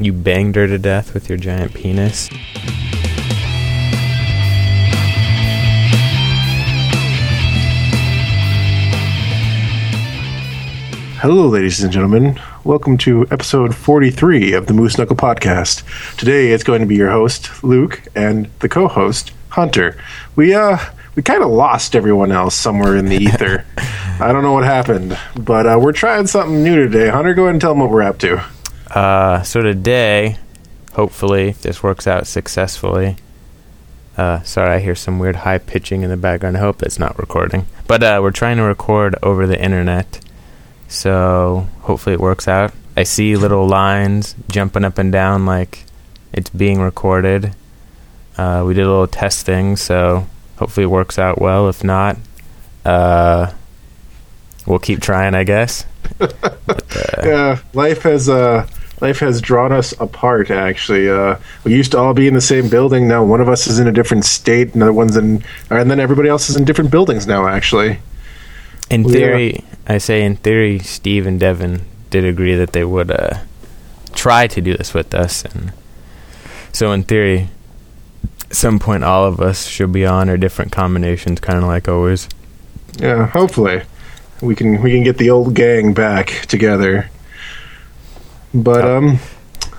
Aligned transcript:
You 0.00 0.12
banged 0.12 0.56
her 0.56 0.66
to 0.66 0.76
death 0.76 1.14
with 1.14 1.28
your 1.28 1.38
giant 1.38 1.72
penis. 1.72 2.28
Hello, 11.20 11.46
ladies 11.46 11.82
and 11.82 11.92
gentlemen. 11.92 12.40
Welcome 12.64 12.98
to 12.98 13.26
episode 13.30 13.74
43 13.74 14.52
of 14.52 14.66
the 14.66 14.74
Moose 14.74 14.98
Knuckle 14.98 15.16
Podcast. 15.16 15.82
Today 16.18 16.50
it's 16.50 16.64
going 16.64 16.80
to 16.80 16.86
be 16.86 16.96
your 16.96 17.10
host, 17.10 17.62
Luke, 17.62 18.02
and 18.16 18.50
the 18.58 18.68
co 18.68 18.88
host, 18.88 19.32
Hunter. 19.50 19.96
We, 20.34 20.54
uh, 20.54 20.76
we 21.14 21.22
kind 21.22 21.42
of 21.42 21.50
lost 21.50 21.94
everyone 21.94 22.32
else 22.32 22.56
somewhere 22.56 22.96
in 22.96 23.06
the 23.06 23.16
ether. 23.22 23.64
I 24.20 24.32
don't 24.32 24.42
know 24.42 24.52
what 24.52 24.64
happened, 24.64 25.16
but 25.38 25.66
uh, 25.66 25.78
we're 25.80 25.92
trying 25.92 26.26
something 26.26 26.62
new 26.64 26.76
today. 26.76 27.08
Hunter, 27.08 27.32
go 27.32 27.44
ahead 27.44 27.54
and 27.54 27.60
tell 27.60 27.70
them 27.70 27.78
what 27.80 27.90
we're 27.90 28.02
up 28.02 28.18
to. 28.18 28.44
Uh, 28.90 29.42
so 29.42 29.60
today, 29.62 30.36
hopefully, 30.92 31.48
if 31.48 31.62
this 31.62 31.82
works 31.82 32.06
out 32.06 32.26
successfully. 32.26 33.16
Uh, 34.16 34.40
sorry, 34.42 34.76
I 34.76 34.78
hear 34.78 34.94
some 34.94 35.18
weird 35.18 35.36
high 35.36 35.58
pitching 35.58 36.02
in 36.02 36.10
the 36.10 36.16
background. 36.16 36.56
I 36.56 36.60
hope 36.60 36.78
that's 36.78 36.98
not 37.00 37.18
recording. 37.18 37.66
But 37.88 38.02
uh, 38.02 38.20
we're 38.22 38.30
trying 38.30 38.58
to 38.58 38.62
record 38.62 39.16
over 39.22 39.46
the 39.46 39.60
internet, 39.60 40.20
so 40.86 41.66
hopefully 41.80 42.14
it 42.14 42.20
works 42.20 42.46
out. 42.46 42.72
I 42.96 43.02
see 43.02 43.36
little 43.36 43.66
lines 43.66 44.36
jumping 44.48 44.84
up 44.84 44.98
and 44.98 45.10
down 45.10 45.46
like 45.46 45.84
it's 46.32 46.50
being 46.50 46.80
recorded. 46.80 47.54
Uh, 48.38 48.62
we 48.66 48.74
did 48.74 48.84
a 48.84 48.88
little 48.90 49.08
testing, 49.08 49.74
so 49.76 50.26
hopefully 50.58 50.84
it 50.84 50.88
works 50.90 51.18
out 51.18 51.40
well. 51.40 51.68
If 51.68 51.82
not, 51.82 52.16
uh, 52.84 53.52
we'll 54.64 54.78
keep 54.78 55.00
trying, 55.00 55.34
I 55.34 55.42
guess. 55.44 55.84
But, 56.18 56.96
uh, 56.96 57.22
Yeah, 57.24 57.58
life 57.72 58.02
has 58.02 58.28
uh, 58.28 58.66
life 59.04 59.18
has 59.20 59.40
drawn 59.42 59.70
us 59.70 59.92
apart. 60.00 60.50
Actually, 60.50 61.08
uh, 61.10 61.36
we 61.64 61.74
used 61.74 61.92
to 61.92 61.98
all 61.98 62.14
be 62.14 62.26
in 62.26 62.32
the 62.34 62.40
same 62.40 62.68
building. 62.70 63.06
Now 63.06 63.22
one 63.22 63.40
of 63.42 63.48
us 63.50 63.66
is 63.66 63.78
in 63.78 63.86
a 63.86 63.92
different 63.92 64.24
state, 64.24 64.74
another 64.74 64.94
one's 64.94 65.16
in, 65.16 65.44
and 65.70 65.90
then 65.90 66.00
everybody 66.00 66.28
else 66.30 66.48
is 66.48 66.56
in 66.56 66.64
different 66.64 66.90
buildings 66.90 67.26
now. 67.26 67.46
Actually, 67.46 67.98
In 68.90 69.02
Yeah. 69.04 69.12
theory, 69.16 69.64
I 69.86 69.98
say 69.98 70.22
in 70.24 70.36
theory, 70.36 70.78
Steve 70.78 71.26
and 71.26 71.38
Devin 71.40 71.82
did 72.10 72.24
agree 72.24 72.54
that 72.54 72.72
they 72.72 72.84
would 72.84 73.10
uh, 73.10 73.38
try 74.14 74.46
to 74.46 74.60
do 74.60 74.76
this 74.76 74.92
with 74.94 75.14
us, 75.14 75.44
and 75.44 75.72
so 76.72 76.92
in 76.92 77.02
theory, 77.02 77.48
at 78.50 78.56
some 78.56 78.78
point 78.78 79.02
all 79.04 79.24
of 79.26 79.40
us 79.40 79.66
should 79.66 79.92
be 79.92 80.04
on 80.06 80.28
or 80.30 80.36
different 80.36 80.70
combinations, 80.72 81.40
kind 81.40 81.58
of 81.58 81.64
like 81.64 81.88
always. 81.88 82.28
yeah. 82.98 83.26
Hopefully, 83.26 83.82
we 84.40 84.54
can 84.54 84.80
we 84.82 84.90
can 84.92 85.02
get 85.04 85.16
the 85.18 85.28
old 85.30 85.52
gang 85.54 85.92
back 85.94 86.26
together. 86.48 87.08
But 88.54 88.84
Oh. 88.84 88.96
um, 88.98 89.18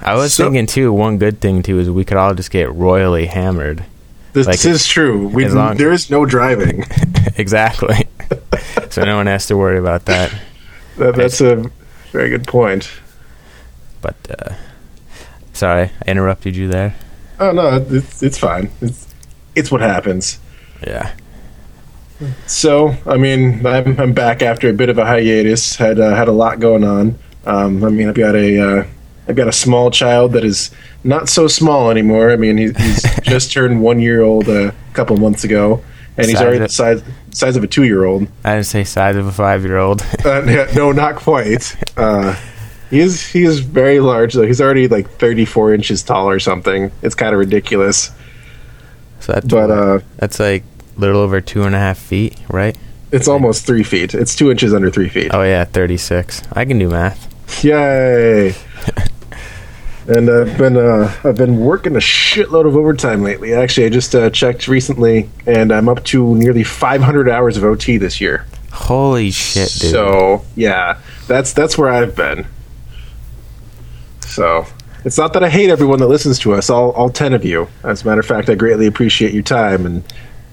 I 0.02 0.16
was 0.16 0.34
So- 0.34 0.44
thinking 0.45 0.66
too. 0.68 0.92
One 0.94 1.18
good 1.18 1.40
thing 1.40 1.64
too 1.64 1.80
is 1.80 1.90
we 1.90 2.04
could 2.06 2.18
all 2.18 2.34
just 2.34 2.52
get 2.52 2.72
royally 2.73 3.26
hammered. 3.28 3.84
this 4.34 4.48
Like, 4.48 4.66
is 4.66 4.86
true. 4.86 5.28
We 5.30 5.48
long- 5.48 5.78
there 5.78 5.94
is 5.94 6.09
no 6.12 6.26
driving. 6.26 6.84
exactly. 7.38 8.06
so 8.90 9.03
no 9.06 9.16
one 9.16 9.28
has 9.28 9.48
to 9.48 9.56
worry 9.58 9.78
about 9.80 10.06
that. 10.06 10.31
That, 10.98 11.16
that's 11.16 11.42
a 11.42 11.70
very 12.14 12.30
good 12.30 12.48
point. 12.48 12.90
But 14.02 14.16
uh, 14.40 14.53
sorry, 15.52 15.92
I 16.06 16.09
interrupted 16.12 16.56
you 16.56 16.70
there. 16.70 16.96
Oh 17.38 17.52
no, 17.52 17.86
it's 17.90 18.23
it's 18.23 18.38
fine. 18.38 18.70
It's 18.80 19.06
it's 19.56 19.70
what 19.70 19.81
happens. 19.81 20.40
Yeah. 20.88 21.12
So, 22.48 22.96
I 23.06 23.18
mean, 23.18 23.66
I'm, 23.66 24.00
I'm 24.00 24.14
back 24.14 24.42
after 24.42 24.70
a 24.70 24.73
bit 24.73 24.88
of 24.88 24.98
a 24.98 25.06
hiatus. 25.06 25.76
Had 25.76 26.00
uh, 26.00 26.16
had 26.16 26.30
a 26.30 26.31
lot 26.31 26.62
going 26.62 26.86
on. 26.86 27.18
Um, 27.46 27.84
I 27.84 27.90
mean, 27.90 28.08
I've 28.10 28.16
got 28.16 28.36
a 28.36 28.60
uh, 28.80 28.86
I've 29.28 29.36
got 29.36 29.48
a 29.48 29.52
small 29.52 29.92
child 29.92 30.34
that 30.34 30.44
is 30.44 30.72
not 31.04 31.30
so 31.30 31.48
small 31.48 31.90
anymore. 31.92 32.32
I 32.32 32.36
mean, 32.36 32.58
he, 32.58 32.72
he's 32.72 33.04
just 33.24 33.52
turned 33.52 33.82
one 33.82 34.00
year 34.00 34.22
old 34.22 34.48
a 34.50 34.74
couple 34.94 35.18
months 35.18 35.44
ago, 35.44 35.84
and 36.18 36.28
he's 36.28 36.38
Size 36.38 36.42
already 36.44 36.60
the 36.60 36.70
size 36.70 37.04
size 37.32 37.56
of 37.56 37.64
a 37.64 37.68
two 37.68 37.84
year 37.84 38.06
old. 38.06 38.28
I 38.44 38.53
didn't 38.56 38.66
say 38.68 38.84
size 38.84 39.16
of 39.16 39.28
a 39.28 39.31
five-year-old. 39.31 40.03
Uh, 40.25 40.42
no, 40.75 40.92
not 40.92 41.16
quite. 41.16 41.75
Uh, 41.97 42.36
he 42.90 43.00
is 43.00 43.25
he 43.28 43.44
is 43.44 43.59
very 43.59 44.00
large. 44.00 44.34
Though 44.34 44.46
he's 44.46 44.59
already 44.62 44.88
like 44.88 45.08
34 45.12 45.74
inches 45.75 46.02
tall 46.03 46.28
or 46.30 46.40
something. 46.40 46.92
It's 47.03 47.14
kind 47.16 47.34
of 47.34 47.40
ridiculous. 47.40 48.12
so 49.19 49.34
that's 49.34 49.46
But 49.48 49.69
uh, 49.69 50.00
That's 50.18 50.40
like 50.40 50.64
a 50.98 51.00
little 51.00 51.18
over 51.22 51.42
two 51.42 51.64
and 51.64 51.75
a 51.75 51.80
half 51.80 51.98
feet, 51.98 52.38
right? 52.50 52.75
it's 53.12 53.28
almost 53.28 53.66
three 53.66 53.84
feet. 53.84 54.14
It's 54.14 54.36
two 54.36 54.50
inches 54.52 54.74
under 54.74 54.90
three 54.90 55.09
feet. 55.09 55.31
Oh 55.34 55.44
yeah, 55.44 55.64
thirty-six. 55.64 56.42
I 56.53 56.66
can 56.66 56.80
do 56.80 56.90
math. 56.90 57.34
Yay! 57.61 58.56
and 60.07 60.29
I've 60.29 60.57
been 60.57 60.78
uh, 60.78 61.13
I've 61.23 61.35
been 61.35 61.59
working 61.59 61.95
a 61.95 62.00
shitload 62.00 62.67
of 62.67 62.75
overtime 62.75 63.23
lately. 63.23 63.53
Actually, 63.53 63.88
I 63.88 63.89
just 63.89 64.13
uh, 64.13 64.29
checked 64.29 64.67
recently, 64.67 65.29
and 65.47 65.72
I'm 65.72 65.89
up 65.89 66.03
to 66.06 66.35
nearly 66.35 66.63
500 66.63 67.29
hours 67.29 67.57
of 67.57 67.63
OT 67.63 67.97
this 67.97 68.22
year. 68.22 68.45
Holy 68.72 69.31
shit, 69.31 69.69
dude! 69.79 69.91
So 69.91 70.44
yeah, 70.56 71.00
that's 71.28 71.53
that's 71.53 71.78
where 71.78 71.89
I've 71.89 72.16
been. 72.16 72.45
So 74.22 74.66
it's 75.06 75.17
not 75.17 75.33
that 75.33 75.44
I 75.44 75.50
hate 75.50 75.69
everyone 75.69 76.00
that 76.00 76.07
listens 76.07 76.38
to 76.39 76.53
us, 76.53 76.69
all 76.69 76.91
all 76.91 77.09
ten 77.09 77.33
of 77.33 77.45
you. 77.45 77.67
As 77.83 78.03
a 78.03 78.06
matter 78.06 78.19
of 78.19 78.27
fact, 78.27 78.50
I 78.50 78.56
greatly 78.56 78.85
appreciate 78.85 79.33
your 79.33 79.44
time, 79.44 79.85
and 79.85 80.03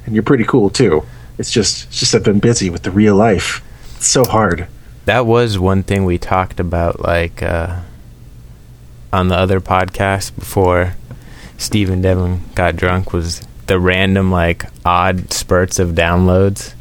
and 0.06 0.14
you're 0.14 0.22
pretty 0.22 0.44
cool 0.44 0.70
too. 0.70 1.04
It's 1.38 1.50
just 1.50 1.86
it's 1.88 2.00
just 2.00 2.14
I've 2.14 2.22
been 2.22 2.38
busy 2.38 2.70
with 2.70 2.84
the 2.84 2.90
real 2.90 3.16
life. 3.16 3.62
It's 3.96 4.06
so 4.06 4.24
hard. 4.24 4.66
That 5.04 5.26
was 5.26 5.58
one 5.58 5.82
thing 5.82 6.04
we 6.04 6.18
talked 6.18 6.60
about, 6.60 7.00
like 7.00 7.42
uh, 7.42 7.80
on 9.12 9.28
the 9.28 9.36
other 9.36 9.60
podcast 9.60 10.34
before 10.34 10.94
Steve 11.58 11.90
and 11.90 12.02
Devin 12.02 12.42
got 12.54 12.76
drunk, 12.76 13.12
was 13.12 13.40
the 13.66 13.78
random 13.78 14.30
like 14.30 14.64
odd 14.84 15.32
spurts 15.32 15.78
of 15.78 15.90
downloads, 15.90 16.74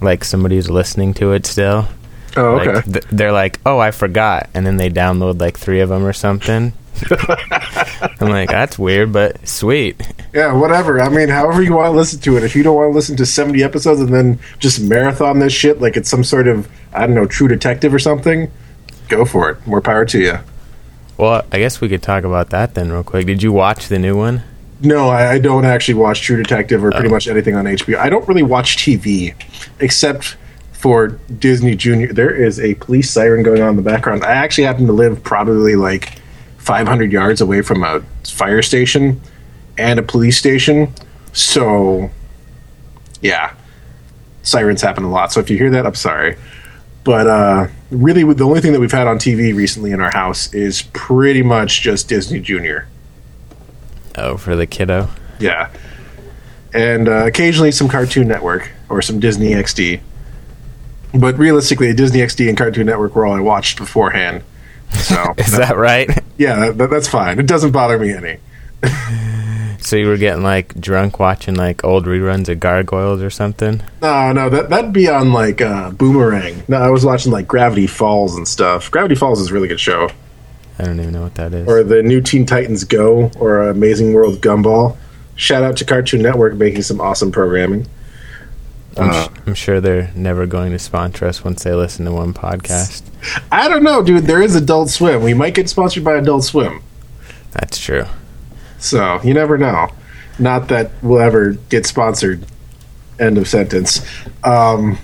like 0.00 0.24
somebody's 0.24 0.68
listening 0.70 1.14
to 1.14 1.32
it 1.32 1.46
still. 1.46 1.88
Oh, 2.36 2.56
okay. 2.58 2.74
Like, 2.74 2.84
th- 2.84 3.04
they're 3.10 3.32
like, 3.32 3.60
"Oh, 3.64 3.78
I 3.78 3.90
forgot," 3.90 4.50
and 4.52 4.66
then 4.66 4.76
they 4.76 4.90
download 4.90 5.40
like 5.40 5.58
three 5.58 5.80
of 5.80 5.88
them 5.88 6.04
or 6.04 6.12
something. 6.12 6.72
I'm 8.20 8.30
like, 8.30 8.50
"That's 8.50 8.78
weird, 8.78 9.12
but 9.12 9.46
sweet." 9.46 10.00
Yeah, 10.32 10.52
whatever. 10.52 11.00
I 11.00 11.08
mean, 11.08 11.28
however 11.28 11.62
you 11.62 11.74
want 11.74 11.86
to 11.86 11.96
listen 11.96 12.20
to 12.20 12.36
it. 12.36 12.42
If 12.42 12.54
you 12.54 12.62
don't 12.62 12.76
want 12.76 12.90
to 12.92 12.94
listen 12.94 13.16
to 13.16 13.26
70 13.26 13.62
episodes 13.62 14.00
and 14.00 14.12
then 14.12 14.38
just 14.58 14.80
marathon 14.80 15.38
this 15.38 15.52
shit 15.52 15.80
like 15.80 15.96
it's 15.96 16.10
some 16.10 16.24
sort 16.24 16.46
of, 16.46 16.68
I 16.92 17.06
don't 17.06 17.14
know, 17.14 17.26
true 17.26 17.48
detective 17.48 17.94
or 17.94 17.98
something, 17.98 18.50
go 19.08 19.24
for 19.24 19.50
it. 19.50 19.66
More 19.66 19.80
power 19.80 20.04
to 20.06 20.20
you. 20.20 20.38
Well, 21.16 21.46
I 21.50 21.58
guess 21.58 21.80
we 21.80 21.88
could 21.88 22.02
talk 22.02 22.24
about 22.24 22.50
that 22.50 22.74
then, 22.74 22.92
real 22.92 23.02
quick. 23.02 23.26
Did 23.26 23.42
you 23.42 23.52
watch 23.52 23.88
the 23.88 23.98
new 23.98 24.16
one? 24.16 24.42
No, 24.82 25.08
I, 25.08 25.32
I 25.32 25.38
don't 25.38 25.64
actually 25.64 25.94
watch 25.94 26.20
True 26.20 26.36
Detective 26.36 26.84
or 26.84 26.90
pretty 26.90 27.08
oh. 27.08 27.12
much 27.12 27.28
anything 27.28 27.54
on 27.54 27.64
HBO. 27.64 27.96
I 27.96 28.10
don't 28.10 28.28
really 28.28 28.42
watch 28.42 28.76
TV 28.76 29.34
except 29.80 30.36
for 30.72 31.08
Disney 31.38 31.74
Junior. 31.74 32.12
There 32.12 32.34
is 32.34 32.60
a 32.60 32.74
police 32.74 33.10
siren 33.10 33.42
going 33.42 33.62
on 33.62 33.70
in 33.70 33.76
the 33.76 33.82
background. 33.82 34.22
I 34.24 34.32
actually 34.32 34.64
happen 34.64 34.86
to 34.86 34.92
live 34.92 35.22
probably 35.22 35.76
like 35.76 36.20
500 36.66 37.12
yards 37.12 37.40
away 37.40 37.62
from 37.62 37.84
a 37.84 38.02
fire 38.24 38.60
station 38.60 39.20
and 39.78 40.00
a 40.00 40.02
police 40.02 40.36
station. 40.36 40.92
So, 41.32 42.10
yeah, 43.20 43.54
sirens 44.42 44.82
happen 44.82 45.04
a 45.04 45.10
lot. 45.10 45.32
So 45.32 45.38
if 45.38 45.48
you 45.48 45.56
hear 45.56 45.70
that, 45.70 45.86
I'm 45.86 45.94
sorry. 45.94 46.36
But 47.04 47.28
uh, 47.28 47.68
really, 47.92 48.24
the 48.34 48.44
only 48.44 48.60
thing 48.60 48.72
that 48.72 48.80
we've 48.80 48.90
had 48.90 49.06
on 49.06 49.18
TV 49.18 49.54
recently 49.54 49.92
in 49.92 50.00
our 50.00 50.10
house 50.10 50.52
is 50.52 50.82
pretty 50.92 51.40
much 51.40 51.82
just 51.82 52.08
Disney 52.08 52.40
Junior. 52.40 52.88
Oh, 54.16 54.36
for 54.36 54.56
the 54.56 54.66
kiddo. 54.66 55.08
Yeah. 55.38 55.70
And 56.74 57.08
uh, 57.08 57.26
occasionally 57.26 57.70
some 57.70 57.88
Cartoon 57.88 58.26
Network 58.26 58.72
or 58.88 59.02
some 59.02 59.20
Disney 59.20 59.50
XD. 59.50 60.00
But 61.14 61.38
realistically, 61.38 61.94
Disney 61.94 62.18
XD 62.18 62.48
and 62.48 62.58
Cartoon 62.58 62.86
Network 62.86 63.14
were 63.14 63.24
all 63.24 63.34
I 63.36 63.40
watched 63.40 63.78
beforehand. 63.78 64.42
So, 64.90 65.32
Is 65.38 65.56
that 65.56 65.76
right? 65.76 66.10
Yeah, 66.38 66.70
that, 66.70 66.90
that's 66.90 67.08
fine. 67.08 67.38
It 67.38 67.46
doesn't 67.46 67.72
bother 67.72 67.98
me 67.98 68.12
any. 68.12 68.38
So 69.86 69.94
you 69.94 70.08
were 70.08 70.16
getting 70.16 70.42
like 70.42 70.74
drunk 70.80 71.20
watching 71.20 71.54
like 71.54 71.84
old 71.84 72.06
reruns 72.06 72.48
of 72.48 72.58
Gargoyles 72.58 73.22
or 73.22 73.30
something? 73.30 73.82
No, 74.02 74.32
no, 74.32 74.48
that, 74.48 74.68
that'd 74.68 74.92
be 74.92 75.08
on 75.08 75.32
like 75.32 75.60
uh, 75.60 75.92
Boomerang. 75.92 76.64
No, 76.66 76.78
I 76.78 76.90
was 76.90 77.04
watching 77.04 77.30
like 77.30 77.46
Gravity 77.46 77.86
Falls 77.86 78.34
and 78.36 78.48
stuff. 78.48 78.90
Gravity 78.90 79.14
Falls 79.14 79.40
is 79.40 79.52
a 79.52 79.54
really 79.54 79.68
good 79.68 79.78
show. 79.78 80.08
I 80.80 80.84
don't 80.84 80.98
even 80.98 81.12
know 81.12 81.22
what 81.22 81.36
that 81.36 81.54
is. 81.54 81.68
Or 81.68 81.84
the 81.84 82.02
new 82.02 82.20
Teen 82.20 82.46
Titans 82.46 82.82
Go 82.82 83.30
or 83.38 83.68
Amazing 83.68 84.12
World 84.12 84.40
Gumball. 84.40 84.96
Shout 85.36 85.62
out 85.62 85.76
to 85.76 85.84
Cartoon 85.84 86.20
Network 86.20 86.54
making 86.54 86.82
some 86.82 87.00
awesome 87.00 87.30
programming. 87.30 87.86
I'm, 88.98 89.10
uh, 89.10 89.24
sh- 89.24 89.28
I'm 89.46 89.54
sure 89.54 89.80
they're 89.80 90.10
never 90.14 90.46
going 90.46 90.72
to 90.72 90.78
sponsor 90.78 91.26
us 91.26 91.44
once 91.44 91.62
they 91.64 91.74
listen 91.74 92.04
to 92.06 92.12
one 92.12 92.32
podcast. 92.32 93.02
I 93.52 93.68
don't 93.68 93.82
know, 93.82 94.02
dude. 94.02 94.24
There 94.24 94.42
is 94.42 94.54
Adult 94.54 94.88
Swim. 94.90 95.22
We 95.22 95.34
might 95.34 95.54
get 95.54 95.68
sponsored 95.68 96.04
by 96.04 96.14
Adult 96.14 96.44
Swim. 96.44 96.82
That's 97.52 97.78
true. 97.78 98.04
So 98.78 99.20
you 99.22 99.34
never 99.34 99.58
know. 99.58 99.88
Not 100.38 100.68
that 100.68 100.90
we'll 101.02 101.20
ever 101.20 101.52
get 101.70 101.86
sponsored. 101.86 102.44
End 103.18 103.38
of 103.38 103.48
sentence. 103.48 104.04
Um, 104.44 104.98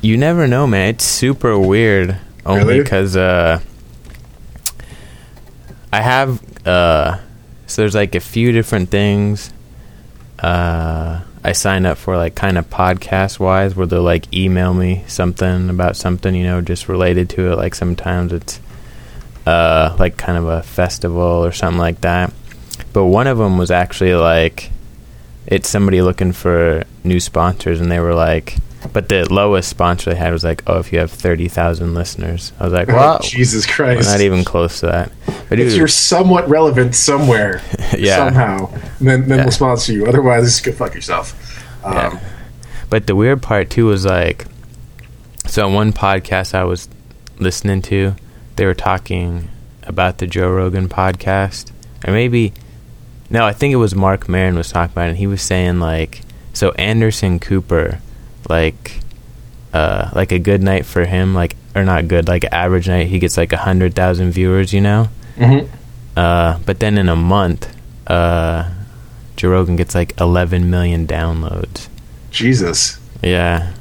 You 0.00 0.16
never 0.16 0.46
know, 0.48 0.66
man. 0.66 0.88
It's 0.90 1.04
super 1.04 1.56
weird. 1.58 2.16
Only 2.44 2.64
Really? 2.64 2.82
because 2.82 3.16
uh, 3.16 3.60
I 5.92 6.00
have 6.00 6.42
uh, 6.66 7.18
so 7.66 7.82
there's 7.82 7.94
like 7.94 8.14
a 8.14 8.20
few 8.20 8.52
different 8.52 8.90
things. 8.90 9.52
Uh, 10.38 11.20
I 11.46 11.52
sign 11.52 11.84
up 11.84 11.98
for 11.98 12.16
like 12.16 12.34
kind 12.34 12.56
of 12.56 12.70
podcast 12.70 13.38
wise, 13.38 13.76
where 13.76 13.86
they'll 13.86 14.02
like 14.02 14.32
email 14.32 14.72
me 14.72 15.04
something 15.06 15.68
about 15.68 15.94
something, 15.96 16.34
you 16.34 16.44
know, 16.44 16.62
just 16.62 16.88
related 16.88 17.28
to 17.30 17.52
it. 17.52 17.56
Like 17.56 17.74
sometimes 17.74 18.32
it's 18.32 18.60
uh, 19.46 19.94
like 19.98 20.16
kind 20.16 20.38
of 20.38 20.46
a 20.46 20.62
festival 20.62 21.44
or 21.44 21.52
something 21.52 21.78
like 21.78 22.00
that. 22.00 22.32
But 22.94 23.04
one 23.04 23.26
of 23.26 23.36
them 23.38 23.58
was 23.58 23.70
actually 23.70 24.14
like 24.14 24.70
it's 25.46 25.68
somebody 25.68 26.00
looking 26.00 26.32
for 26.32 26.84
new 27.04 27.20
sponsors, 27.20 27.80
and 27.80 27.92
they 27.92 28.00
were 28.00 28.14
like, 28.14 28.56
but 28.92 29.08
the 29.08 29.30
lowest 29.32 29.68
sponsor 29.68 30.10
they 30.10 30.16
had 30.16 30.32
was 30.32 30.44
like, 30.44 30.62
oh, 30.66 30.78
if 30.78 30.92
you 30.92 30.98
have 30.98 31.10
thirty 31.10 31.48
thousand 31.48 31.92
listeners. 31.94 32.52
I 32.58 32.64
was 32.64 32.72
like, 32.72 32.88
well, 32.88 33.18
Jesus 33.20 33.66
we're 33.66 33.74
Christ. 33.74 34.08
not 34.08 34.20
even 34.22 34.44
close 34.44 34.80
to 34.80 34.86
that. 34.86 35.12
But 35.48 35.58
if 35.60 35.68
dude, 35.68 35.76
you're 35.76 35.88
somewhat 35.88 36.48
relevant 36.48 36.94
somewhere, 36.94 37.60
Yeah. 38.00 38.16
somehow, 38.16 38.70
then 39.00 39.28
then 39.28 39.38
Yeah. 39.38 39.44
we'll 39.44 39.52
sponsor 39.52 39.92
you. 39.92 40.06
Otherwise, 40.06 40.44
just 40.44 40.64
go 40.64 40.72
fuck 40.72 40.94
yourself. 40.94 41.34
Um, 41.84 41.92
Yeah. 41.94 42.20
But 42.90 43.06
the 43.06 43.14
weird 43.16 43.42
part 43.42 43.70
too 43.70 43.86
was 43.86 44.04
like, 44.04 44.46
so 45.46 45.66
on 45.66 45.74
one 45.74 45.92
podcast 45.92 46.54
I 46.54 46.64
was 46.64 46.88
listening 47.38 47.82
to, 47.82 48.14
they 48.56 48.66
were 48.66 48.74
talking 48.74 49.48
about 49.82 50.18
the 50.18 50.26
Joe 50.26 50.50
Rogan 50.50 50.88
podcast, 50.88 51.70
or 52.06 52.12
maybe, 52.12 52.52
no, 53.30 53.44
I 53.44 53.52
think 53.52 53.72
it 53.72 53.76
was 53.76 53.94
Marc 53.94 54.28
Maron 54.28 54.54
was 54.54 54.70
talking 54.70 54.92
about 54.92 55.06
it. 55.06 55.08
And 55.10 55.18
he 55.18 55.26
was 55.26 55.42
saying 55.42 55.80
like, 55.80 56.22
so 56.52 56.70
Anderson 56.72 57.40
Cooper, 57.40 57.98
like, 58.48 59.00
uh, 59.72 60.10
like 60.14 60.30
a 60.30 60.38
good 60.38 60.62
night 60.62 60.86
for 60.86 61.04
him, 61.04 61.34
like, 61.34 61.56
or 61.74 61.82
not 61.84 62.06
good, 62.06 62.28
like 62.28 62.44
average 62.52 62.86
night, 62.88 63.08
he 63.08 63.18
gets 63.18 63.36
like 63.36 63.52
a 63.52 63.56
hundred 63.56 63.94
thousand 63.94 64.30
viewers, 64.30 64.72
you 64.72 64.80
know. 64.80 65.08
mhm. 65.36 65.68
Uh, 66.16 66.58
but 66.64 66.78
then 66.78 66.96
in 66.96 67.08
a 67.08 67.16
month, 67.16 67.73
uh, 68.06 68.70
Joe 69.36 69.50
Rogan 69.50 69.76
gets 69.76 69.94
like 69.94 70.18
11 70.20 70.70
million 70.70 71.06
downloads. 71.06 71.88
Jesus, 72.30 72.98
Yeah. 73.22 73.72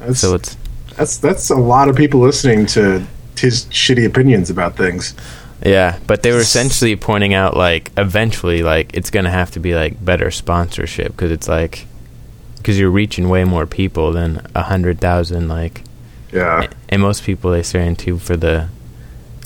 that's 0.00 0.20
So 0.20 0.34
it's 0.34 0.56
that's 0.96 1.16
that's 1.18 1.50
a 1.50 1.56
lot 1.56 1.88
of 1.88 1.96
people 1.96 2.20
listening 2.20 2.66
to 2.66 3.04
his 3.38 3.64
shitty 3.66 4.04
opinions 4.06 4.50
about 4.50 4.76
things. 4.76 5.14
yeah, 5.64 5.98
but 6.06 6.22
they 6.22 6.32
were 6.32 6.40
essentially 6.40 6.96
pointing 6.96 7.32
out 7.34 7.56
like 7.56 7.90
eventually 7.96 8.62
like 8.62 8.90
it's 8.94 9.10
going 9.10 9.24
to 9.24 9.30
have 9.30 9.50
to 9.52 9.60
be 9.60 9.74
like 9.74 10.02
better 10.04 10.30
sponsorship 10.30 11.16
cuz 11.16 11.30
it's 11.30 11.48
like 11.48 11.86
cuz 12.64 12.78
you're 12.78 12.90
reaching 12.90 13.28
way 13.28 13.44
more 13.44 13.66
people 13.66 14.12
than 14.12 14.38
a 14.54 14.62
100,000 14.62 15.48
like 15.48 15.82
Yeah, 16.32 16.66
and 16.88 17.00
most 17.02 17.24
people 17.24 17.50
they 17.50 17.62
say 17.62 17.86
into 17.86 18.18
for 18.18 18.36
the 18.36 18.68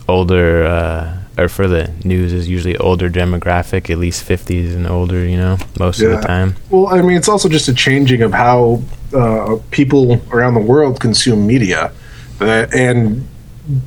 older 0.08 0.64
uh 0.64 1.19
or 1.36 1.48
for 1.48 1.66
the 1.66 1.90
news 2.04 2.32
is 2.32 2.48
usually 2.48 2.76
older 2.76 3.10
demographic, 3.10 3.90
at 3.90 3.98
least 3.98 4.26
50s 4.26 4.75
and 4.75 4.86
older, 4.86 5.26
you 5.26 5.36
know, 5.36 5.58
most 5.78 6.00
of 6.00 6.10
the 6.10 6.20
time. 6.20 6.54
Well, 6.70 6.86
I 6.88 7.02
mean, 7.02 7.16
it's 7.16 7.28
also 7.28 7.48
just 7.48 7.69
a 7.69 7.75
changing 7.75 8.22
of 8.22 8.32
how 8.32 8.82
uh, 9.12 9.56
people 9.70 10.20
around 10.32 10.54
the 10.54 10.60
world 10.60 11.00
consume 11.00 11.46
media, 11.46 11.92
uh, 12.40 12.66
and 12.72 13.26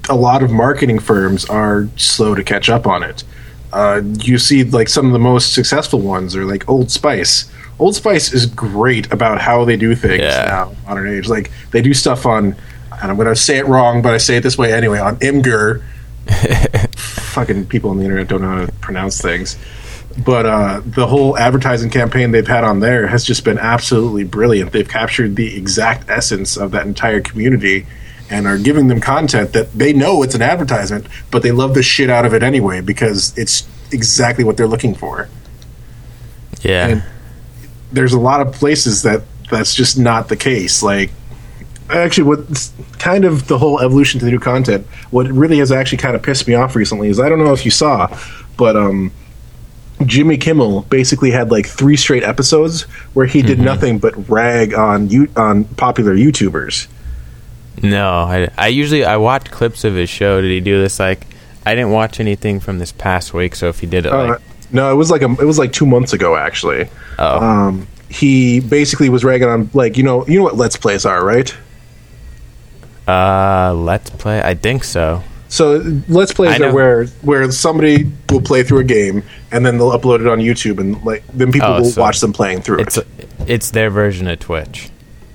a 0.09 0.15
lot 0.15 0.44
of 0.44 0.51
marketing 0.51 0.99
firms 0.99 1.45
are 1.45 1.88
slow 1.97 2.35
to 2.35 2.44
catch 2.44 2.69
up 2.69 2.88
on 2.88 3.03
it. 3.03 3.23
Uh, 3.71 4.01
you 4.21 4.38
see, 4.38 4.63
like 4.63 4.88
some 4.89 5.05
of 5.05 5.11
the 5.13 5.19
most 5.19 5.53
successful 5.53 6.00
ones 6.00 6.35
are 6.35 6.45
like 6.45 6.67
Old 6.69 6.89
Spice. 6.89 7.51
Old 7.79 7.95
Spice 7.95 8.33
is 8.33 8.45
great 8.45 9.11
about 9.11 9.39
how 9.39 9.65
they 9.65 9.77
do 9.77 9.93
things 9.95 10.21
Yeah. 10.23 10.45
now, 10.45 10.75
modern 10.88 11.07
age. 11.09 11.27
Like 11.27 11.51
they 11.71 11.81
do 11.81 11.93
stuff 11.93 12.25
on, 12.25 12.55
and 13.01 13.11
I'm 13.11 13.15
going 13.17 13.27
to 13.27 13.35
say 13.35 13.57
it 13.57 13.67
wrong, 13.67 14.01
but 14.01 14.13
I 14.13 14.17
say 14.17 14.38
it 14.38 14.41
this 14.43 14.57
way 14.57 14.73
anyway. 14.73 15.00
On 15.00 15.15
Imgur, 15.17 15.83
fucking 16.95 17.65
people 17.68 17.89
on 17.89 17.97
the 17.97 18.03
internet 18.03 18.27
don't 18.27 18.41
know 18.41 18.50
how 18.50 18.65
to 18.65 18.71
pronounce 18.74 19.21
things 19.21 19.57
but 20.24 20.45
uh, 20.45 20.81
the 20.83 21.07
whole 21.07 21.38
advertising 21.38 21.89
campaign 21.89 22.31
they've 22.31 22.47
had 22.47 22.63
on 22.63 22.79
there 22.79 23.07
has 23.07 23.24
just 23.24 23.44
been 23.44 23.59
absolutely 23.59 24.24
brilliant. 24.24 24.71
They've 24.71 24.88
captured 24.88 25.35
the 25.35 25.56
exact 25.56 26.09
essence 26.09 26.57
of 26.57 26.71
that 26.71 26.88
entire 26.88 27.21
community 27.21 27.85
and 28.29 28.47
are 28.47 28.57
giving 28.57 28.88
them 28.88 29.00
content 29.00 29.53
that 29.53 29.71
they 29.74 29.94
know 29.94 30.24
it's 30.24 30.35
an 30.35 30.41
advertisement, 30.41 31.06
but 31.29 31.44
they 31.44 31.51
love 31.51 31.75
the 31.75 31.83
shit 31.83 32.09
out 32.09 32.25
of 32.25 32.33
it 32.33 32.41
anyway 32.41 32.81
because 32.81 33.38
it's 33.38 33.68
exactly 33.91 34.44
what 34.44 34.57
they're 34.57 34.68
looking 34.68 34.95
for. 34.95 35.29
Yeah. 36.62 36.88
And 36.88 37.03
there's 37.91 38.13
a 38.13 38.19
lot 38.19 38.41
of 38.41 38.53
places 38.53 39.03
that 39.03 39.21
that's 39.51 39.75
just 39.75 39.97
not 39.97 40.29
the 40.29 40.35
case. 40.35 40.81
Like, 40.81 41.12
actually, 41.89 42.24
what's 42.24 42.74
kind 43.00 43.25
of 43.25 43.48
the 43.48 43.57
whole 43.57 43.80
evolution 43.80 44.19
to 44.19 44.25
the 44.25 44.31
new 44.31 44.39
content, 44.39 44.86
what 45.12 45.28
really 45.28 45.60
has 45.60 45.72
actually 45.72 46.00
kind 46.00 46.16
of 46.16 46.24
pissed 46.24 46.48
me 46.48 46.54
off 46.54 46.75
recently 46.75 47.10
is 47.10 47.19
I 47.19 47.30
don't 47.30 47.39
know 47.39 47.54
if 47.54 47.66
you 47.66 47.72
saw, 47.72 48.07
but 48.57 48.75
um, 48.75 49.12
Jimmy 50.06 50.38
Kimmel 50.38 50.81
basically 50.84 51.31
had 51.31 51.51
like 51.51 51.66
three 51.68 51.95
straight 51.98 52.24
episodes 52.24 52.84
where 53.13 53.25
he 53.25 53.42
did 53.42 53.60
nothing 53.60 54.00
but 54.00 54.30
rag 54.30 54.74
on 54.74 55.10
you 55.10 55.28
on 55.36 55.63
popular 55.66 56.16
YouTubers. 56.16 56.88
No, 57.81 58.10
I, 58.10 58.50
I 58.57 58.68
usually 58.68 59.06
I 59.06 59.18
watch 59.18 59.51
clips 59.51 59.84
of 59.84 59.94
his 59.95 60.10
show. 60.10 60.42
Did 60.42 60.51
he 60.51 60.60
do 60.60 60.81
this 60.81 61.00
like 61.00 61.25
I 61.66 61.75
didn't 61.75 61.92
watch 61.92 62.19
anything 62.19 62.60
from 62.60 62.80
this 62.80 62.92
past 62.92 63.34
week, 63.34 63.56
so 63.56 63.69
if 63.69 63.80
he 63.80 63.88
did 63.88 64.06
it 64.06 64.13
Uh, 64.13 64.28
like 64.30 64.42
no, 64.72 64.92
it 64.92 64.95
was 64.95 65.10
like 65.10 65.22
a, 65.22 65.31
it 65.31 65.45
was 65.45 65.57
like 65.57 65.74
two 65.74 65.86
months 65.86 66.13
ago 66.13 66.36
actually. 66.36 66.89
oh 67.19 67.39
Um, 67.39 67.88
he 68.10 68.60
basically 68.60 69.10
was 69.10 69.24
ragging 69.24 69.50
on 69.50 69.69
like 69.74 69.98
you 69.98 70.04
know 70.04 70.25
you 70.28 70.38
know 70.38 70.44
what 70.44 70.56
let's 70.56 70.78
plays 70.78 71.06
are 71.06 71.25
right. 71.25 71.54
Uh 73.07 73.74
let's 73.75 74.09
play 74.09 74.42
I 74.42 74.54
think 74.56 74.83
so. 74.83 75.24
So 75.50 75.77
let's 76.09 76.33
plays 76.33 76.59
are 76.59 76.74
where 76.74 77.06
where 77.21 77.50
somebody 77.51 78.12
will 78.30 78.42
play 78.42 78.63
through 78.63 78.80
a 78.80 78.83
game 78.83 79.24
and 79.51 79.65
then 79.65 79.77
they'll 79.77 79.92
upload 79.98 80.19
it 80.19 80.27
on 80.27 80.39
YouTube 80.39 80.80
and 80.80 81.01
like 81.06 81.24
then 81.27 81.51
people 81.54 81.69
Oh, 81.69 81.77
will 81.81 81.86
so 81.86 82.01
watch 82.01 82.19
them 82.19 82.33
playing 82.33 82.62
through 82.63 82.80
It's 82.80 82.98
it. 82.98 83.07
it's 83.48 83.71
their 83.71 83.89
version 83.89 84.27
of 84.27 84.39
Twitch. 84.39 84.89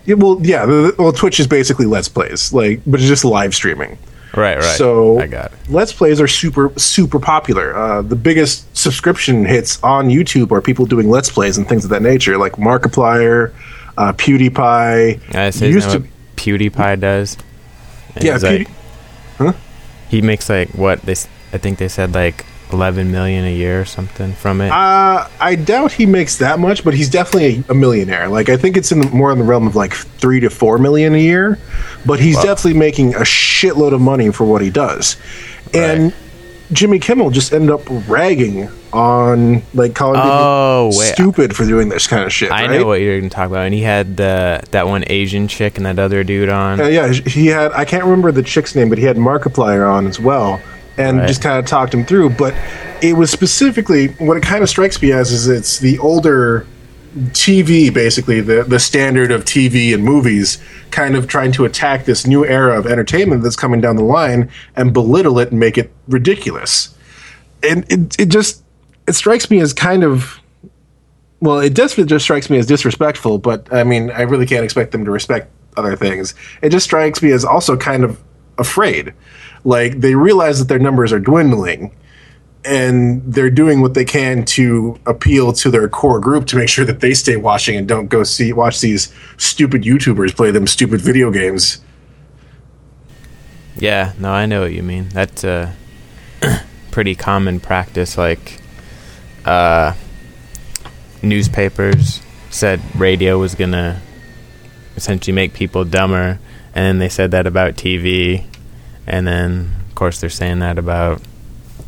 Yeah, 0.05 0.17
well, 0.17 0.39
yeah, 0.43 0.67
the, 0.67 0.95
well, 0.99 1.13
Twitch 1.13 1.39
is 1.39 1.47
basically 1.47 1.87
let's 1.87 2.09
plays, 2.09 2.53
like, 2.53 2.81
but 2.85 2.99
it's 2.99 3.09
just 3.09 3.25
live 3.25 3.55
streaming. 3.55 3.97
Right, 4.37 4.57
right. 4.57 4.65
So 4.77 5.21
I 5.21 5.29
got 5.29 5.53
it. 5.53 5.59
Let's 5.69 5.93
plays 5.93 6.21
are 6.21 6.27
super 6.29 6.73
super 6.77 7.19
popular. 7.21 7.75
Uh, 7.77 8.03
the 8.03 8.17
biggest 8.17 8.77
subscription 8.77 9.45
hits 9.47 9.81
on 9.83 10.09
YouTube 10.09 10.51
are 10.53 10.61
people 10.61 10.87
doing 10.87 11.09
let's 11.09 11.31
plays 11.31 11.57
and 11.57 11.69
things 11.69 11.85
of 11.85 11.91
that 11.91 12.03
nature, 12.03 12.37
like 12.37 12.53
Markiplier, 12.55 13.53
uh, 13.97 14.13
PewDiePie. 14.15 15.35
I 15.35 15.47
used 15.47 15.63
used 15.63 15.91
to- 15.91 16.05
PewDiePie 16.37 16.99
does. 17.01 17.37
And 18.17 18.25
Yeah, 18.25 18.37
like- 18.37 18.69
Huh? 19.39 19.53
He 20.09 20.21
makes 20.23 20.49
like 20.49 20.69
what 20.71 21.03
they 21.03 21.15
I 21.53 21.59
think 21.59 21.79
they 21.79 21.89
said 21.89 22.15
like 22.15 22.45
11 22.73 23.11
million 23.13 23.45
a 23.45 23.55
year 23.55 23.83
or 23.83 23.85
something 23.85 24.33
from 24.33 24.63
it. 24.63 24.71
Uh, 24.71 25.29
I 25.41 25.55
doubt 25.57 25.93
he 25.93 26.07
makes 26.07 26.39
that 26.39 26.59
much, 26.59 26.85
but 26.85 26.95
he's 26.95 27.11
definitely 27.11 27.65
a, 27.69 27.73
a 27.73 27.75
millionaire. 27.75 28.29
Like 28.29 28.49
I 28.49 28.57
think 28.57 28.77
it's 28.79 28.91
in 28.93 29.01
the, 29.01 29.09
more 29.11 29.31
in 29.31 29.39
the 29.39 29.45
realm 29.45 29.67
of 29.67 29.77
like 29.77 29.93
three 29.93 30.41
to 30.41 30.49
four 30.49 30.79
million 30.79 31.15
a 31.15 31.19
year, 31.19 31.59
but 32.07 32.19
he's 32.21 32.37
Wow. 32.37 32.43
definitely 32.45 32.79
making 32.79 33.15
a 33.15 33.21
shitload 33.21 33.93
of 33.93 34.01
money 34.01 34.31
for 34.33 34.45
what 34.45 34.63
he 34.63 34.71
does. 34.71 35.17
And 35.75 36.05
Right. 36.05 36.15
Jimmy 36.73 36.99
Kimmel 36.99 37.31
just 37.31 37.53
ended 37.53 37.71
up 37.71 37.83
ragging 38.09 38.69
on 38.93 39.63
like 39.75 39.95
calling 39.95 40.21
Oh, 40.23 40.89
people 40.91 40.99
wait. 41.01 41.13
stupid 41.15 41.57
for 41.57 41.65
doing 41.65 41.89
this 41.89 42.07
kind 42.07 42.25
of 42.25 42.33
shit. 42.33 42.51
I 42.51 42.67
right? 42.67 42.81
know 42.81 42.87
what 42.87 43.01
you're 43.01 43.19
going 43.19 43.29
to 43.31 43.35
talk 43.35 43.49
about. 43.49 43.65
And 43.67 43.75
he 43.75 43.83
had 43.83 44.17
the 44.17 44.63
that 44.71 44.87
one 44.87 45.05
Asian 45.09 45.49
chick 45.49 45.77
and 45.77 45.87
that 45.87 45.99
other 45.99 46.25
dude 46.25 46.49
on. 46.49 46.81
Uh, 46.81 46.87
yeah, 46.89 47.11
he 47.13 47.47
had. 47.49 47.73
I 47.73 47.85
can't 47.85 48.05
remember 48.05 48.33
the 48.33 48.43
chick's 48.43 48.75
name, 48.75 48.89
but 48.89 48.99
he 48.99 49.05
had 49.05 49.17
Markiplier 49.17 49.91
on 49.91 50.07
as 50.07 50.19
well, 50.21 50.61
and 50.97 51.19
Right. 51.19 51.29
just 51.29 51.43
kind 51.43 51.59
of 51.59 51.67
talked 51.67 51.93
him 51.95 52.05
through. 52.05 52.31
But 52.31 52.55
it 53.03 53.15
was 53.15 53.31
specifically 53.31 54.09
what 54.19 54.37
it 54.37 54.43
kind 54.43 54.63
of 54.63 54.69
strikes 54.69 55.01
me 55.03 55.13
as 55.13 55.33
is 55.33 55.49
it's 55.49 55.79
the 55.79 55.99
older 55.99 56.67
TV, 57.13 57.93
basically 57.93 58.41
the 58.41 58.63
the 58.63 58.79
standard 58.79 59.31
of 59.31 59.45
TV 59.45 59.93
and 59.93 60.03
movies, 60.03 60.59
kind 60.91 61.15
of 61.15 61.27
trying 61.29 61.53
to 61.53 61.65
attack 61.65 62.07
this 62.07 62.27
new 62.27 62.45
era 62.45 62.79
of 62.79 62.87
entertainment 62.87 63.43
that's 63.43 63.57
coming 63.57 63.81
down 63.81 63.97
the 63.97 64.05
line 64.05 64.51
and 64.77 64.95
belittle 64.95 65.39
it 65.39 65.51
and 65.51 65.61
make 65.61 65.77
it 65.77 65.93
ridiculous. 66.09 66.97
And 67.63 67.85
it 67.93 68.19
it 68.19 68.27
just 68.27 68.63
it 69.07 69.13
strikes 69.13 69.51
me 69.51 69.61
as 69.61 69.73
kind 69.73 70.05
of 70.05 70.41
well, 71.41 71.59
it 71.59 71.75
does 71.75 71.99
it 71.99 72.07
just 72.07 72.25
strikes 72.25 72.49
me 72.49 72.57
as 72.59 72.67
disrespectful, 72.67 73.39
but 73.39 73.71
I 73.73 73.85
mean, 73.85 74.11
I 74.11 74.23
really 74.23 74.47
can't 74.47 74.65
expect 74.65 74.93
them 74.93 75.05
to 75.05 75.11
respect 75.11 75.51
other 75.77 75.97
things. 75.97 76.35
It 76.63 76.71
just 76.71 76.85
strikes 76.85 77.23
me 77.23 77.33
as 77.33 77.45
also 77.45 77.77
kind 77.77 78.05
of 78.05 78.23
afraid. 78.59 79.13
Like 79.65 80.01
they 80.01 80.15
realize 80.15 80.59
that 80.61 80.69
their 80.69 80.79
numbers 80.79 81.13
are 81.13 81.21
dwindling 81.21 81.95
and 82.65 83.23
they're 83.33 83.51
doing 83.51 83.81
what 83.81 83.95
they 83.95 84.05
can 84.05 84.45
to 84.45 84.99
appeal 85.07 85.53
to 85.53 85.71
their 85.71 85.89
core 85.89 86.21
group 86.21 86.47
to 86.47 86.57
make 86.57 86.69
sure 86.69 86.85
that 86.85 87.01
they 87.01 87.15
stay 87.15 87.37
watching 87.37 87.77
and 87.77 87.89
don't 87.89 88.07
go 88.07 88.23
see 88.23 88.53
watch 88.53 88.81
these 88.81 89.13
stupid 89.37 89.83
YouTubers 89.83 90.35
play 90.37 90.51
them 90.51 90.67
stupid 90.67 91.01
video 91.01 91.31
games. 91.31 91.81
Yeah, 93.77 94.13
no, 94.19 94.31
I 94.31 94.47
know 94.47 94.63
what 94.63 94.73
you 94.73 94.83
mean. 94.83 95.09
That's 95.09 95.45
a 95.45 95.75
pretty 96.91 97.15
common 97.15 97.59
practice. 97.59 98.17
Like, 98.17 98.61
uh, 99.45 99.95
newspapers 101.23 102.21
said 102.51 102.81
radio 102.95 103.39
was 103.39 103.55
gonna 103.55 104.01
essentially 104.95 105.35
make 105.35 105.55
people 105.55 105.85
dumber, 105.85 106.39
and 106.75 106.85
then 106.85 106.99
they 106.99 107.09
said 107.09 107.31
that 107.33 107.47
about 107.47 107.75
TV, 107.75 108.45
and 109.07 109.27
then 109.27 109.73
of 109.89 109.95
course 109.95 110.21
they're 110.21 110.31
saying 110.31 110.61
that 110.61 110.79
about 110.79 111.21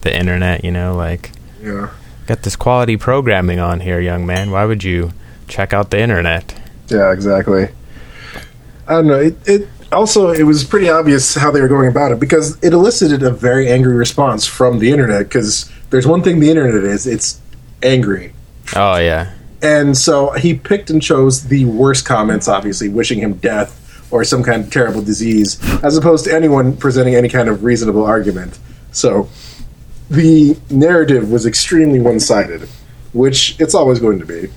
the 0.05 0.17
internet. 0.17 0.65
You 0.65 0.71
know, 0.71 0.95
like 0.95 1.33
Yeah. 1.63 1.91
Got 2.27 2.43
this 2.43 2.57
quality 2.57 2.97
programming 2.97 3.59
on 3.59 3.81
here, 3.81 4.01
young 4.01 4.25
man. 4.25 4.51
Why 4.51 4.65
would 4.65 4.83
you 4.83 5.13
check 5.47 5.75
out 5.75 5.91
the 5.91 6.01
internet? 6.01 6.59
Yeah, 6.89 7.13
exactly. 7.13 7.69
I 8.87 8.93
don't 8.93 9.07
know. 9.07 9.21
It, 9.21 9.37
it 9.47 9.69
also 9.93 10.31
it 10.31 10.45
was 10.45 10.65
pretty 10.65 10.89
obvious 10.89 11.35
how 11.35 11.51
they 11.51 11.61
were 11.61 11.69
going 11.69 11.89
about 11.89 12.13
it 12.13 12.21
because 12.21 12.63
it 12.63 12.73
elicited 12.73 13.23
a 13.23 13.31
very 13.31 13.71
angry 13.71 13.95
response 13.95 14.47
from 14.47 14.79
the 14.79 14.91
internet. 14.91 15.25
Because 15.29 15.71
there's 15.91 16.07
one 16.07 16.23
thing 16.23 16.41
the 16.41 16.51
internet 16.51 16.83
is 16.85 17.07
it's 17.07 17.41
angry, 17.83 18.33
Oh 18.75 18.97
yeah, 18.97 19.33
and 19.63 19.97
so 19.97 20.33
he 20.33 20.55
picked 20.55 20.91
and 20.91 21.03
chose 21.03 21.45
the 21.45 21.65
worst 21.67 22.05
comments, 22.05 22.49
obviously 22.49 22.89
wishing 22.89 23.19
him 23.19 23.35
death 23.35 23.81
or 24.11 24.25
some 24.25 24.43
kind 24.43 24.65
of 24.65 24.73
terrible 24.73 25.03
disease, 25.03 25.59
as 25.83 25.97
opposed 25.97 26.25
to 26.25 26.35
anyone 26.35 26.77
presenting 26.77 27.15
any 27.15 27.29
kind 27.29 27.49
of 27.49 27.65
reasonable 27.65 28.05
argument. 28.05 28.59
So 28.93 29.29
the 30.11 30.57
narrative 30.71 31.31
was 31.31 31.47
extremely 31.47 32.01
one-sided, 32.01 32.69
which 33.13 33.59
it's 33.61 33.75
always 33.75 33.99
going 34.01 34.19
to 34.19 34.27
be. 34.27 34.49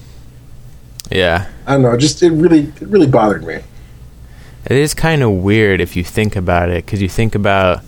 yeah. 1.11 1.47
I 1.65 1.73
don't 1.73 1.81
know. 1.81 1.97
Just 1.97 2.23
it 2.23 2.31
really 2.31 2.71
it 2.81 2.87
really 2.87 3.07
bothered 3.07 3.43
me. 3.43 3.55
It 4.65 4.77
is 4.77 4.93
kind 4.93 5.23
of 5.23 5.31
weird 5.31 5.79
if 5.81 5.95
you 5.95 6.03
think 6.03 6.35
about 6.35 6.69
it, 6.69 6.85
because 6.85 7.01
you 7.01 7.09
think 7.09 7.35
about 7.35 7.83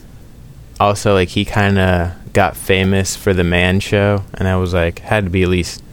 also 0.80 1.14
like 1.14 1.30
he 1.30 1.44
kind 1.46 1.78
of 1.78 2.34
got 2.34 2.56
famous 2.56 3.16
for 3.16 3.34
the 3.34 3.44
Man 3.44 3.80
Show, 3.80 4.24
and 4.34 4.48
I 4.48 4.56
was 4.58 4.74
like 4.74 5.00
had 5.00 5.26
to 5.26 5.30
be 5.30 5.44
at 5.44 5.50
least 5.50 5.84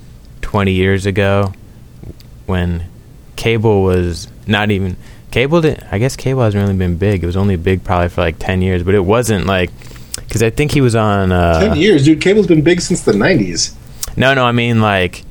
twenty 0.43 0.73
years 0.73 1.07
ago 1.07 1.53
when 2.47 2.85
cable 3.35 3.83
was 3.83 4.29
not 4.47 4.71
even 4.71 4.97
cable. 5.31 5.61
Didn't, 5.61 5.85
I 5.93 5.99
guess 5.99 6.15
cable 6.17 6.43
hasn't 6.43 6.63
really 6.63 6.77
been 6.79 6.97
big. 6.97 7.23
It 7.23 7.27
was 7.27 7.37
only 7.37 7.57
big 7.57 7.83
probably 7.85 8.09
for 8.09 8.21
like 8.21 8.39
ten 8.39 8.63
years, 8.63 8.83
but 8.83 8.95
it 8.95 9.05
wasn't 9.05 9.47
like 9.47 9.71
because 10.17 10.43
I 10.43 10.51
think 10.51 10.73
he 10.73 10.81
was 10.81 10.95
on. 10.97 11.33
Uh, 11.33 11.61
Ten 11.61 11.77
years, 11.77 12.05
dude. 12.05 12.21
Cable's 12.21 12.47
been 12.47 12.63
big 12.63 12.81
since 12.81 13.03
the 13.03 13.13
'90s. 13.13 13.75
No, 14.17 14.35
no, 14.35 14.45
I 14.45 14.53
mean 14.53 14.81
like 14.81 15.25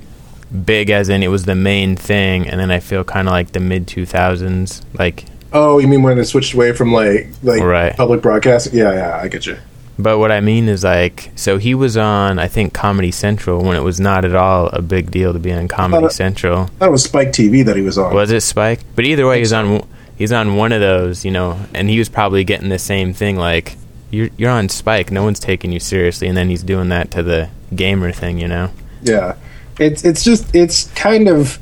big 0.66 0.90
as 0.90 1.10
in 1.10 1.24
it 1.24 1.28
was 1.28 1.46
the 1.46 1.56
main 1.56 1.96
thing, 1.96 2.48
and 2.48 2.60
then 2.60 2.72
I 2.72 2.80
feel 2.80 3.04
kind 3.04 3.28
of 3.28 3.32
like 3.32 3.52
the 3.52 3.60
mid 3.60 3.88
two 3.88 4.06
thousands, 4.06 4.82
like 4.98 5.26
Oh, 5.54 5.80
you 5.80 5.88
mean 5.88 6.04
when 6.04 6.18
it 6.18 6.26
switched 6.26 6.54
away 6.54 6.72
from 6.74 6.92
like 6.94 7.30
like 7.44 7.62
Right. 7.62 7.96
public 7.96 8.22
broadcasting? 8.22 8.78
Yeah, 8.78 8.94
yeah, 8.94 9.20
I 9.22 9.28
get 9.28 9.46
you. 9.46 9.58
But 9.98 10.20
what 10.20 10.30
I 10.30 10.42
mean 10.42 10.68
is 10.68 10.84
like, 10.84 11.32
so 11.36 11.58
he 11.58 11.74
was 11.74 11.96
on, 11.96 12.38
I 12.38 12.50
think, 12.50 12.74
Comedy 12.74 13.12
Central 13.12 13.64
when 13.64 13.78
it 13.78 13.82
was 13.84 13.98
not 13.98 14.26
at 14.26 14.36
all 14.36 14.68
a 14.68 14.82
big 14.82 15.10
deal 15.10 15.32
to 15.32 15.40
be 15.40 15.54
on 15.54 15.70
Comedy 15.70 16.08
Uh, 16.08 16.10
Central. 16.10 16.70
That 16.80 16.92
was 16.92 17.04
Spike 17.06 17.30
TV 17.30 17.64
that 17.66 17.78
he 17.78 17.82
was 17.82 17.98
on. 17.98 18.14
Was 18.14 18.30
it 18.32 18.42
Spike? 18.42 18.82
But 18.96 19.06
either 19.06 19.26
way, 19.26 19.40
he's 19.40 19.54
on. 19.54 19.88
He's 20.18 20.34
on 20.34 20.56
one 20.58 20.72
of 20.74 20.82
those, 20.82 21.24
you 21.26 21.32
know, 21.32 21.58
and 21.74 21.90
he 21.90 21.98
was 21.98 22.10
probably 22.10 22.44
getting 22.44 22.68
the 22.70 22.80
same 22.80 23.14
thing. 23.14 23.38
Like, 23.38 23.78
you're 24.12 24.30
you're 24.38 24.52
on 24.52 24.70
Spike, 24.70 25.12
no 25.12 25.24
one's 25.24 25.40
taking 25.40 25.72
you 25.72 25.80
seriously, 25.80 26.28
and 26.28 26.38
then 26.38 26.50
he's 26.50 26.64
doing 26.64 26.90
that 26.90 27.12
to 27.12 27.24
the 27.24 27.50
gamer 27.76 28.12
thing, 28.12 28.38
you 28.40 28.48
know. 28.48 28.72
Yeah, 29.02 29.36
it's 29.80 30.04
it's 30.06 30.24
just 30.24 30.54
it's 30.56 30.86
kind 30.92 31.28
of 31.28 31.60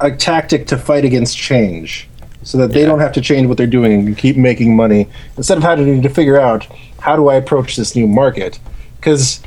a 0.00 0.10
tactic 0.10 0.66
to 0.68 0.76
fight 0.78 1.04
against 1.04 1.36
change, 1.36 2.08
so 2.42 2.58
that 2.58 2.72
they 2.72 2.80
Yeah. 2.80 2.86
don't 2.86 3.00
have 3.00 3.12
to 3.12 3.20
change 3.20 3.46
what 3.46 3.56
they're 3.58 3.66
doing 3.66 3.92
and 3.92 4.16
keep 4.18 4.36
making 4.36 4.74
money 4.74 5.08
instead 5.36 5.58
of 5.58 5.64
having 5.64 6.00
to 6.02 6.08
figure 6.08 6.40
out 6.40 6.66
how 7.00 7.16
do 7.16 7.28
I 7.28 7.34
approach 7.36 7.76
this 7.76 7.94
new 7.94 8.06
market. 8.06 8.58
Because 8.96 9.40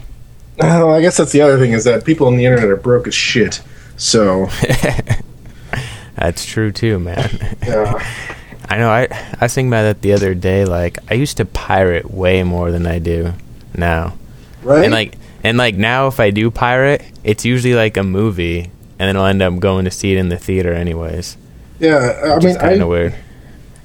I 0.61 1.01
guess 1.01 1.17
that's 1.17 1.31
the 1.31 1.41
other 1.41 1.57
thing 1.57 1.71
is 1.73 1.83
that 1.85 2.05
people 2.05 2.27
on 2.27 2.35
the 2.37 2.45
internet 2.45 2.69
are 2.69 2.75
broke 2.75 3.07
as 3.07 3.15
shit. 3.15 3.61
So 3.97 4.47
That's 6.15 6.45
true 6.45 6.71
too, 6.71 6.99
man. 6.99 7.57
yeah, 7.65 8.05
I 8.69 8.77
know. 8.77 8.89
I 8.89 9.07
I 9.39 9.45
was 9.45 9.53
thinking 9.53 9.69
about 9.69 9.83
that 9.83 10.01
the 10.01 10.13
other 10.13 10.33
day. 10.33 10.65
Like, 10.65 10.97
I 11.09 11.15
used 11.15 11.37
to 11.37 11.45
pirate 11.45 12.09
way 12.11 12.43
more 12.43 12.71
than 12.71 12.87
I 12.87 12.99
do 12.99 13.33
now. 13.75 14.17
right. 14.63 14.83
And 14.83 14.93
like 14.93 15.15
and 15.43 15.57
like 15.57 15.75
now 15.75 16.07
if 16.07 16.19
I 16.19 16.31
do 16.31 16.49
pirate, 16.49 17.03
it's 17.23 17.45
usually 17.45 17.75
like 17.75 17.97
a 17.97 18.03
movie 18.03 18.71
and 18.99 19.07
then 19.09 19.17
I'll 19.17 19.25
end 19.25 19.41
up 19.41 19.59
going 19.59 19.85
to 19.85 19.91
see 19.91 20.13
it 20.13 20.17
in 20.17 20.29
the 20.29 20.37
theater 20.37 20.71
anyways. 20.73 21.35
yeah, 21.79 22.35
I 22.39 22.39
mean, 22.45 22.55
kind 22.55 22.79
I, 22.79 22.83
of 22.83 22.87
weird. 22.87 23.15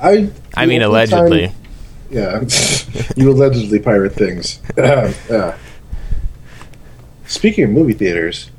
I, 0.01 0.31
I 0.55 0.67
mean 0.67 0.83
only 0.83 1.07
time- 1.07 1.19
allegedly. 1.25 1.53
Yeah, 2.11 2.45
you 3.17 3.31
allegedly 3.31 3.81
pirate 3.81 4.13
things. 4.15 4.61
yeah. 4.79 5.57
Speaking 7.27 7.65
of 7.65 7.71
movie 7.71 7.93
theaters, 7.93 8.51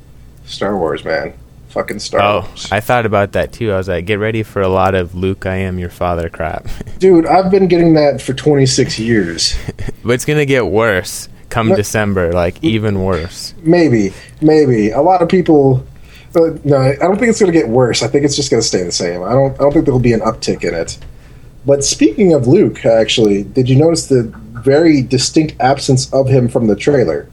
Star 0.44 0.76
Wars, 0.76 1.04
man, 1.04 1.32
fucking 1.70 1.98
Star 1.98 2.20
Oh, 2.20 2.40
Wars, 2.40 2.70
I 2.70 2.80
thought 2.80 3.06
about 3.06 3.32
that 3.32 3.52
too. 3.52 3.72
I 3.72 3.76
was 3.76 3.88
like, 3.88 4.04
get 4.06 4.18
ready 4.18 4.42
for 4.42 4.60
a 4.62 4.68
lot 4.68 4.94
of 4.94 5.14
Luke 5.14 5.46
I 5.46 5.56
am 5.56 5.78
your 5.78 5.90
father 5.90 6.28
crap. 6.28 6.66
dude. 6.98 7.26
I've 7.26 7.50
been 7.50 7.68
getting 7.68 7.94
that 7.94 8.20
for 8.20 8.34
26 8.34 8.98
years. 8.98 9.56
but 10.04 10.12
it's 10.12 10.24
going 10.24 10.38
to 10.38 10.46
get 10.46 10.66
worse 10.66 11.28
come 11.50 11.68
No. 11.68 11.76
December, 11.76 12.32
like 12.32 12.62
even 12.62 13.02
worse. 13.02 13.54
Maybe, 13.62 14.12
maybe 14.40 14.90
a 14.90 15.00
lot 15.00 15.20
of 15.22 15.28
people. 15.28 15.84
But 16.32 16.64
no, 16.64 16.76
I 16.76 16.94
don't 16.94 17.18
think 17.18 17.28
it's 17.30 17.40
going 17.40 17.52
to 17.52 17.58
get 17.58 17.68
worse. 17.68 18.02
I 18.04 18.06
think 18.08 18.24
it's 18.24 18.36
just 18.36 18.50
going 18.50 18.60
to 18.62 18.66
stay 18.66 18.84
the 18.84 18.92
same. 18.92 19.22
I 19.22 19.32
don't. 19.32 19.52
I 19.54 19.58
don't 19.58 19.72
think 19.72 19.84
there'll 19.84 19.98
be 19.98 20.12
an 20.12 20.20
uptick 20.20 20.62
in 20.62 20.74
it. 20.74 20.96
But 21.66 21.84
speaking 21.84 22.32
of 22.32 22.46
Luke, 22.46 22.86
actually, 22.86 23.42
did 23.42 23.68
you 23.68 23.76
notice 23.76 24.06
the 24.06 24.22
very 24.62 25.02
distinct 25.02 25.56
absence 25.60 26.10
of 26.12 26.28
him 26.28 26.48
from 26.48 26.68
the 26.68 26.76
trailer? 26.76 27.28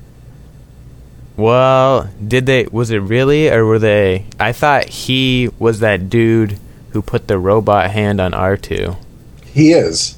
Well, 1.38 2.10
did 2.25 2.48
they 2.48 2.65
was 2.65 2.89
it 2.89 2.98
really 2.98 3.50
or 3.50 3.63
were 3.63 3.79
they 3.79 4.25
I 4.39 4.51
thought 4.51 4.89
he 4.89 5.50
was 5.60 5.79
that 5.79 6.10
dude 6.10 6.60
who 6.91 7.01
put 7.03 7.27
the 7.27 7.38
robot 7.38 7.91
hand 7.91 8.20
on 8.20 8.32
R2. 8.32 8.98
He 9.46 9.72
is. 9.72 10.17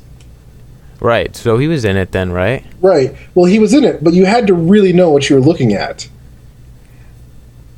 Right. 1.02 1.36
So 1.36 1.58
he 1.58 1.68
was 1.68 1.86
in 1.86 1.98
it 1.98 2.14
then, 2.14 2.32
right? 2.32 2.66
Right. 2.82 3.16
Well, 3.36 3.46
he 3.46 3.60
was 3.60 3.74
in 3.74 3.84
it, 3.84 4.04
but 4.04 4.14
you 4.14 4.26
had 4.26 4.48
to 4.48 4.54
really 4.54 4.94
know 4.94 5.10
what 5.10 5.30
you 5.30 5.36
were 5.36 5.42
looking 5.42 5.74
at. 5.74 6.08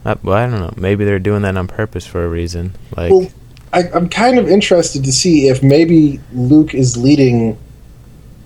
Uh, 0.05 0.15
well, 0.23 0.37
I 0.37 0.47
don't 0.47 0.59
know. 0.59 0.73
Maybe 0.77 1.05
they're 1.05 1.19
doing 1.19 1.41
that 1.43 1.57
on 1.57 1.67
purpose 1.67 2.05
for 2.05 2.23
a 2.23 2.29
reason. 2.29 2.73
Like 2.95 3.11
Well, 3.11 3.31
I, 3.73 3.83
I'm 3.93 4.09
kind 4.09 4.37
of 4.37 4.49
interested 4.49 5.03
to 5.03 5.11
see 5.11 5.47
if 5.47 5.63
maybe 5.63 6.19
Luke 6.33 6.73
is 6.73 6.97
leading 6.97 7.57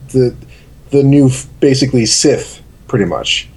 the 0.10 0.36
the 0.92 1.04
new, 1.04 1.30
basically 1.60 2.06
Sith, 2.06 2.62
pretty 2.88 3.06
much. 3.06 3.50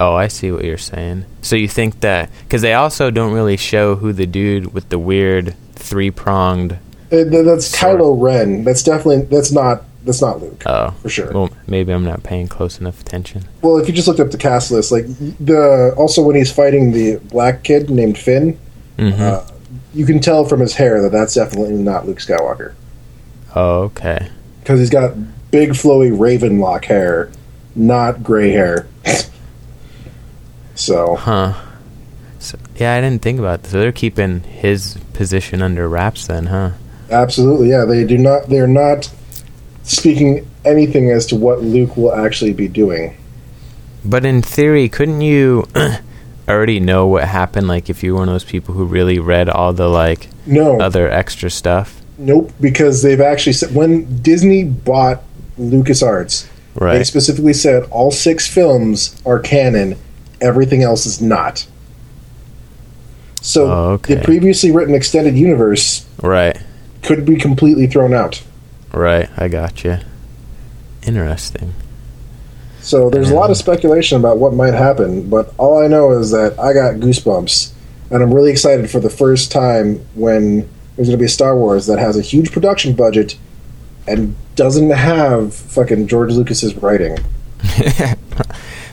Oh, 0.00 0.14
I 0.14 0.28
see 0.28 0.50
what 0.50 0.64
you're 0.64 0.78
saying. 0.78 1.26
So 1.42 1.54
you 1.56 1.68
think 1.68 2.00
that 2.00 2.30
because 2.42 2.62
they 2.62 2.72
also 2.74 3.10
don't 3.10 3.32
really 3.32 3.56
show 3.58 3.96
who 3.96 4.12
the 4.12 4.26
dude 4.26 4.72
with 4.72 4.88
the 4.88 4.98
weird 4.98 5.54
three 5.74 6.10
pronged. 6.10 6.72
Uh, 7.12 7.24
th- 7.24 7.44
that's. 7.44 7.76
Kylo 7.76 8.20
Ren. 8.20 8.64
That's 8.64 8.82
definitely 8.82 9.22
that's 9.26 9.52
not 9.52 9.84
that's 10.04 10.22
not 10.22 10.40
Luke 10.40 10.62
Oh, 10.64 10.90
for 11.02 11.08
sure. 11.10 11.30
well, 11.32 11.50
maybe 11.66 11.92
I'm 11.92 12.04
not 12.04 12.22
paying 12.22 12.48
close 12.48 12.80
enough 12.80 13.00
attention. 13.00 13.44
Well, 13.60 13.76
if 13.76 13.86
you 13.88 13.94
just 13.94 14.08
looked 14.08 14.20
up 14.20 14.30
the 14.30 14.38
cast 14.38 14.70
list, 14.70 14.90
like 14.90 15.04
the 15.38 15.92
also 15.96 16.22
when 16.22 16.36
he's 16.36 16.50
fighting 16.50 16.92
the 16.92 17.16
black 17.16 17.62
kid 17.62 17.90
named 17.90 18.16
Finn, 18.16 18.58
hmm 18.98 19.10
uh, 19.20 19.46
you 19.92 20.06
can 20.06 20.18
tell 20.20 20.44
from 20.44 20.60
his 20.60 20.74
hair 20.76 21.02
that 21.02 21.12
that's 21.12 21.34
definitely 21.34 21.74
not 21.74 22.06
Luke 22.06 22.18
Skywalker 22.18 22.74
oh, 23.54 23.82
okay. 23.82 24.28
because 24.60 24.78
he's 24.80 24.90
got 24.90 25.14
big 25.50 25.70
flowy 25.70 26.16
raven 26.16 26.58
lock 26.60 26.84
hair, 26.86 27.30
not 27.74 28.22
gray 28.22 28.50
hair. 28.50 28.86
So 30.80 31.16
Huh. 31.16 31.54
So, 32.38 32.58
yeah, 32.76 32.94
I 32.94 33.00
didn't 33.02 33.20
think 33.20 33.38
about 33.38 33.62
this. 33.62 33.72
So 33.72 33.80
they're 33.80 33.92
keeping 33.92 34.40
his 34.44 34.96
position 35.12 35.60
under 35.60 35.88
wraps 35.88 36.26
then, 36.26 36.46
huh? 36.46 36.70
absolutely, 37.10 37.68
yeah, 37.70 37.84
they 37.84 38.04
do 38.04 38.16
not. 38.16 38.48
They're 38.48 38.66
not 38.66 39.10
speaking 39.82 40.48
anything 40.64 41.10
as 41.10 41.26
to 41.26 41.36
what 41.36 41.60
Luke 41.62 41.96
will 41.96 42.14
actually 42.14 42.52
be 42.52 42.68
doing. 42.68 43.16
But 44.04 44.24
in 44.24 44.40
theory, 44.42 44.88
couldn't 44.88 45.20
you 45.20 45.66
already 46.48 46.80
know 46.80 47.06
what 47.06 47.24
happened? 47.24 47.68
Like, 47.68 47.90
if 47.90 48.02
you 48.02 48.12
were 48.14 48.20
one 48.20 48.28
of 48.28 48.34
those 48.34 48.44
people 48.44 48.74
who 48.74 48.84
really 48.86 49.18
read 49.18 49.48
all 49.48 49.72
the 49.72 49.88
like 49.88 50.28
No, 50.46 50.80
other 50.80 51.10
extra 51.10 51.50
stuff, 51.50 52.00
nope, 52.16 52.52
because 52.60 53.02
they've 53.02 53.20
actually 53.20 53.52
said 53.52 53.74
when 53.74 54.22
Disney 54.22 54.64
bought 54.64 55.22
LucasArts, 55.58 56.48
They 56.76 57.04
specifically 57.04 57.52
said 57.52 57.84
all 57.90 58.10
six 58.10 58.46
films 58.46 59.20
are 59.26 59.38
canon, 59.38 59.96
everything 60.40 60.82
else 60.82 61.06
is 61.06 61.20
not. 61.20 61.66
So 63.42 63.70
Oh, 63.70 63.88
okay. 63.92 64.16
the 64.16 64.20
previously 64.22 64.70
written 64.70 64.94
extended 64.94 65.36
universe 65.36 66.04
Right, 66.22 66.58
could 67.02 67.24
be 67.24 67.36
completely 67.36 67.86
thrown 67.86 68.12
out. 68.12 68.42
right. 68.92 69.28
I 69.36 69.48
got 69.48 69.82
you. 69.84 69.98
Interesting. 71.06 71.72
So 72.82 73.08
there's 73.10 73.30
a 73.30 73.34
lot 73.34 73.50
of 73.50 73.56
speculation 73.56 74.18
about 74.18 74.38
what 74.38 74.52
might 74.54 74.74
happen, 74.74 75.28
but 75.30 75.52
all 75.58 75.82
I 75.82 75.86
know 75.86 76.12
is 76.12 76.30
that 76.32 76.58
I 76.58 76.72
got 76.72 76.94
goosebumps, 76.96 77.72
and 78.10 78.22
I'm 78.22 78.32
really 78.32 78.50
excited 78.50 78.90
for 78.90 79.00
the 79.00 79.10
first 79.10 79.50
time 79.52 80.04
when 80.14 80.68
there's 80.96 81.08
going 81.08 81.12
to 81.12 81.16
be 81.18 81.24
a 81.26 81.28
Star 81.28 81.56
Wars 81.56 81.86
that 81.86 81.98
has 81.98 82.16
a 82.16 82.22
huge 82.22 82.52
production 82.52 82.94
budget 82.94 83.36
and 84.06 84.34
doesn't 84.56 84.90
have 84.90 85.54
fucking 85.54 86.06
George 86.08 86.32
Lucas's 86.32 86.74
writing. 86.76 87.18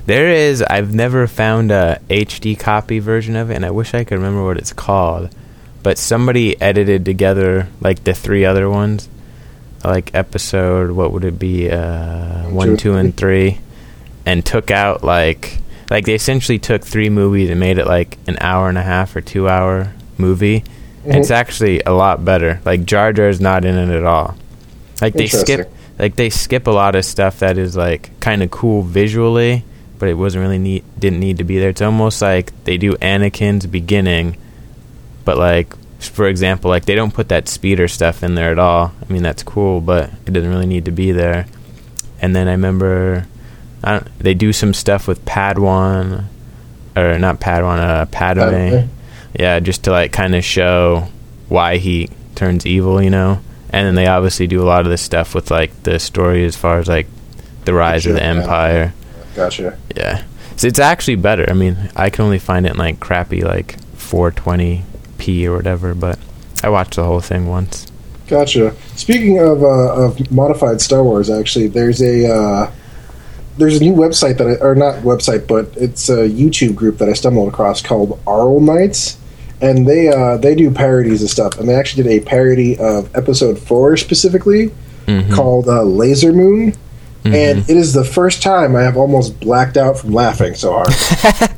there 0.07 0.29
is. 0.29 0.61
I've 0.63 0.95
never 0.95 1.27
found 1.27 1.69
a 1.69 1.99
HD 2.09 2.57
copy 2.57 2.99
version 2.99 3.35
of 3.35 3.51
it, 3.51 3.55
and 3.55 3.65
I 3.65 3.71
wish 3.71 3.93
I 3.93 4.03
could 4.03 4.15
remember 4.15 4.43
what 4.43 4.57
it's 4.57 4.73
called. 4.73 5.29
But 5.83 5.97
somebody 5.97 6.59
edited 6.59 7.05
together 7.05 7.67
like 7.79 8.03
the 8.03 8.13
three 8.13 8.43
other 8.43 8.69
ones, 8.69 9.07
like 9.83 10.15
episode. 10.15 10.91
What 10.91 11.11
would 11.11 11.23
it 11.23 11.37
be? 11.37 11.69
Uh, 11.69 12.49
one, 12.49 12.77
two, 12.77 12.95
and 12.95 13.15
three, 13.15 13.59
and 14.25 14.45
took 14.45 14.71
out 14.71 15.03
like 15.03 15.59
like 15.89 16.05
they 16.05 16.15
essentially 16.15 16.57
took 16.57 16.83
three 16.83 17.09
movies 17.09 17.49
and 17.49 17.59
made 17.59 17.77
it 17.77 17.85
like 17.85 18.17
an 18.27 18.37
hour 18.41 18.69
and 18.69 18.77
a 18.77 18.83
half 18.83 19.15
or 19.15 19.21
two 19.21 19.47
hour 19.47 19.93
movie. 20.17 20.63
And 21.05 21.15
it's 21.17 21.31
actually 21.31 21.81
a 21.81 21.91
lot 21.93 22.25
better. 22.25 22.59
Like 22.65 22.85
Jar 22.85 23.13
Jar's 23.13 23.39
not 23.39 23.63
in 23.63 23.75
it 23.75 23.95
at 23.95 24.03
all. 24.03 24.35
Like 25.01 25.13
they 25.13 25.27
skip 25.27 25.71
like 25.99 26.15
they 26.15 26.29
skip 26.29 26.67
a 26.67 26.71
lot 26.71 26.95
of 26.95 27.05
stuff 27.05 27.39
that 27.39 27.57
is 27.57 27.75
like 27.75 28.17
kind 28.19 28.43
of 28.43 28.51
cool 28.51 28.81
visually, 28.81 29.63
but 29.99 30.09
it 30.09 30.13
wasn't 30.15 30.41
really 30.43 30.59
need 30.59 30.83
didn't 30.99 31.19
need 31.19 31.37
to 31.37 31.43
be 31.43 31.59
there. 31.59 31.69
It's 31.69 31.81
almost 31.81 32.21
like 32.21 32.51
they 32.65 32.77
do 32.77 32.93
Anakin's 32.95 33.65
beginning, 33.65 34.37
but 35.25 35.37
like 35.37 35.73
for 35.99 36.27
example, 36.27 36.69
like 36.69 36.85
they 36.85 36.95
don't 36.95 37.13
put 37.13 37.29
that 37.29 37.47
speeder 37.47 37.87
stuff 37.87 38.23
in 38.23 38.35
there 38.35 38.51
at 38.51 38.59
all. 38.59 38.93
I 39.07 39.11
mean 39.11 39.23
that's 39.23 39.43
cool, 39.43 39.81
but 39.81 40.11
it 40.25 40.31
doesn't 40.33 40.49
really 40.49 40.65
need 40.67 40.85
to 40.85 40.91
be 40.91 41.11
there. 41.11 41.47
And 42.21 42.35
then 42.35 42.47
I 42.47 42.51
remember 42.51 43.27
I 43.83 43.91
don't, 43.93 44.19
they 44.19 44.33
do 44.33 44.53
some 44.53 44.73
stuff 44.73 45.07
with 45.07 45.23
Padawan 45.25 46.25
or 46.95 47.19
not 47.19 47.39
Padawan, 47.39 47.79
uh, 47.79 48.05
Padme. 48.07 48.41
Yeah, 49.39 49.59
just 49.59 49.83
to 49.83 49.91
like 49.91 50.11
kind 50.11 50.35
of 50.35 50.43
show 50.43 51.09
why 51.47 51.77
he 51.77 52.09
turns 52.35 52.65
evil, 52.65 53.01
you 53.01 53.09
know. 53.09 53.39
And 53.69 53.85
then 53.85 53.95
they 53.95 54.07
obviously 54.07 54.47
do 54.47 54.61
a 54.61 54.65
lot 54.65 54.81
of 54.81 54.89
this 54.89 55.01
stuff 55.01 55.35
with 55.35 55.51
like 55.51 55.83
the 55.83 55.99
story 55.99 56.45
as 56.45 56.55
far 56.55 56.79
as 56.79 56.87
like 56.87 57.07
the 57.65 57.73
rise 57.73 58.05
of 58.05 58.13
the 58.15 58.21
Yeah. 58.21 58.93
Gotcha. 59.37 59.77
Yeah. 59.95 60.23
So 60.57 60.67
it's 60.67 60.79
actually 60.79 61.15
better. 61.15 61.45
I 61.49 61.53
mean, 61.53 61.77
I 61.95 62.09
can 62.09 62.25
only 62.25 62.39
find 62.39 62.65
it 62.65 62.71
in 62.73 62.77
like 62.77 62.99
crappy 62.99 63.41
like 63.41 63.77
420p 63.95 65.45
or 65.45 65.55
whatever, 65.55 65.93
but 65.93 66.19
I 66.63 66.69
watched 66.69 66.95
the 66.95 67.03
whole 67.03 67.21
thing 67.21 67.47
once. 67.47 67.85
Gotcha. 68.27 68.75
Speaking 68.95 69.39
of 69.39 69.63
uh, 69.63 69.93
of 70.05 70.31
modified 70.31 70.81
Star 70.81 71.03
Wars, 71.03 71.29
actually, 71.29 71.67
there's 71.67 72.01
a 72.01 72.27
uh, 72.33 72.71
there's 73.57 73.77
a 73.77 73.79
new 73.79 73.93
website 73.93 74.37
that 74.39 74.47
I, 74.47 74.55
or 74.65 74.75
not 74.75 75.03
website, 75.03 75.47
but 75.47 75.69
it's 75.77 76.09
a 76.09 76.27
YouTube 76.27 76.75
group 76.75 76.97
that 76.97 77.07
I 77.07 77.13
stumbled 77.13 77.47
across 77.47 77.81
called 77.81 78.19
Auralnauts, 78.25 79.15
and 79.61 79.87
they 79.87 80.09
uh, 80.09 80.37
they 80.37 80.55
do 80.55 80.71
parodies 80.71 81.23
of 81.23 81.29
stuff, 81.29 81.57
and 81.59 81.69
they 81.69 81.75
actually 81.75 82.03
did 82.03 82.11
a 82.21 82.25
parody 82.25 82.77
of 82.77 83.15
Episode 83.15 83.59
Four 83.59 83.95
specifically 83.97 84.71
Mhm. 85.05 85.31
called 85.33 85.69
uh, 85.69 85.83
Laser 85.83 86.33
Moon, 86.33 86.73
Mhm. 87.31 87.35
and 87.35 87.69
it 87.69 87.77
is 87.77 87.93
the 87.93 88.03
first 88.03 88.41
time 88.41 88.75
I 88.75 88.81
have 88.81 88.97
almost 88.97 89.39
blacked 89.39 89.77
out 89.77 89.97
from 89.97 90.11
laughing 90.11 90.55
so 90.55 90.73
hard. 90.73 91.51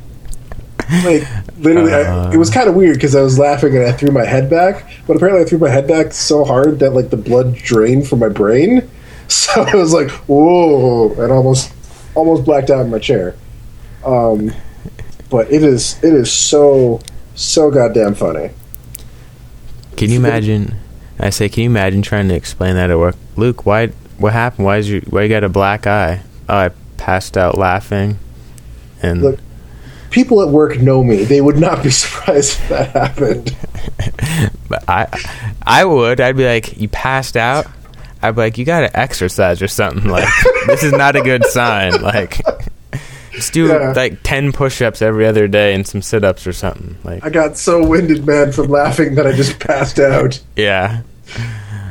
like 1.04 1.26
literally, 1.58 1.92
I, 1.92 2.32
it 2.32 2.36
was 2.36 2.50
kind 2.50 2.68
of 2.68 2.74
weird 2.74 2.94
because 2.94 3.14
I 3.14 3.22
was 3.22 3.38
laughing 3.38 3.76
and 3.76 3.86
I 3.86 3.92
threw 3.92 4.10
my 4.10 4.24
head 4.24 4.50
back, 4.50 4.90
but 5.06 5.16
apparently 5.16 5.42
I 5.42 5.44
threw 5.44 5.58
my 5.58 5.68
head 5.68 5.86
back 5.86 6.12
so 6.12 6.44
hard 6.44 6.78
that 6.80 6.90
like 6.90 7.10
the 7.10 7.16
blood 7.16 7.54
drained 7.54 8.08
from 8.08 8.18
my 8.20 8.28
brain. 8.28 8.88
So 9.30 9.62
I 9.62 9.76
was 9.76 9.92
like, 9.92 10.10
"Whoa!" 10.26 11.12
and 11.12 11.30
almost 11.30 11.72
almost 12.16 12.44
blacked 12.44 12.68
out 12.68 12.80
in 12.80 12.90
my 12.90 12.98
chair. 12.98 13.36
Um, 14.04 14.52
but 15.30 15.52
it 15.52 15.62
is 15.62 16.02
it 16.02 16.12
is 16.12 16.32
so 16.32 17.00
so 17.36 17.70
goddamn 17.70 18.16
funny. 18.16 18.50
Can 19.96 20.10
you 20.10 20.16
imagine? 20.18 20.74
I 21.20 21.30
say, 21.30 21.48
can 21.48 21.62
you 21.62 21.70
imagine 21.70 22.02
trying 22.02 22.28
to 22.28 22.34
explain 22.34 22.74
that 22.74 22.90
at 22.90 22.98
work? 22.98 23.14
Luke, 23.36 23.66
why? 23.66 23.90
What 24.20 24.32
happened? 24.32 24.66
Why 24.66 24.76
is 24.78 24.88
you? 24.88 25.00
Why 25.10 25.22
you 25.22 25.28
got 25.28 25.42
a 25.44 25.48
black 25.48 25.86
eye? 25.86 26.22
Oh, 26.48 26.54
I 26.56 26.70
passed 26.98 27.36
out 27.36 27.56
laughing. 27.58 28.18
And 29.02 29.22
Look, 29.22 29.38
people 30.10 30.42
at 30.42 30.48
work 30.48 30.78
know 30.78 31.02
me; 31.02 31.24
they 31.24 31.40
would 31.40 31.58
not 31.58 31.82
be 31.82 31.90
surprised 31.90 32.58
if 32.60 32.68
that 32.68 32.90
happened. 32.90 33.56
but 34.68 34.84
I, 34.88 35.06
I 35.62 35.84
would. 35.84 36.20
I'd 36.20 36.36
be 36.36 36.44
like, 36.46 36.76
you 36.78 36.88
passed 36.88 37.36
out. 37.36 37.66
I'd 38.22 38.34
be 38.34 38.42
like, 38.42 38.58
you 38.58 38.66
got 38.66 38.80
to 38.80 38.98
exercise 39.00 39.62
or 39.62 39.68
something. 39.68 40.04
Like, 40.10 40.28
this 40.66 40.82
is 40.82 40.92
not 40.92 41.16
a 41.16 41.22
good 41.22 41.46
sign. 41.46 42.02
Like, 42.02 42.42
just 43.32 43.54
do 43.54 43.68
Yeah. 43.68 43.92
like 43.96 44.18
ten 44.22 44.52
push-ups 44.52 45.00
every 45.00 45.24
other 45.26 45.48
day 45.48 45.72
and 45.74 45.86
some 45.86 46.02
sit-ups 46.02 46.46
or 46.46 46.52
something. 46.52 46.96
Like, 47.04 47.24
I 47.24 47.30
got 47.30 47.56
so 47.56 47.82
winded, 47.86 48.26
man, 48.26 48.52
from 48.52 48.66
laughing 48.68 49.14
that 49.14 49.26
I 49.26 49.32
just 49.32 49.58
passed 49.58 49.98
out. 49.98 50.38
yeah, 50.56 51.00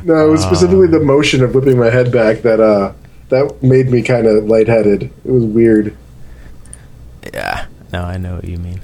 No, 0.04 0.26
it 0.26 0.30
was 0.30 0.42
specifically 0.42 0.86
the 0.86 1.00
motion 1.00 1.42
of 1.42 1.54
whipping 1.54 1.78
my 1.78 1.90
head 1.90 2.10
back 2.12 2.42
that 2.42 2.60
uh 2.60 2.92
that 3.28 3.62
made 3.62 3.88
me 3.90 4.02
kind 4.02 4.26
of 4.26 4.44
lightheaded. 4.44 5.04
It 5.04 5.30
was 5.30 5.44
weird, 5.44 5.96
yeah. 7.32 7.66
No, 7.92 8.02
I 8.02 8.16
know 8.16 8.36
what 8.36 8.44
you 8.44 8.58
mean. 8.58 8.80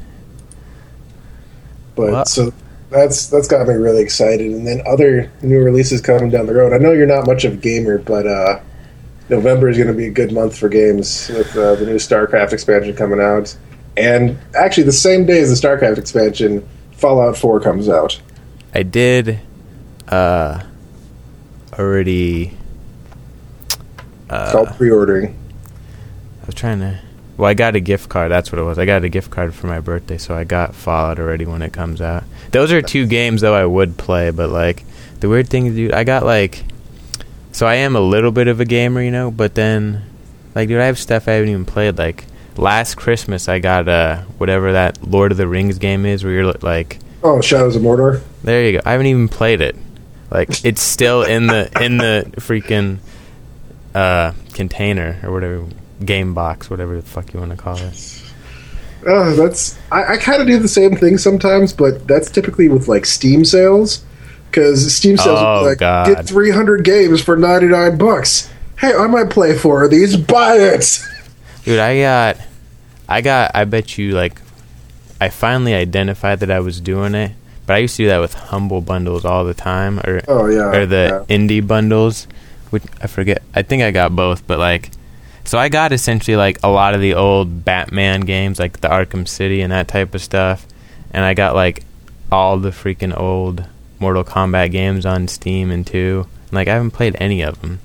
but 1.95 2.13
Well- 2.13 2.25
so 2.27 2.53
that's 2.91 3.27
that's 3.27 3.49
got 3.49 3.67
me 3.67 3.75
really 3.75 4.03
excited. 4.03 4.51
And 4.53 4.67
then 4.67 4.81
other 4.87 5.31
new 5.43 5.59
releases 5.61 6.01
coming 6.01 6.31
down 6.31 6.47
the 6.47 6.55
road. 6.55 6.73
I 6.73 6.79
know 6.79 6.93
you're 6.93 7.07
not 7.07 7.27
much 7.27 7.45
of 7.45 7.55
a 7.55 7.57
gamer, 7.57 7.99
but 7.99 8.27
uh 8.27 8.61
November 9.29 9.69
is 9.69 9.77
going 9.77 9.89
to 9.89 9.93
be 9.95 10.07
a 10.07 10.11
good 10.11 10.31
month 10.31 10.57
for 10.57 10.69
games 10.69 11.29
with 11.31 11.57
uh, 11.57 11.75
the 11.75 11.85
new 11.85 11.97
StarCraft 11.97 12.53
expansion 12.53 12.95
coming 12.95 13.21
out, 13.21 13.57
and 13.97 14.39
actually 14.55 14.85
the 14.85 14.93
same 14.93 15.27
day 15.27 15.41
as 15.41 15.49
the 15.61 15.67
StarCraft 15.69 15.99
expansion, 15.99 16.65
Fallout 16.93 17.37
4 17.37 17.59
comes 17.59 17.89
out. 17.89 18.21
I 18.73 18.85
did 18.85 19.41
uh 20.07 20.63
already 21.79 22.57
It's 24.31 24.53
called 24.53 24.69
pre-ordering. 24.77 25.37
I 26.43 26.47
was 26.47 26.55
trying 26.55 26.81
to 26.81 27.01
well 27.37 27.49
I 27.51 27.55
got 27.55 27.77
a 27.77 27.81
gift 27.81 28.09
card, 28.09 28.31
that's 28.31 28.51
what 28.51 28.59
it 28.59 28.65
was. 28.65 28.79
I 28.79 28.87
got 28.87 29.05
a 29.05 29.09
gift 29.09 29.31
card 29.31 29.55
for 29.55 29.67
my 29.67 29.81
birthday, 29.81 30.19
so 30.19 30.35
I 30.35 30.45
got 30.45 30.75
Fallout 30.75 31.19
already 31.19 31.45
when 31.45 31.63
it 31.63 31.73
comes 31.73 32.01
out. 32.01 32.25
Those 32.51 32.73
are 32.73 32.81
two 32.83 33.07
games 33.07 33.41
though 33.43 33.55
I 33.55 33.67
would 33.67 33.99
play, 33.99 34.31
but 34.31 34.51
like 34.51 34.85
the 35.21 35.29
weird 35.29 35.49
thing 35.49 35.67
is 35.67 35.75
dude, 35.75 35.93
I 35.93 36.05
got 36.05 36.25
like 36.25 36.65
so 37.53 37.67
I 37.67 37.77
am 37.77 37.97
a 37.97 38.01
little 38.01 38.33
bit 38.33 38.49
of 38.49 38.61
a 38.61 38.65
gamer, 38.65 39.03
you 39.03 39.11
know, 39.11 39.31
but 39.31 39.55
then 39.55 40.03
like 40.55 40.69
dude 40.69 40.81
I 40.81 40.87
have 40.87 40.99
stuff 40.99 41.29
I 41.29 41.33
haven't 41.33 41.51
even 41.51 41.65
played 41.65 41.99
like 41.99 42.25
last 42.57 42.95
Christmas 42.95 43.49
I 43.49 43.59
got 43.59 43.87
uh 43.87 44.23
whatever 44.39 44.73
that 44.73 45.07
Lord 45.07 45.31
of 45.31 45.37
the 45.39 45.47
Rings 45.47 45.79
game 45.79 46.07
is 46.07 46.25
where 46.25 46.33
you're 46.33 46.53
like 46.53 46.99
Oh, 47.23 47.41
Shadows 47.41 47.75
of 47.77 47.83
Mordor. 47.83 48.23
There 48.45 48.65
you 48.65 48.73
go. 48.75 48.81
I 48.87 48.93
haven't 48.93 49.07
even 49.07 49.29
played 49.29 49.61
it. 49.61 49.75
Like 50.31 50.65
it's 50.65 50.83
still 50.83 51.23
in 51.23 51.47
the 51.47 51.71
in 51.81 51.99
the 51.99 52.31
freaking 52.39 52.99
uh, 53.95 54.33
container 54.55 55.19
or 55.23 55.33
whatever 55.33 55.67
game 56.05 56.35
box, 56.35 56.69
whatever 56.69 56.97
the 56.97 57.03
fuck 57.03 57.33
you 57.33 57.41
want 57.41 57.53
to 57.53 57.57
call 57.57 57.77
it. 57.79 58.23
Uh, 59.07 59.35
that's 59.35 59.79
I, 59.93 60.15
I 60.15 60.17
kind 60.17 60.41
of 60.41 60.49
do 60.49 60.59
the 60.59 60.69
same 60.69 60.97
thing 60.97 61.17
sometimes, 61.19 61.73
but 61.73 62.07
that's 62.09 62.31
typically 62.31 62.69
with 62.69 62.89
like 62.89 63.07
Steam 63.07 63.45
sales 63.45 64.05
because 64.51 64.93
Steam 64.95 65.17
sales 65.17 65.39
Oh, 65.41 65.63
like 65.65 65.79
God. 65.79 66.07
get 66.09 66.27
300 66.27 66.85
games 66.85 67.23
for 67.23 67.37
99 67.37 67.97
bucks. 67.99 68.51
Hey, 68.79 68.93
I 68.95 69.07
might 69.07 69.31
play 69.31 69.57
four 69.57 69.85
of 69.85 69.91
these. 69.91 70.17
Buy 70.17 70.57
it. 70.57 70.99
Dude, 71.65 71.79
I 71.79 72.01
got 72.01 72.37
I 73.09 73.21
got 73.21 73.53
I 73.55 73.65
bet 73.65 73.97
you 73.97 74.11
like 74.13 74.41
I 75.21 75.29
finally 75.29 75.73
identified 75.75 76.41
that 76.41 76.51
I 76.51 76.59
was 76.61 76.81
doing 76.81 77.15
it. 77.15 77.33
But 77.67 77.75
I 77.75 77.79
used 77.79 77.97
to 77.97 78.05
do 78.05 78.09
that 78.09 78.19
with 78.19 78.35
humble 78.35 78.81
bundles 78.81 79.25
all 79.25 79.45
the 79.45 79.55
time 79.55 79.99
or 80.01 80.23
Oh 80.29 80.47
yeah, 80.47 80.71
or 80.73 80.87
the 80.87 81.27
indie 81.29 81.67
bundles, 81.67 82.29
which 82.71 82.85
I 83.03 83.09
forget. 83.09 83.43
I 83.55 83.63
think 83.63 83.83
I 83.83 83.91
got 83.91 84.15
both, 84.15 84.47
but 84.47 84.59
like, 84.59 84.91
so 85.45 85.59
I 85.59 85.69
got 85.69 85.93
essentially 85.93 86.37
like 86.37 86.59
a 86.63 86.69
lot 86.71 86.95
of 86.95 87.01
the 87.01 87.15
old 87.15 87.65
Batman 87.65 88.21
games, 88.21 88.59
like 88.59 88.81
the 88.81 88.89
Arkham 88.89 89.27
City 89.27 89.61
and 89.63 89.73
that 89.73 89.89
type 89.89 90.15
of 90.15 90.23
stuff, 90.23 90.67
and 91.11 91.25
I 91.25 91.35
got 91.35 91.55
like 91.55 91.83
all 92.31 92.59
the 92.59 92.71
freaking 92.71 93.19
old 93.19 93.65
Mortal 93.99 94.25
Kombat 94.25 94.71
games 94.71 95.05
on 95.07 95.27
Steam 95.29 95.71
and 95.71 95.87
two. 95.87 96.27
Like 96.53 96.69
I 96.69 96.75
haven't 96.75 96.93
played 96.93 97.17
any 97.19 97.43
of 97.43 97.61
them, 97.63 97.81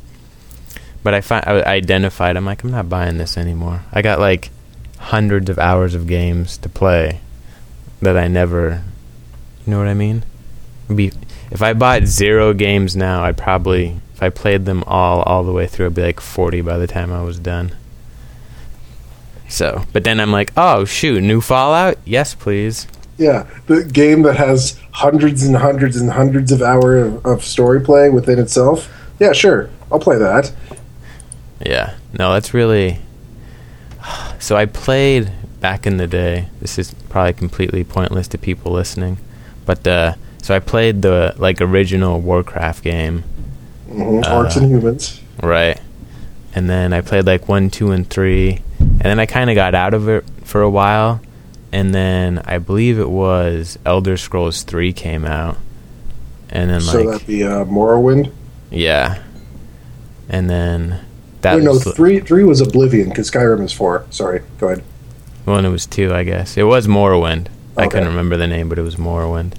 but 1.01 1.15
I 1.15 1.21
find 1.21 1.43
I 1.45 1.63
identified. 1.63 2.37
I'm 2.37 2.45
like, 2.45 2.63
I'm 2.63 2.71
not 2.71 2.89
buying 2.89 3.17
this 3.17 3.35
anymore. 3.37 3.83
I 3.91 4.03
got 4.03 4.19
like 4.19 4.51
hundreds 4.99 5.49
of 5.49 5.57
hours 5.57 5.95
of 5.95 6.05
games 6.05 6.57
to 6.59 6.69
play 6.69 7.19
that 8.01 8.15
I 8.15 8.27
never. 8.27 8.83
You 9.71 9.77
know 9.77 9.83
what 9.83 9.89
I 9.89 9.93
mean? 9.93 10.23
Be 10.93 11.13
if 11.49 11.61
I 11.61 11.71
bought 11.71 12.03
zero 12.03 12.53
games 12.53 12.93
now, 12.93 13.23
I'd 13.23 13.37
probably 13.37 14.01
if 14.13 14.21
I 14.21 14.29
played 14.29 14.65
them 14.65 14.83
all 14.85 15.21
all 15.21 15.45
the 15.45 15.53
way 15.53 15.65
through, 15.65 15.85
it'd 15.85 15.95
be 15.95 16.01
like 16.01 16.19
forty 16.19 16.59
by 16.59 16.77
the 16.77 16.87
time 16.87 17.13
I 17.13 17.23
was 17.23 17.39
done. 17.39 17.73
So, 19.47 19.85
but 19.93 20.03
then 20.03 20.19
I'm 20.19 20.29
like, 20.29 20.51
oh 20.57 20.83
shoot, 20.83 21.23
new 21.23 21.39
Fallout? 21.39 21.97
Yes, 22.03 22.35
please. 22.35 22.85
Yeah, 23.17 23.49
the 23.67 23.85
game 23.85 24.23
that 24.23 24.35
has 24.35 24.77
hundreds 24.91 25.43
and 25.43 25.55
hundreds 25.55 25.95
and 25.95 26.11
hundreds 26.11 26.51
of 26.51 26.61
hours 26.61 27.07
of, 27.07 27.25
of 27.25 27.43
story 27.45 27.79
play 27.79 28.09
within 28.09 28.39
itself. 28.39 28.93
Yeah, 29.21 29.31
sure, 29.31 29.69
I'll 29.89 29.99
play 29.99 30.17
that. 30.17 30.51
Yeah, 31.65 31.95
no, 32.19 32.33
that's 32.33 32.53
really. 32.53 32.99
So 34.39 34.57
I 34.57 34.65
played 34.65 35.31
back 35.61 35.85
in 35.85 35.95
the 35.97 36.07
day. 36.07 36.49
This 36.59 36.77
is 36.77 36.93
probably 37.07 37.33
completely 37.33 37.85
pointless 37.85 38.27
to 38.29 38.37
people 38.37 38.73
listening, 38.73 39.17
but 39.65 39.85
uh, 39.87 40.13
so 40.41 40.55
I 40.55 40.59
played 40.59 41.01
the 41.01 41.33
like 41.37 41.61
original 41.61 42.19
Warcraft 42.19 42.83
game, 42.83 43.23
hmm 43.87 44.19
Uh, 44.19 44.23
Orcs 44.43 44.57
and 44.57 44.69
humans. 44.71 45.21
right? 45.41 45.79
And 46.53 46.69
then 46.69 46.91
I 46.93 47.01
played 47.01 47.25
like 47.25 47.47
one, 47.47 47.69
two, 47.69 47.91
and 47.91 48.09
three, 48.09 48.61
and 48.79 49.01
then 49.01 49.19
I 49.19 49.25
kind 49.25 49.49
of 49.49 49.55
got 49.55 49.73
out 49.73 49.93
of 49.93 50.09
it 50.09 50.25
for 50.43 50.61
a 50.61 50.69
while, 50.69 51.21
and 51.71 51.95
then 51.95 52.41
I 52.45 52.57
believe 52.57 52.99
it 52.99 53.09
was 53.09 53.79
Elder 53.85 54.17
Scrolls 54.17 54.63
Three 54.63 54.91
came 54.91 55.23
out, 55.25 55.57
and 56.49 56.69
then 56.69 56.81
so 56.81 56.97
like 57.03 57.07
that'd 57.07 57.27
be 57.27 57.43
uh, 57.45 57.63
Morrowind. 57.65 58.31
yeah, 58.69 59.23
and 60.27 60.49
then 60.49 60.99
that 61.41 61.55
Wait, 61.55 61.63
no, 61.63 61.71
was 61.71 61.83
three 61.95 62.19
three 62.19 62.43
was 62.43 62.59
Oblivion 62.59 63.07
because 63.09 63.31
Skyrim 63.31 63.63
is 63.63 63.71
four. 63.71 64.05
Sorry, 64.09 64.41
go 64.59 64.67
ahead. 64.67 64.83
Well, 65.45 65.55
and 65.57 65.65
it 65.65 65.69
was 65.71 65.85
two, 65.85 66.13
I 66.13 66.23
guess. 66.23 66.57
It 66.57 66.63
was 66.63 66.85
Morrowind. 66.87 67.47
I 67.77 67.87
couldn't 67.87 68.09
remember 68.09 68.37
the 68.37 68.47
name, 68.47 68.69
but 68.69 68.77
it 68.77 68.83
was 68.83 68.95
Morrowind. 68.95 69.53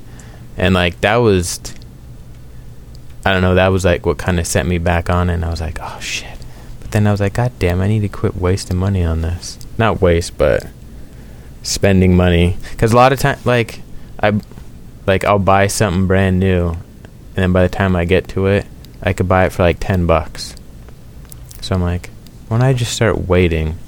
And 0.56 0.74
like 0.74 1.00
that 1.00 1.16
was 1.16 1.60
I 3.24 3.32
don't 3.32 3.42
know, 3.42 3.54
that 3.54 3.68
was 3.68 3.84
like 3.84 4.04
what 4.04 4.18
kind 4.18 4.38
of 4.40 4.46
set 4.46 4.66
me 4.66 4.78
back 4.78 5.08
on 5.08 5.30
it 5.30 5.34
and 5.34 5.44
I 5.44 5.50
was 5.50 5.60
like, 5.60 5.78
"Oh 5.80 5.98
shit." 6.00 6.38
But 6.80 6.90
then 6.90 7.06
I 7.06 7.12
was 7.12 7.20
like, 7.20 7.34
"God 7.34 7.52
damn, 7.58 7.80
I 7.80 7.88
need 7.88 8.00
to 8.00 8.08
quit 8.08 8.36
wasting 8.36 8.76
money 8.76 9.04
on 9.04 9.22
this." 9.22 9.58
Not 9.78 10.00
waste, 10.00 10.36
but 10.36 10.66
spending 11.62 12.16
money 12.16 12.56
cuz 12.76 12.92
a 12.92 12.96
lot 12.96 13.12
of 13.12 13.20
time 13.20 13.38
like 13.44 13.80
I 14.20 14.32
like 15.06 15.24
I'll 15.24 15.38
buy 15.38 15.68
something 15.68 16.08
brand 16.08 16.40
new 16.40 16.76
and 17.34 17.42
then 17.42 17.52
by 17.52 17.62
the 17.62 17.68
time 17.74 17.96
I 17.96 18.04
get 18.04 18.28
to 18.28 18.46
it, 18.46 18.66
I 19.02 19.12
could 19.14 19.28
buy 19.28 19.46
it 19.46 19.52
for 19.52 19.62
like 19.62 19.78
10 19.80 20.06
bucks. 20.06 20.54
So 21.62 21.74
I'm 21.74 21.82
like, 21.82 22.10
why 22.48 22.58
don't 22.58 22.66
I 22.66 22.72
just 22.74 22.92
start 22.92 23.26
waiting, 23.26 23.78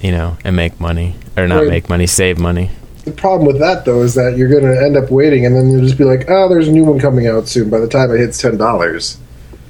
you 0.00 0.12
know, 0.12 0.38
and 0.42 0.56
make 0.56 0.80
money 0.80 1.16
or 1.36 1.46
not 1.46 1.66
make 1.66 1.88
money, 1.90 2.06
save 2.06 2.38
money. 2.38 2.70
The 3.06 3.12
problem 3.12 3.46
with 3.46 3.60
that 3.60 3.84
though 3.84 4.02
is 4.02 4.14
that 4.14 4.36
you're 4.36 4.48
going 4.48 4.64
to 4.64 4.76
end 4.82 4.96
up 4.96 5.10
waiting, 5.12 5.46
and 5.46 5.56
then 5.56 5.70
you'll 5.70 5.80
just 5.86 5.96
be 5.96 6.02
like, 6.04 6.28
"Oh, 6.28 6.48
there's 6.48 6.66
a 6.68 6.72
new 6.72 6.84
one 6.84 6.98
coming 6.98 7.28
out 7.28 7.46
soon." 7.48 7.70
By 7.70 7.78
the 7.78 7.86
time 7.88 8.10
it 8.12 8.18
hits 8.18 8.36
ten 8.38 8.56
dollars, 8.58 9.16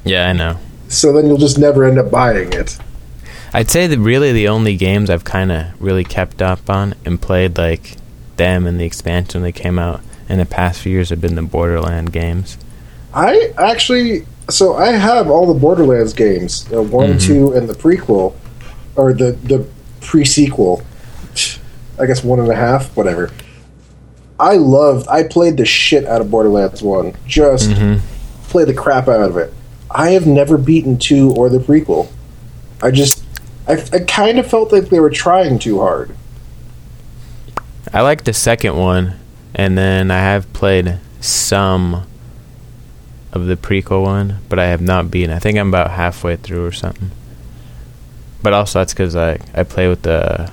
Yeah, 0.05 0.29
I 0.29 0.33
know. 0.33 0.57
so 0.89 1.13
then 1.13 1.27
you'll 1.27 1.37
just 1.37 1.59
never 1.59 1.85
end 1.85 1.99
up 1.99 2.11
buying 2.11 2.53
it. 2.55 2.79
I'd 3.53 3.71
say 3.71 3.87
that 3.87 3.99
really 3.99 4.33
the 4.33 4.49
only 4.49 4.75
games 4.77 5.11
I've 5.11 5.25
kind 5.25 5.53
of 5.53 5.67
really 5.81 6.03
kept 6.03 6.41
up 6.43 6.69
on 6.71 6.95
and 7.05 7.21
played 7.21 7.57
like 7.59 7.97
them 8.37 8.67
and 8.67 8.81
the 8.81 8.85
expansion 8.85 9.43
they 9.43 9.53
came 9.53 9.79
out 9.79 10.01
in 10.29 10.39
the 10.39 10.45
past 10.47 10.81
few 10.81 10.93
years 10.93 11.11
have 11.11 11.21
been 11.21 11.35
the 11.37 11.43
Borderland 11.43 12.13
games. 12.13 12.57
I 13.15 13.53
actually, 13.59 14.27
so 14.51 14.75
I 14.77 14.93
have 14.93 15.29
all 15.31 15.47
the 15.47 15.59
Borderlands 15.59 16.13
games, 16.15 16.67
uh, 16.75 16.83
one, 16.83 17.15
Mhm. 17.15 17.21
two, 17.27 17.53
and 17.53 17.69
the 17.69 17.75
prequel, 17.75 18.33
or 18.97 19.13
the 19.13 19.37
the 19.45 19.65
pre 20.01 20.25
sequel. 20.25 20.83
I 21.99 22.07
guess 22.07 22.23
one 22.25 22.41
and 22.41 22.51
a 22.51 22.55
half, 22.57 22.95
whatever. 22.97 23.31
I 24.39 24.57
loved. 24.57 25.09
I 25.09 25.23
played 25.23 25.57
the 25.57 25.65
shit 25.65 26.05
out 26.05 26.21
of 26.21 26.31
Borderlands 26.31 26.83
one. 26.83 27.15
Just 27.27 27.71
Mhm. 27.71 28.01
played 28.49 28.69
the 28.69 28.75
crap 28.75 29.09
out 29.09 29.23
of 29.23 29.37
it. 29.37 29.53
I 29.91 30.11
have 30.11 30.27
never 30.27 30.59
beaten 30.59 30.99
two 30.99 31.31
or 31.33 31.49
the 31.49 31.59
prequel. 31.59 32.09
I 32.83 32.91
just, 32.91 33.25
I, 33.67 33.83
I 33.93 33.99
kind 34.01 34.39
of 34.39 34.47
felt 34.47 34.73
like 34.73 34.91
they 34.91 35.01
were 35.01 35.11
trying 35.11 35.59
too 35.59 35.81
hard. 35.81 36.11
I 37.95 38.03
like 38.03 38.25
the 38.25 38.33
second 38.35 38.77
one, 38.77 39.15
and 39.55 39.79
then 39.79 40.11
I 40.11 40.19
have 40.19 40.53
played 40.53 40.99
some 41.21 42.05
of 43.33 43.47
the 43.47 43.57
prequel 43.57 44.03
one, 44.03 44.39
but 44.49 44.59
I 44.59 44.67
have 44.67 44.83
not 44.83 45.11
beaten. 45.11 45.35
I 45.35 45.39
think 45.39 45.57
I'm 45.57 45.69
about 45.69 45.93
halfway 45.93 46.37
through 46.37 46.67
or 46.67 46.73
something. 46.73 47.11
But 48.43 48.53
also 48.53 48.81
that's 48.81 48.93
because 48.93 49.17
I 49.17 49.39
I 49.55 49.63
play 49.63 49.89
with 49.89 50.03
the 50.03 50.51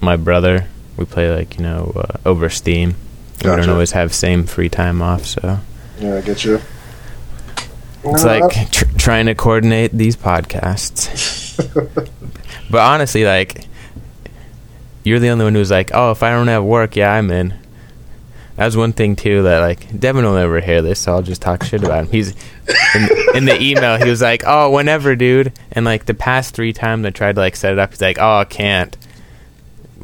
my 0.00 0.16
brother. 0.16 0.66
We 0.96 1.04
play 1.04 1.34
like 1.34 1.56
you 1.58 1.62
know 1.64 1.92
uh, 1.96 2.18
over 2.28 2.48
Steam. 2.50 2.94
We 3.42 3.50
don't 3.50 3.68
always 3.68 3.92
have 3.92 4.14
same 4.14 4.44
free 4.44 4.68
time 4.68 5.02
off, 5.02 5.26
so 5.26 5.58
Yeah, 5.98 6.16
I 6.16 6.20
get 6.22 6.44
you. 6.44 6.60
it's 8.04 8.24
Uh, 8.24 8.26
like 8.26 8.70
tr- 8.70 8.84
trying 8.96 9.26
to 9.26 9.34
coordinate 9.34 9.92
these 9.92 10.16
podcasts. 10.16 11.10
But 12.70 12.80
honestly, 12.80 13.24
like, 13.24 13.66
you're 15.04 15.20
the 15.20 15.28
only 15.28 15.44
one 15.44 15.54
who's 15.54 15.70
like, 15.70 15.90
oh, 15.94 16.10
if 16.10 16.22
I 16.22 16.30
don't 16.30 16.48
have 16.48 16.64
work, 16.64 16.96
yeah, 16.96 17.12
I'm 17.12 17.30
in. 17.30 17.54
That 18.56 18.64
was 18.64 18.76
one 18.76 18.92
thing 18.92 19.14
too 19.16 19.42
that 19.42 19.58
like 19.60 19.96
Devin 20.00 20.24
will 20.24 20.34
never 20.34 20.60
hear 20.60 20.80
this, 20.80 20.98
so 21.00 21.12
I'll 21.12 21.22
just 21.22 21.42
talk 21.42 21.62
shit 21.62 21.84
about 21.84 22.04
him. 22.06 22.10
He's 22.10 22.30
in, 22.94 23.08
in 23.34 23.44
the 23.44 23.58
email. 23.60 23.96
He 23.98 24.08
was 24.08 24.22
like, 24.22 24.42
"Oh, 24.46 24.70
whenever, 24.70 25.14
dude." 25.14 25.52
And 25.72 25.84
like 25.84 26.06
the 26.06 26.14
past 26.14 26.54
three 26.54 26.72
times 26.72 27.04
I 27.04 27.10
tried 27.10 27.34
to 27.34 27.40
like 27.42 27.54
set 27.56 27.72
it 27.72 27.78
up, 27.78 27.90
he's 27.90 28.00
like, 28.00 28.18
"Oh, 28.18 28.38
I 28.38 28.44
can't. 28.44 28.96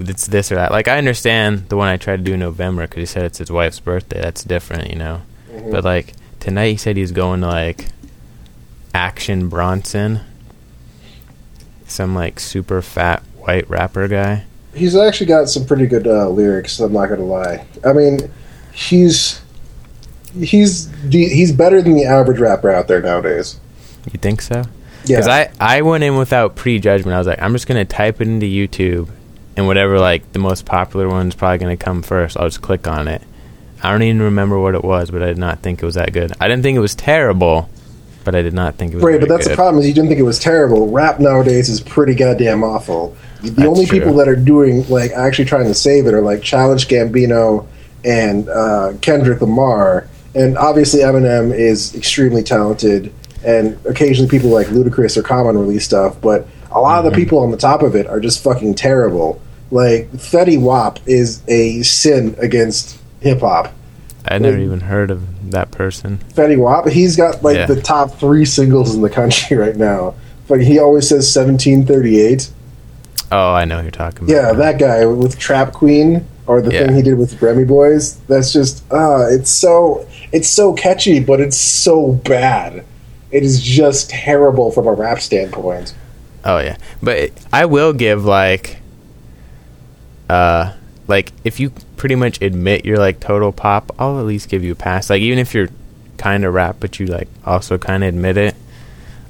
It's 0.01 0.27
this 0.27 0.51
or 0.51 0.57
that." 0.57 0.71
Like 0.73 0.89
I 0.89 0.99
understand 0.99 1.69
the 1.69 1.77
one 1.77 1.89
I 1.89 1.97
tried 1.97 2.17
to 2.19 2.23
do 2.23 2.35
in 2.35 2.41
November 2.41 2.83
because 2.83 3.01
he 3.01 3.07
said 3.07 3.25
it's 3.25 3.39
his 3.39 3.51
wife's 3.51 3.81
birthday. 3.81 4.21
That's 4.21 4.43
different, 4.45 4.91
you 4.91 4.97
know. 4.97 5.23
Mhm. 5.53 5.71
But 5.71 5.85
like 5.85 6.15
tonight, 6.41 6.71
he 6.71 6.77
said 6.77 6.97
he's 6.97 7.13
going 7.13 7.41
to 7.43 7.47
like 7.49 7.87
Action 8.95 9.49
Bronson, 9.49 10.21
some 11.87 12.15
like 12.15 12.41
super 12.41 12.83
fat 12.83 13.23
white 13.39 13.69
rapper 13.69 14.07
guy. 14.09 14.45
he's 14.75 14.95
actually 14.97 15.27
got 15.27 15.49
some 15.49 15.65
pretty 15.67 15.87
good 15.87 16.07
uh, 16.07 16.29
lyrics. 16.29 16.79
I'm 16.81 16.93
not 16.93 17.09
gonna 17.09 17.25
lie. 17.25 17.67
I 17.85 17.93
mean, 17.93 18.31
he's 18.73 19.41
he's 20.39 20.89
he's 21.11 21.53
better 21.53 21.83
than 21.83 21.95
the 21.95 22.05
average 22.05 22.39
rapper 22.39 22.71
out 22.71 22.87
there 22.89 23.01
nowadays. 23.03 23.59
You 24.13 24.19
think 24.19 24.41
so? 24.43 24.63
Yeah, 25.05 25.17
Because 25.17 25.29
I, 25.29 25.51
I 25.59 25.83
went 25.83 26.05
in 26.05 26.17
without 26.17 26.57
prejudgment. 26.57 27.15
I 27.15 27.19
was 27.19 27.27
like, 27.27 27.41
I'm 27.41 27.53
just 27.53 27.67
going 27.67 27.85
to 27.85 27.91
type 27.91 28.21
it 28.21 28.29
into 28.29 28.47
YouTube, 28.47 29.09
and 29.61 29.67
whatever, 29.69 29.99
like, 30.01 30.33
the 30.33 30.39
most 30.39 30.65
popular 30.67 31.09
one's 31.09 31.35
probably 31.35 31.59
going 31.59 31.77
to 31.77 31.83
come 31.85 32.03
first. 32.03 32.37
I'll 32.37 32.47
just 32.49 32.63
click 32.63 32.89
on 32.89 33.07
it. 33.09 33.23
I 33.83 33.93
don't 33.93 34.03
even 34.03 34.23
remember 34.23 34.59
what 34.59 34.75
it 34.75 34.83
was, 34.83 35.11
but 35.11 35.23
I 35.23 35.27
did 35.27 35.39
not 35.39 35.61
think 35.61 35.83
it 35.83 35.87
was 35.87 35.95
that 35.95 36.13
good. 36.13 36.33
I 36.41 36.49
didn't 36.49 36.63
think 36.63 36.77
it 36.77 36.81
was 36.81 36.95
terrible, 36.95 37.69
but 38.25 38.35
I 38.35 38.43
did 38.43 38.53
not 38.55 38.75
think 38.77 38.93
it 38.93 38.97
was 38.97 39.05
right. 39.05 39.21
But 39.21 39.29
that's 39.29 39.47
good. 39.47 39.53
the 39.53 39.57
problem 39.57 39.81
is 39.81 39.89
you 39.89 39.95
didn't 39.95 40.09
think 40.09 40.21
it 40.21 40.25
was 40.25 40.39
terrible. 40.39 40.91
Rap 40.91 41.21
nowadays 41.21 41.69
is 41.69 41.81
pretty 41.81 42.15
goddamn 42.15 42.63
awful. 42.65 43.17
The 43.43 43.51
That's 43.51 43.69
only 43.69 43.87
true. 43.87 43.99
people 44.01 44.15
that 44.17 44.29
are 44.29 44.37
doing 44.37 44.87
like 44.89 45.13
actually 45.13 45.47
trying 45.47 45.65
to 45.67 45.75
save 45.75 46.07
it 46.07 46.13
are 46.15 46.21
like 46.21 46.43
Childish 46.43 46.87
Gambino 46.89 47.67
and 48.05 48.49
uh, 48.51 48.93
Kendrick 49.01 49.41
Lamar, 49.41 50.07
and 50.35 50.59
obviously 50.59 51.01
Eminem 51.01 51.55
is 51.55 51.95
extremely 51.95 52.43
talented. 52.43 53.13
And 53.43 53.79
occasionally 53.87 54.29
people 54.31 54.51
like 54.51 54.67
Ludacris 54.67 55.17
or 55.17 55.23
Common 55.23 55.57
release 55.57 55.87
stuff, 55.87 56.21
but 56.21 56.47
a 56.71 56.79
lot 56.79 56.99
of 56.99 57.11
the 57.11 57.17
Mhm. 57.17 57.23
people 57.23 57.39
on 57.39 57.51
the 57.51 57.57
top 57.57 57.83
of 57.83 57.97
it 57.97 58.07
are 58.07 58.21
just 58.21 58.43
fucking 58.43 58.75
terrible. 58.75 59.41
Like 59.71 60.11
Fetty 60.13 60.61
Wap 60.61 60.99
is 61.07 61.43
a 61.49 61.83
sin 61.83 62.35
against 62.39 62.99
hip 63.21 63.41
hop. 63.41 63.73
I 64.27 64.39
never 64.39 64.59
even 64.59 64.81
heard 64.81 65.11
of 65.11 65.51
that 65.53 65.71
person. 65.71 66.19
Fetty 66.35 66.59
Wap, 66.59 66.89
he's 66.89 67.17
got 67.17 67.43
like 67.43 67.57
Yeah. 67.57 67.67
the 67.67 67.81
top 67.81 68.19
three 68.19 68.45
singles 68.45 68.95
in 68.95 69.01
the 69.03 69.11
country 69.11 69.57
right 69.65 69.77
now. 69.77 70.15
Like 70.49 70.61
he 70.63 70.79
always 70.79 71.09
says 71.09 71.33
1738. 71.35 72.51
Oh, 73.33 73.53
I 73.55 73.65
know 73.65 73.77
who 73.77 73.83
you're 73.83 73.91
talking 73.93 74.25
about. 74.29 74.33
Yeah, 74.35 74.53
that 74.55 74.79
guy 74.81 75.07
with 75.07 75.39
Trap 75.39 75.73
Queen 75.73 76.27
or 76.49 76.61
the 76.61 76.73
Yeah. 76.73 76.87
thing 76.87 76.97
he 76.97 77.03
did 77.03 77.17
with 77.17 77.41
Remy 77.41 77.65
Boyz. 77.65 78.17
That's 78.27 78.53
just 78.53 78.83
uh 78.93 79.27
it's 79.31 79.51
so 79.51 80.07
it's 80.33 80.49
so 80.49 80.73
catchy, 80.73 81.21
but 81.21 81.41
it's 81.41 81.57
so 81.57 82.13
bad. 82.13 82.85
It 83.31 83.45
is 83.45 83.63
just 83.63 84.11
terrible 84.11 84.73
from 84.73 84.89
a 84.89 84.93
rap 84.93 85.21
standpoint. 85.21 85.95
Oh 86.45 86.59
yeah, 86.59 86.77
but 87.01 87.31
I 87.53 87.67
will 87.67 87.93
give 87.93 88.25
like, 88.25 88.79
uh, 90.31 90.73
like 91.09 91.33
if 91.45 91.59
you 91.59 91.71
pretty 91.97 92.15
much 92.15 92.41
admit 92.41 92.85
you're 92.85 92.99
like 92.99 93.21
total 93.21 93.53
pop, 93.53 93.93
I'll 93.99 94.19
at 94.19 94.27
least 94.27 94.49
give 94.49 94.63
you 94.63 94.73
a 94.73 94.77
pass. 94.77 95.11
Like 95.11 95.23
even 95.23 95.39
if 95.39 95.55
you're 95.55 95.69
kind 96.19 96.45
of 96.45 96.55
rap, 96.55 96.77
but 96.81 97.01
you 97.01 97.07
like 97.07 97.29
also 97.45 97.79
kind 97.79 98.05
of 98.05 98.09
admit 98.09 98.37
it, 98.37 98.55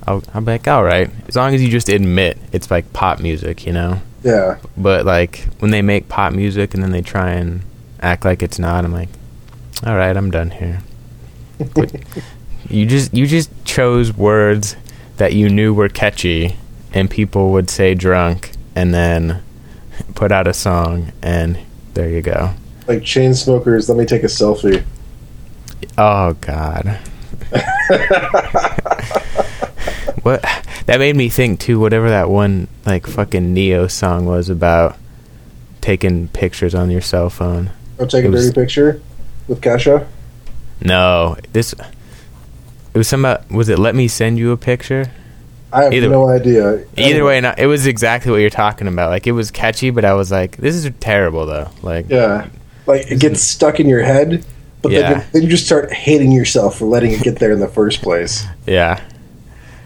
I'll 0.07 0.23
I'll 0.35 0.43
be 0.43 0.53
like, 0.53 0.69
all 0.69 0.85
right, 0.85 1.11
as 1.29 1.37
long 1.37 1.55
as 1.55 1.63
you 1.63 1.71
just 1.71 1.89
admit 1.89 2.39
it's 2.53 2.71
like 2.71 2.93
pop 2.93 3.21
music, 3.21 3.67
you 3.67 3.73
know. 3.73 4.01
Yeah. 4.23 4.59
But 4.77 5.07
like 5.07 5.47
when 5.61 5.71
they 5.71 5.83
make 5.83 6.09
pop 6.09 6.33
music 6.33 6.75
and 6.75 6.83
then 6.83 6.91
they 6.93 7.03
try 7.03 7.31
and 7.31 7.63
act 8.01 8.25
like 8.25 8.43
it's 8.43 8.59
not, 8.59 8.85
I'm 8.85 8.93
like, 8.93 9.09
all 9.87 9.97
right, 9.97 10.15
I'm 10.17 10.31
done 10.31 10.51
here. 10.51 10.83
You 12.69 12.87
just 12.87 13.13
you 13.13 13.27
just 13.27 13.51
chose 13.65 14.17
words 14.17 14.77
that 15.17 15.33
you 15.33 15.49
knew 15.49 15.75
were 15.75 15.89
catchy 15.89 16.57
and 16.95 17.11
people 17.11 17.51
would 17.51 17.69
say 17.69 17.95
drunk 17.95 18.53
and 18.77 18.95
then 18.95 19.43
put 20.15 20.33
out 20.33 20.47
a 20.47 20.55
song 20.55 21.13
and 21.23 21.59
there 21.95 22.09
you 22.09 22.23
go. 22.23 22.53
Like 22.87 23.01
Chainsmokers, 23.01 23.89
let 23.89 23.99
me 23.99 24.07
take 24.07 24.23
a 24.23 24.27
selfie. 24.27 24.85
Oh 25.97 26.35
god. 26.35 26.99
what 30.23 30.43
that 30.87 30.99
made 30.99 31.17
me 31.17 31.29
think 31.29 31.61
too 31.61 31.81
whatever 31.81 32.11
that 32.11 32.29
one 32.31 32.69
like 32.87 33.07
fucking 33.07 33.53
Neo 33.55 33.87
song 33.87 34.27
was 34.27 34.49
about 34.49 34.97
taking 35.81 36.29
pictures 36.29 36.75
on 36.75 36.91
your 36.91 37.01
cell 37.01 37.31
phone. 37.31 37.71
I'll 37.99 38.07
take 38.07 38.25
a 38.25 38.31
was- 38.31 38.47
dirty 38.47 38.61
picture 38.61 39.03
with 39.49 39.61
Kesha. 39.61 40.07
No, 40.83 41.37
this 41.53 41.73
it 41.73 42.99
was 42.99 43.09
some 43.09 43.25
about 43.25 43.51
was 43.51 43.69
it 43.69 43.79
let 43.79 43.95
me 43.95 44.09
send 44.09 44.39
you 44.39 44.53
a 44.53 44.57
picture? 44.57 45.11
I 45.73 45.85
have 45.85 45.93
Either 45.95 46.09
no 46.09 46.29
idea. 46.29 46.85
Either 46.97 47.25
way, 47.25 47.39
it 47.59 47.67
was 47.67 47.87
exactly 47.87 48.31
what 48.33 48.39
you're 48.39 48.51
talking 48.51 48.89
about. 48.89 49.11
Like 49.11 49.27
it 49.27 49.33
was 49.33 49.51
catchy, 49.51 49.91
but 49.91 50.05
I 50.05 50.15
was 50.15 50.31
like, 50.31 50.57
this 50.57 50.75
is 50.75 50.91
terrible 51.01 51.47
though. 51.47 51.69
Like 51.83 52.09
Yeah. 52.09 52.49
Like 52.87 53.11
it 53.11 53.21
gets 53.21 53.41
stuck 53.43 53.79
in 53.79 53.89
your 53.89 54.03
head, 54.03 54.45
but 54.83 54.91
Yeah. 54.93 55.13
then, 55.15 55.27
then 55.33 55.43
you 55.43 55.49
just 55.49 55.67
start 55.67 55.93
hating 55.93 56.33
yourself 56.33 56.79
for 56.79 56.87
letting 56.87 57.13
it 57.13 57.23
get 57.23 57.39
there 57.39 57.53
in 57.53 57.61
the 57.61 57.69
first 57.69 58.03
place. 58.03 58.45
Yeah. 58.67 59.01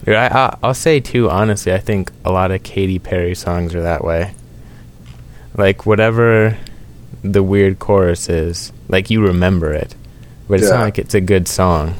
Dude, 0.05 0.15
I, 0.17 0.27
I, 0.27 0.57
I'll 0.63 0.75
say 0.75 1.01
too, 1.01 1.29
honestly, 1.31 1.73
I 1.73 1.79
think 1.79 2.11
a 2.25 2.33
lot 2.33 2.51
of 2.51 2.63
Katy 2.63 2.99
Perry 2.99 3.35
songs 3.35 3.75
are 3.75 3.83
that 3.83 4.05
way. 4.05 4.35
Like, 5.57 5.87
whatever 5.87 6.59
the 7.23 7.43
weird 7.43 7.79
chorus 7.79 8.29
is, 8.29 8.73
like, 8.89 9.09
you 9.09 9.23
remember 9.25 9.73
it. 9.73 9.95
But 10.49 10.61
it's 10.61 10.69
Yeah. 10.69 10.77
not 10.77 10.83
like 10.83 10.99
it's 10.99 11.15
a 11.15 11.21
good 11.23 11.49
song. 11.49 11.95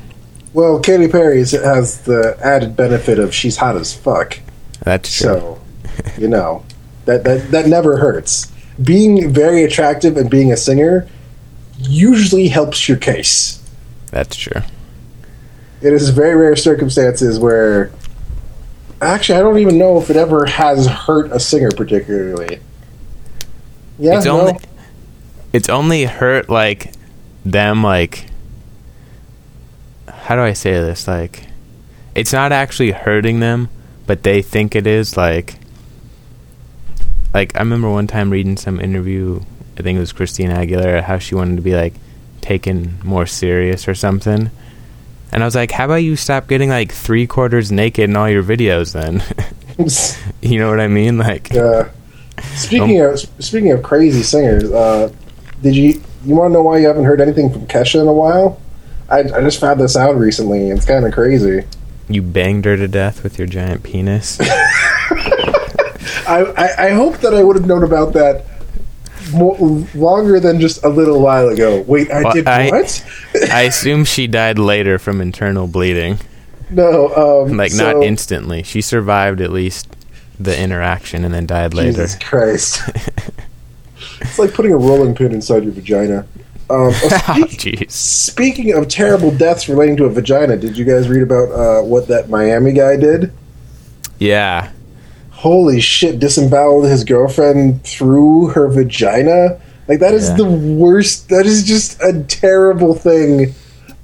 Well, 0.55 0.81
Katy 0.81 1.09
Perry 1.09 1.39
has 1.39 2.01
the 2.03 2.39
added 2.41 2.77
benefit 2.77 3.19
of 3.19 3.35
she's 3.35 3.57
hot 3.59 3.77
as 3.77 3.93
fuck. 3.95 4.39
That's 4.83 5.15
true. 5.15 5.27
So, 5.27 5.61
you 6.17 6.29
know, 6.29 6.65
that, 7.05 7.25
that 7.25 7.51
that 7.51 7.67
never 7.67 7.99
hurts. 7.99 8.51
being 8.83 9.33
very 9.33 9.63
attractive 9.63 10.17
and 10.17 10.31
being 10.31 10.53
a 10.53 10.57
singer 10.57 11.07
usually 11.79 12.49
helps 12.49 12.89
your 12.89 12.99
case. 12.99 13.61
That's 14.11 14.37
true. 14.37 14.63
It 15.81 15.93
is 15.93 16.11
very 16.11 16.35
rare 16.35 16.57
circumstances 16.57 17.39
where 17.39 17.91
actually 19.01 19.39
I 19.39 19.43
don't 19.43 19.59
even 19.59 19.79
know 19.79 20.01
if 20.01 20.09
it 20.11 20.17
ever 20.17 20.47
has 20.47 20.87
hurt 20.87 21.31
a 21.33 21.41
singer 21.41 21.71
particularly. 21.71 22.61
Yeah, 23.99 24.17
it's 24.17 24.27
no. 24.27 24.41
only 24.41 24.61
it's 25.53 25.69
only 25.69 26.05
hurt 26.05 26.49
like 26.49 26.93
them 27.45 27.83
like 27.83 28.27
how 30.25 30.37
do 30.37 30.43
I 30.43 30.53
say 30.55 30.73
this 30.73 31.07
like 31.07 31.45
it's 32.15 32.33
not 32.33 32.53
actually 32.53 32.93
hurting 32.93 33.41
them 33.41 33.69
but 34.07 34.23
they 34.23 34.43
think 34.43 34.75
it 34.75 34.87
is 34.87 35.17
like 35.17 35.57
like 37.33 37.55
I 37.57 37.61
remember 37.61 37.91
one 37.91 38.07
time 38.07 38.31
reading 38.31 38.57
some 38.57 38.81
interview 38.81 39.41
I 39.79 39.83
think 39.83 39.97
it 39.97 40.01
was 40.01 40.13
Christina 40.13 40.55
Aguilera 40.57 41.03
how 41.03 41.19
she 41.19 41.35
wanted 41.35 41.57
to 41.57 41.63
be 41.63 41.75
like 41.75 41.95
taken 42.41 42.99
more 43.03 43.27
serious 43.27 43.89
or 43.89 43.95
something 43.95 44.51
and 45.33 45.43
I 45.43 45.47
was 45.47 45.55
like 45.55 45.71
how 45.73 45.87
about 45.87 45.97
you 45.97 46.17
stop 46.17 46.49
getting 46.49 46.69
like 46.71 46.93
three 46.93 47.27
quarters 47.27 47.73
naked 47.73 48.09
in 48.09 48.17
all 48.17 48.29
your 48.31 48.43
videos 48.45 48.93
then 48.93 49.23
you 50.41 50.59
know 50.59 50.71
what 50.71 50.81
I 50.81 50.89
mean 50.89 51.19
like 51.19 51.51
Yeah. 51.53 51.91
Speaking 52.57 53.01
Um, 53.01 53.13
of 53.13 53.21
speaking 53.39 53.71
of 53.71 53.83
crazy 53.83 54.23
singers, 54.23 54.65
uh, 54.65 55.11
did 55.63 55.77
you 55.77 56.03
you 56.27 56.35
want 56.35 56.51
to 56.51 56.55
know 56.55 56.63
why 56.63 56.79
you 56.79 56.87
haven't 56.89 57.05
heard 57.05 57.21
anything 57.21 57.49
from 57.51 57.67
Kesha 57.67 58.01
in 58.01 58.09
a 58.09 58.13
while? 58.13 58.61
I, 59.09 59.19
I 59.21 59.41
just 59.43 59.61
found 59.61 59.81
this 59.81 59.97
out 59.97 60.17
recently. 60.17 60.71
It's 60.71 60.85
kind 60.87 61.05
of 61.07 61.13
crazy. 61.13 61.65
you 62.09 62.23
banged 62.23 62.65
her 62.65 62.77
to 62.77 62.89
death 62.89 63.23
with 63.23 63.39
your 63.39 63.47
giant 63.47 63.83
penis 63.83 64.39
I, 66.27 66.41
I, 66.57 66.87
I 66.87 66.91
hope 66.91 67.19
that 67.19 67.35
I 67.35 67.43
would 67.43 67.57
have 67.57 67.67
known 67.67 67.83
about 67.83 68.13
that 68.15 68.45
more, 69.33 69.57
longer 69.95 70.41
than 70.41 70.61
just 70.61 70.83
a 70.85 70.89
little 70.89 71.21
while 71.21 71.49
ago. 71.49 71.83
Wait, 71.87 72.11
I 72.11 72.23
Well, 72.23 72.33
did 72.33 72.47
I- 72.47 72.69
what? 72.71 73.05
I 73.51 73.63
assume 73.63 74.05
she 74.05 74.27
died 74.27 74.59
later 74.59 74.99
from 74.99 75.21
internal 75.21 75.67
bleeding. 75.67 76.19
no, 76.71 77.45
um, 77.47 77.57
Like 77.57 77.73
so- 77.73 77.93
not 77.93 78.05
instantly. 78.05 78.63
She 78.63 78.81
survived 78.81 79.41
at 79.41 79.51
least 79.53 79.95
the 80.39 80.59
interaction 80.59 81.25
and 81.25 81.33
then 81.35 81.47
died 81.47 81.75
later. 81.75 81.93
Jesus 81.93 82.17
Christ! 82.23 82.81
it's 84.21 84.39
like 84.39 84.53
putting 84.55 84.73
a 84.73 84.77
rolling 84.77 85.15
pin 85.15 85.33
inside 85.33 85.63
your 85.65 85.73
vagina. 85.73 86.27
Um, 86.71 86.77
oh, 86.93 87.25
Oh, 87.29 87.47
speak- 87.49 87.91
Speaking 87.91 88.73
of 88.75 88.89
terrible 88.89 89.31
deaths 89.31 89.69
relating 89.69 89.97
to 89.99 90.05
a 90.07 90.11
vagina, 90.11 90.57
did 90.57 90.77
you 90.79 90.85
guys 90.85 91.09
read 91.09 91.23
about 91.23 91.51
uh, 91.53 91.83
what 91.83 92.09
that 92.09 92.29
Miami 92.31 92.73
guy 92.73 92.97
did? 92.97 93.33
Yeah. 94.19 94.71
Holy 95.31 95.81
shit! 95.81 96.19
Disemboweled 96.21 96.87
his 96.87 97.05
girlfriend 97.05 97.85
through 97.85 98.49
her 98.49 98.69
vagina. 98.69 99.61
Like 99.89 100.01
that 100.01 100.15
is 100.15 100.31
Yeah. 100.31 100.37
the 100.37 100.45
worst. 100.47 101.29
That 101.29 101.45
is 101.45 101.65
just 101.65 102.01
a 102.01 102.23
terrible 102.23 102.95
thing. 102.95 103.55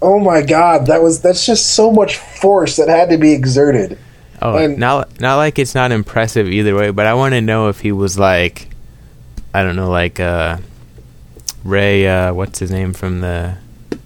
Oh 0.03 0.19
my 0.19 0.43
god, 0.43 0.87
that 0.89 1.03
was 1.03 1.23
that's 1.23 1.47
just 1.47 1.75
so 1.75 1.91
much 1.91 2.19
force 2.19 2.77
that 2.77 2.89
had 2.89 3.09
to 3.11 3.17
be 3.17 3.33
exerted. 3.33 3.97
Oh, 4.43 4.57
And- 4.57 4.77
not 4.79 5.19
not 5.21 5.37
like 5.37 5.59
it's 5.59 5.75
not 5.75 5.93
impressive 5.93 6.47
either 6.49 6.75
way, 6.75 6.91
but 6.91 7.07
I 7.07 7.15
want 7.15 7.33
to 7.33 7.41
know 7.41 7.69
if 7.69 7.81
he 7.81 7.93
was 7.93 8.19
like, 8.19 8.69
I 9.55 9.63
don't 9.63 9.77
know, 9.77 9.89
like 9.91 10.21
uh, 10.21 10.59
Ray. 11.65 12.07
Uh, 12.09 12.33
what's 12.35 12.59
his 12.59 12.71
name 12.71 12.93
from 12.93 13.21
the 13.21 13.57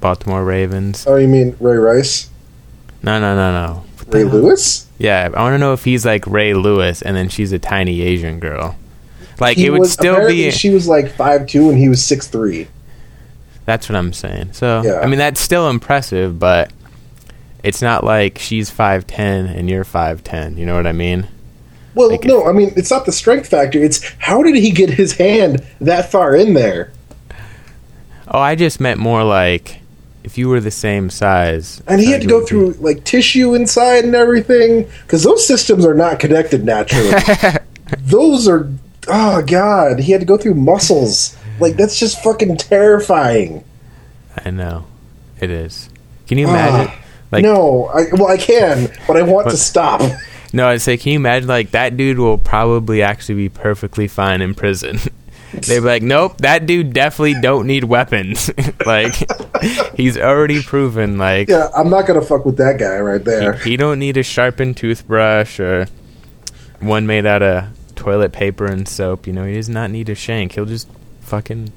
Baltimore 0.01 0.45
Ravens? 0.45 1.07
Oh, 1.07 1.17
you 1.17 1.29
mean 1.29 1.57
Ray 1.61 1.77
Rice, 1.77 2.29
No, 3.03 3.19
no, 3.21 3.35
no, 3.35 3.53
no. 3.53 3.85
What 4.07 4.15
Ray? 4.15 4.25
Lewis? 4.25 4.87
Yeah, 4.99 5.31
I 5.35 5.43
want 5.43 5.55
to 5.55 5.59
know 5.59 5.73
if 5.73 5.85
he's 5.85 6.05
like 6.05 6.27
Ray 6.27 6.55
Lewis, 6.55 7.03
and 7.03 7.17
then 7.17 7.29
she's 7.29 7.53
a 7.53 7.59
tiny 7.59 8.03
Asian 8.03 8.39
girl. 8.41 8.77
Like 9.41 9.57
He 9.57 9.67
it 9.67 9.71
would 9.71 9.81
was- 9.81 9.93
still 9.93 10.27
be. 10.29 10.51
She 10.51 10.71
was 10.71 10.87
like 10.87 11.11
five 11.11 11.47
two 11.47 11.69
and 11.71 11.79
he 11.79 11.89
was 11.89 12.03
six 12.05 12.29
three. 12.29 12.69
That's 13.67 13.89
what 13.89 13.97
I'm 13.97 14.13
saying. 14.13 14.53
So 14.53 14.83
Yeah. 14.85 15.01
I 15.01 15.07
mean 15.07 15.19
that's 15.19 15.41
still 15.41 15.69
impressive, 15.71 16.39
but 16.39 16.71
it's 17.65 17.81
not 17.83 18.05
like 18.05 18.39
she's 18.39 18.71
five 18.71 19.07
ten 19.07 19.47
and 19.47 19.69
you're 19.69 19.85
five 19.85 20.23
ten. 20.23 20.57
You 20.57 20.67
know 20.67 20.77
what 20.77 20.87
I 20.87 20.93
mean? 20.93 21.27
Well, 21.97 22.11
Like 22.11 22.25
no, 22.25 22.47
I 22.47 22.53
mean 22.53 22.73
it's 22.77 22.91
not 22.91 23.07
the 23.07 23.13
strength 23.13 23.49
factor. 23.49 23.79
It's 23.83 24.05
how 24.19 24.43
did 24.43 24.55
he 24.55 24.71
get 24.71 24.91
his 24.91 25.15
hand 25.15 25.65
that 25.81 26.13
far 26.13 26.37
in 26.37 26.55
there? 26.55 26.93
Oh, 28.29 28.39
I 28.39 28.55
just 28.55 28.81
meant 28.81 28.99
more 28.99 29.25
like 29.25 29.81
if 30.25 30.39
you 30.39 30.49
were 30.49 30.61
the 30.61 30.71
same 30.71 31.11
size. 31.11 31.83
And 31.87 32.01
he 32.01 32.11
had 32.11 32.23
to 32.23 32.27
go 32.27 32.41
be. 32.41 32.47
through 32.47 32.73
like 32.75 33.05
tissue 33.05 33.55
inside 33.55 34.05
and 34.05 34.15
everything 34.15 34.89
because 35.03 35.23
those 35.23 35.47
systems 35.47 35.85
are 35.85 35.95
not 35.95 36.19
connected 36.19 36.65
naturally. 36.65 37.13
those 37.99 38.49
are 38.49 38.71
oh 39.09 39.43
god, 39.43 40.01
he 40.01 40.13
had 40.13 40.21
to 40.21 40.27
go 40.27 40.39
through 40.39 40.55
muscles. 40.55 41.37
Like 41.61 41.77
that's 41.77 41.99
just 41.99 42.23
fucking 42.23 42.57
terrifying. 42.57 43.65
I 44.45 44.51
know, 44.51 44.87
it 45.41 45.51
is. 45.51 45.91
Can 46.27 46.39
you 46.39 46.49
imagine? 46.49 46.91
Ah, 46.91 47.05
like 47.31 47.43
no, 47.43 47.87
I 47.87 48.07
well 48.13 48.29
I 48.29 48.39
can, 48.39 48.91
but 49.07 49.17
I 49.17 49.23
want 49.23 49.51
to 49.51 49.57
stop. 49.57 50.01
no, 50.53 50.69
I'd 50.69 50.81
say, 50.81 50.97
can 50.97 51.13
you 51.13 51.19
imagine? 51.19 51.49
Like 51.49 51.73
that 51.73 51.97
dude 51.97 52.19
will 52.19 52.39
probably 52.39 53.03
actually 53.03 53.35
be 53.37 53.49
perfectly 53.51 54.09
fine 54.09 54.41
in 54.41 54.55
prison. 54.55 54.99
They'd 55.63 55.81
be 55.81 55.87
like, 55.87 56.03
nope, 56.03 56.39
that 56.39 56.67
dude 56.67 56.93
definitely 56.93 57.41
don't 57.41 57.67
need 57.67 57.85
weapons. 57.85 58.51
like 58.87 59.15
he's 59.97 60.19
already 60.19 60.63
proven 60.63 61.19
like 61.19 61.49
Yeah, 61.49 61.69
I'm 61.77 61.91
not 61.91 62.07
gonna 62.07 62.21
fuck 62.23 62.45
with 62.45 62.57
that 62.59 62.79
guy 62.79 62.99
right 63.01 63.23
there. 63.25 63.55
he 63.55 63.77
don't 63.77 63.99
need 63.99 64.17
a 64.17 64.23
sharpened 64.23 64.77
toothbrush 64.77 65.59
or 65.61 65.87
one 66.81 67.07
made 67.07 67.25
out 67.27 67.43
of 67.43 67.65
toilet 67.95 68.33
paper 68.33 68.67
and 68.67 68.87
soap. 68.89 69.27
You 69.27 69.33
know, 69.33 69.45
he 69.45 69.55
does 69.55 69.69
not 69.69 69.91
need 69.91 70.09
a 70.09 70.15
shank. 70.15 70.53
He'll 70.53 70.67
just 70.67 70.89
fucking 71.21 71.73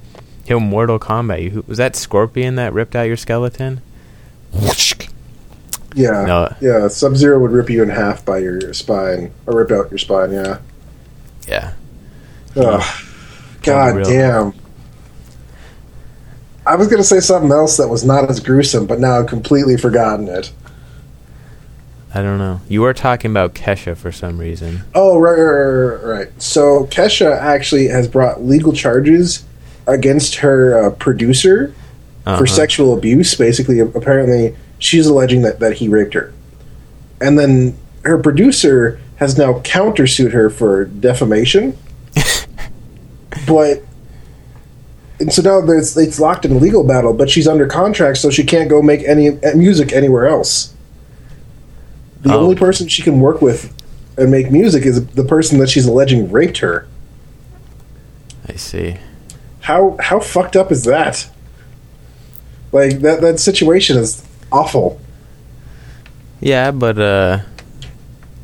he'll 0.45 0.59
Mortal 0.59 0.99
Kombat 0.99 1.43
you. 1.43 1.63
Was 1.67 1.77
that 1.77 1.95
Scorpion 1.95 2.55
that 2.55 2.73
ripped 2.73 2.95
out 2.95 3.03
your 3.03 3.17
skeleton? 3.17 3.81
Yeah, 5.95 6.25
No. 6.25 6.55
yeah. 6.61 6.87
Sub 6.89 7.15
Zero 7.15 7.39
would 7.39 7.51
rip 7.51 7.69
you 7.69 7.81
in 7.81 7.89
half 7.89 8.23
by 8.23 8.37
your 8.39 8.73
spine, 8.73 9.31
or 9.47 9.55
rip 9.57 9.71
out 9.71 9.89
your 9.89 9.97
spine. 9.97 10.31
Yeah. 10.31 10.59
Yeah. 11.47 11.73
Ugh. 12.55 12.83
God 13.67 14.03
damn. 14.05 14.53
I 16.65 16.75
was 16.75 16.87
gonna 16.87 17.03
say 17.03 17.19
something 17.19 17.51
else 17.51 17.77
that 17.77 17.87
was 17.87 18.03
not 18.03 18.29
as 18.29 18.39
gruesome, 18.39 18.85
but 18.87 18.99
now 18.99 19.19
I've 19.19 19.27
completely 19.27 19.77
forgotten 19.77 20.27
it. 20.27 20.51
I 22.13 22.21
don't 22.21 22.37
know. 22.39 22.61
You 22.67 22.81
were 22.81 22.93
talking 22.93 23.31
about 23.31 23.53
Kesha 23.53 23.95
for 23.95 24.11
some 24.11 24.37
reason. 24.39 24.81
Oh, 24.95 25.17
right, 25.19 25.37
right, 25.37 25.51
right, 25.51 25.93
right, 26.03 26.03
right. 26.19 26.41
So 26.41 26.85
Kesha 26.87 27.37
actually 27.37 27.87
has 27.87 28.07
brought 28.07 28.43
legal 28.43 28.73
charges 28.73 29.45
against 29.85 30.35
her 30.35 30.87
uh, 30.87 30.89
producer 30.91 31.73
Uh-huh. 32.25 32.37
for 32.39 32.47
sexual 32.47 32.93
abuse. 32.97 33.35
Basically, 33.35 33.79
apparently, 33.79 34.55
she's 34.79 35.07
alleging 35.07 35.43
that, 35.43 35.59
that 35.59 35.73
he 35.73 35.87
raped 35.87 36.13
her. 36.13 36.33
And 37.21 37.37
then 37.39 37.77
her 38.03 38.17
producer 38.17 38.99
has 39.17 39.37
now 39.37 39.59
countersued 39.61 40.31
her 40.33 40.49
for 40.49 40.85
defamation. 40.85 41.77
But. 43.45 43.83
And 45.19 45.33
so 45.33 45.41
now 45.41 45.61
there's, 45.65 45.97
it's 45.97 46.19
locked 46.19 46.45
in 46.45 46.51
a 46.51 46.57
legal 46.59 46.83
battle, 46.83 47.11
but 47.11 47.27
she's 47.27 47.47
under 47.47 47.65
contract, 47.65 48.19
so 48.19 48.29
she 48.29 48.43
can't 48.43 48.69
go 48.69 48.83
make 48.83 49.01
any 49.01 49.29
uh, 49.29 49.55
music 49.55 49.91
anywhere 49.91 50.27
else. 50.27 50.75
The 52.21 52.33
Oh. 52.33 52.41
only 52.41 52.55
person 52.55 52.87
she 52.87 53.01
can 53.01 53.19
work 53.19 53.41
with 53.41 53.73
and 54.15 54.29
make 54.29 54.51
music 54.51 54.85
is 54.85 55.03
the 55.07 55.23
person 55.23 55.57
that 55.57 55.69
she's 55.69 55.87
alleging 55.87 56.31
raped 56.31 56.59
her. 56.59 56.87
I 58.47 58.53
see. 58.57 58.97
How 59.61 59.97
how 59.99 60.19
fucked 60.19 60.55
up 60.55 60.71
is 60.71 60.83
that? 60.83 61.27
Like 62.71 62.99
that 62.99 63.21
that 63.21 63.39
situation 63.39 63.97
is 63.97 64.23
awful. 64.51 64.99
Yeah, 66.39 66.69
but 66.71 66.99
uh 66.99 67.39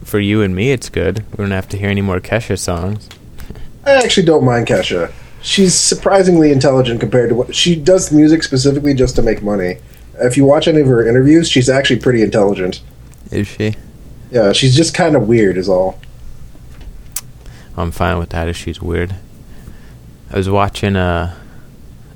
for 0.04 0.20
you 0.20 0.42
and 0.42 0.56
me 0.56 0.72
it's 0.72 0.90
good. 0.90 1.24
We 1.32 1.38
don't 1.44 1.52
have 1.52 1.70
to 1.70 1.78
hear 1.78 1.90
any 1.90 2.02
more 2.02 2.20
Kesha 2.20 2.58
songs. 2.58 3.10
I 3.86 3.92
actually 3.92 4.26
don't 4.26 4.46
mind 4.46 4.68
Kesha. 4.68 5.12
She's 5.42 5.74
surprisingly 5.74 6.52
intelligent 6.52 7.00
compared 7.00 7.30
to 7.30 7.36
what 7.36 7.54
she 7.54 7.76
does 7.76 8.12
music 8.12 8.44
specifically 8.44 8.94
just 8.94 9.16
to 9.18 9.22
make 9.22 9.44
money. 9.44 9.78
If 10.16 10.38
you 10.38 10.46
watch 10.46 10.68
any 10.68 10.82
of 10.82 10.88
her 10.88 11.06
interviews, 11.06 11.50
she's 11.50 11.70
actually 11.70 12.00
pretty 12.00 12.22
intelligent. 12.22 12.82
Is 13.32 13.48
she? 13.48 13.76
Yeah, 14.32 14.54
she's 14.54 14.76
just 14.76 14.94
kind 14.94 15.16
of 15.16 15.28
weird, 15.28 15.58
is 15.58 15.68
all. 15.68 16.00
I'm 17.76 17.92
fine 17.92 18.20
with 18.20 18.30
that 18.30 18.48
if 18.48 18.56
she's 18.56 18.82
weird. 18.82 19.16
I 20.32 20.38
was 20.38 20.50
watching 20.50 20.96
a 20.96 21.36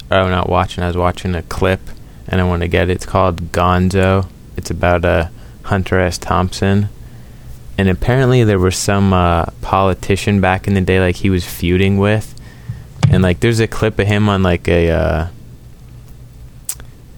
oh 0.10 0.30
not 0.30 0.50
watching, 0.50 0.84
I 0.84 0.88
was 0.88 0.98
watching 0.98 1.36
a 1.36 1.44
clip 1.44 1.82
and 2.28 2.40
I 2.42 2.44
want 2.46 2.62
to 2.62 2.68
get 2.68 2.90
it. 2.90 2.94
It's 2.94 3.06
called 3.06 3.52
Gonzo. 3.52 4.28
It's 4.56 4.70
about 4.70 5.06
a 5.06 5.32
Hunter 5.64 6.00
S. 6.00 6.18
Thompson. 6.18 6.90
And 7.78 7.90
apparently 7.90 8.44
there 8.44 8.60
was 8.60 8.76
some 8.76 9.14
uh, 9.14 9.46
politician 9.62 10.42
back 10.42 10.68
in 10.68 10.74
the 10.74 10.82
day 10.82 11.00
like 11.00 11.18
he 11.18 11.30
was 11.30 11.46
feuding 11.46 11.98
with. 11.98 12.34
And 13.10 13.24
like 13.24 13.40
there's 13.40 13.60
a 13.60 13.68
clip 13.68 14.00
of 14.00 14.08
him 14.08 14.28
on 14.30 14.44
like 14.44 14.68
a 14.68 14.92
uh, 14.92 15.28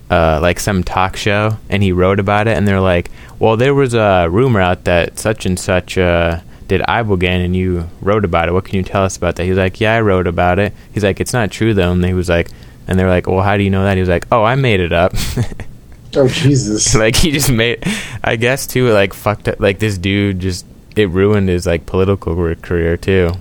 uh, 0.10 0.40
like 0.42 0.60
some 0.60 0.84
talk 0.84 1.16
show 1.16 1.58
and 1.70 1.82
he 1.82 1.92
wrote 1.92 2.20
about 2.20 2.48
it 2.48 2.58
and 2.58 2.68
they're 2.68 2.82
like 2.82 3.12
well 3.38 3.56
there 3.56 3.76
was 3.76 3.94
a 3.94 4.28
rumor 4.28 4.60
out 4.60 4.84
that 4.86 5.20
such 5.20 5.46
and 5.46 5.60
such 5.60 5.98
uh, 5.98 6.40
did 6.70 6.82
Ibogaine 6.82 7.44
and 7.44 7.56
you 7.56 7.90
wrote 8.00 8.24
about 8.24 8.48
it. 8.48 8.54
What 8.54 8.64
can 8.64 8.76
you 8.76 8.84
tell 8.84 9.04
us 9.04 9.18
about 9.18 9.36
that? 9.36 9.44
he's 9.44 9.58
like, 9.58 9.82
yeah, 9.82 9.96
I 9.96 10.02
wrote 10.02 10.28
about 10.28 10.60
it. 10.60 10.72
He's 10.94 11.04
like, 11.04 11.20
it's 11.20 11.34
not 11.34 11.52
true 11.52 11.74
though. 11.74 11.92
And 11.92 12.06
he 12.06 12.14
was 12.14 12.30
like, 12.30 12.50
and 12.88 12.98
they're 12.98 13.10
like, 13.10 13.28
well, 13.28 13.42
how 13.42 13.58
do 13.58 13.64
you 13.64 13.70
know 13.70 13.84
that? 13.84 13.96
He 13.96 14.00
was 14.00 14.10
like, 14.10 14.28
oh, 14.32 14.44
I 14.44 14.56
made 14.56 14.80
it 14.80 14.94
up. 14.94 15.14
Oh 16.16 16.28
Jesus! 16.28 16.96
like 17.04 17.16
he 17.16 17.32
just 17.32 17.52
made, 17.52 17.84
I 18.24 18.36
guess 18.36 18.66
too, 18.68 18.90
like 18.90 19.14
fucked 19.14 19.48
up. 19.48 19.60
Like 19.60 19.80
this 19.80 19.98
dude 19.98 20.40
just 20.40 20.66
it 20.96 21.10
ruined 21.10 21.50
his 21.50 21.66
like 21.66 21.86
political 21.86 22.34
career 22.56 22.98
too. 22.98 23.32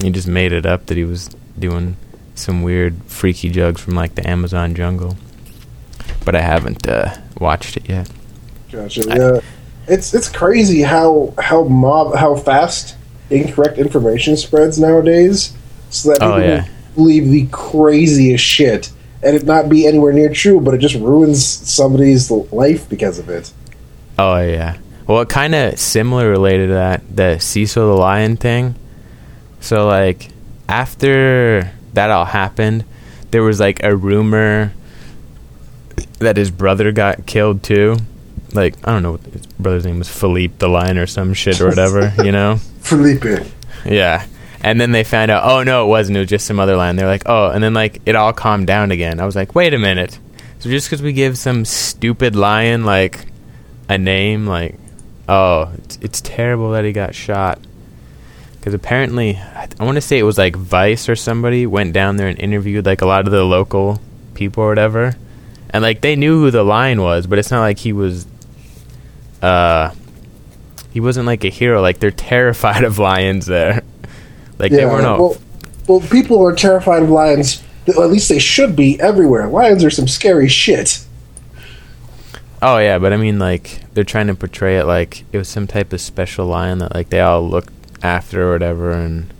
He 0.00 0.10
just 0.10 0.28
made 0.28 0.52
it 0.52 0.66
up 0.66 0.86
that 0.86 0.96
he 0.96 1.04
was 1.04 1.28
doing 1.58 1.96
some 2.34 2.62
weird 2.62 3.02
freaky 3.06 3.50
jugs 3.50 3.80
from 3.80 3.94
like 3.94 4.14
the 4.14 4.28
Amazon 4.28 4.74
jungle. 4.74 5.16
But 6.24 6.34
I 6.36 6.40
haven't 6.40 6.86
uh, 6.86 7.16
watched 7.40 7.76
it 7.76 7.88
yet. 7.88 8.10
Gotcha. 8.70 9.04
Yeah, 9.08 9.40
it's 9.86 10.12
it's 10.14 10.28
crazy 10.28 10.82
how 10.82 11.32
how 11.38 11.64
mob 11.64 12.14
how 12.14 12.36
fast 12.36 12.96
incorrect 13.30 13.78
information 13.78 14.36
spreads 14.36 14.78
nowadays. 14.78 15.52
So 15.90 16.10
that 16.10 16.20
people 16.20 16.34
Oh, 16.34 16.36
yeah. 16.38 16.66
believe 16.94 17.30
the 17.30 17.46
craziest 17.50 18.44
shit, 18.44 18.90
and 19.22 19.36
it 19.36 19.44
not 19.44 19.68
be 19.68 19.86
anywhere 19.86 20.12
near 20.12 20.32
true, 20.32 20.60
but 20.60 20.74
it 20.74 20.78
just 20.78 20.94
ruins 20.94 21.44
somebody's 21.44 22.30
life 22.30 22.88
because 22.88 23.18
of 23.18 23.28
it. 23.28 23.52
Oh 24.18 24.40
yeah. 24.40 24.78
Well, 25.06 25.22
it 25.22 25.28
kind 25.28 25.54
of 25.54 25.78
similar 25.78 26.28
related 26.28 26.68
to 26.68 26.74
that, 26.74 27.16
the 27.16 27.38
Cecil 27.38 27.94
the 27.94 28.00
Lion 28.00 28.36
thing. 28.36 28.74
So 29.60 29.86
like 29.86 30.28
after 30.68 31.72
that 31.94 32.10
all 32.10 32.26
happened, 32.26 32.84
there 33.30 33.42
was 33.42 33.58
like 33.60 33.82
a 33.82 33.96
rumor 33.96 34.72
that 36.18 36.36
his 36.36 36.50
brother 36.50 36.92
got 36.92 37.26
killed 37.26 37.62
too. 37.62 37.96
Like 38.52 38.74
I 38.84 38.92
don't 38.92 39.02
know, 39.02 39.12
what 39.12 39.24
his 39.24 39.46
brother's 39.46 39.84
name 39.84 39.98
was 39.98 40.08
Philippe 40.08 40.54
the 40.58 40.68
Lion 40.68 40.98
or 40.98 41.06
some 41.06 41.34
shit 41.34 41.60
or 41.60 41.68
whatever, 41.68 42.12
you 42.24 42.32
know? 42.32 42.56
Felipe. 42.80 43.46
Yeah. 43.84 44.26
And 44.60 44.80
then 44.80 44.90
they 44.90 45.04
found 45.04 45.30
out, 45.30 45.44
oh 45.44 45.62
no, 45.62 45.84
it 45.84 45.88
wasn't. 45.88 46.16
It 46.16 46.20
was 46.20 46.28
just 46.28 46.46
some 46.46 46.58
other 46.58 46.76
lion. 46.76 46.96
They're 46.96 47.06
like, 47.06 47.22
oh, 47.26 47.50
and 47.50 47.62
then 47.62 47.74
like 47.74 48.02
it 48.06 48.16
all 48.16 48.32
calmed 48.32 48.66
down 48.66 48.90
again. 48.90 49.20
I 49.20 49.26
was 49.26 49.36
like, 49.36 49.54
wait 49.54 49.72
a 49.72 49.78
minute. 49.78 50.18
So 50.58 50.68
just 50.68 50.88
because 50.88 51.02
we 51.02 51.12
give 51.12 51.38
some 51.38 51.64
stupid 51.64 52.34
lion 52.34 52.84
like 52.84 53.26
a 53.88 53.96
name, 53.96 54.46
like, 54.46 54.74
oh, 55.28 55.70
it's, 55.78 55.98
it's 56.02 56.20
terrible 56.20 56.72
that 56.72 56.84
he 56.84 56.92
got 56.92 57.14
shot. 57.14 57.60
Because 58.58 58.74
apparently, 58.74 59.36
I, 59.36 59.68
I 59.78 59.84
want 59.84 59.96
to 59.96 60.00
say 60.00 60.18
it 60.18 60.24
was 60.24 60.38
like 60.38 60.56
Vice 60.56 61.08
or 61.08 61.14
somebody 61.14 61.66
went 61.66 61.92
down 61.92 62.16
there 62.16 62.26
and 62.26 62.38
interviewed 62.38 62.86
like 62.86 63.02
a 63.02 63.06
lot 63.06 63.26
of 63.26 63.32
the 63.32 63.44
local 63.44 64.00
people 64.34 64.64
or 64.64 64.68
whatever, 64.68 65.14
and 65.70 65.82
like 65.82 66.00
they 66.00 66.16
knew 66.16 66.40
who 66.40 66.50
the 66.50 66.64
lion 66.64 67.00
was, 67.00 67.26
but 67.28 67.38
it's 67.38 67.52
not 67.52 67.60
like 67.60 67.78
he 67.78 67.92
was, 67.92 68.26
uh, 69.42 69.94
he 70.90 70.98
wasn't 70.98 71.26
like 71.26 71.44
a 71.44 71.50
hero. 71.50 71.80
Like 71.80 72.00
they're 72.00 72.10
terrified 72.10 72.82
of 72.84 72.98
lions 72.98 73.46
there. 73.46 73.82
Like 74.58 74.72
they 74.72 74.84
weren't 74.84 75.02
well, 75.04 75.36
well, 75.86 76.00
people 76.00 76.42
are 76.44 76.54
terrified 76.54 77.02
of 77.02 77.10
lions. 77.10 77.62
Well, 77.86 78.02
at 78.02 78.10
least 78.10 78.28
they 78.28 78.38
should 78.38 78.76
be 78.76 79.00
everywhere. 79.00 79.48
Lions 79.48 79.82
are 79.84 79.90
some 79.90 80.08
scary 80.08 80.48
shit. 80.48 81.04
Oh 82.60 82.78
yeah, 82.78 82.98
but 82.98 83.12
I 83.12 83.16
mean 83.16 83.38
like 83.38 83.80
they're 83.94 84.04
trying 84.04 84.26
to 84.26 84.34
portray 84.34 84.78
it 84.78 84.84
like 84.84 85.24
it 85.32 85.38
was 85.38 85.48
some 85.48 85.66
type 85.66 85.92
of 85.92 86.00
special 86.00 86.46
lion 86.46 86.78
that 86.78 86.94
like 86.94 87.08
they 87.10 87.20
all 87.20 87.48
looked 87.48 87.72
after 88.02 88.48
or 88.48 88.52
whatever 88.52 88.92
and 88.92 89.32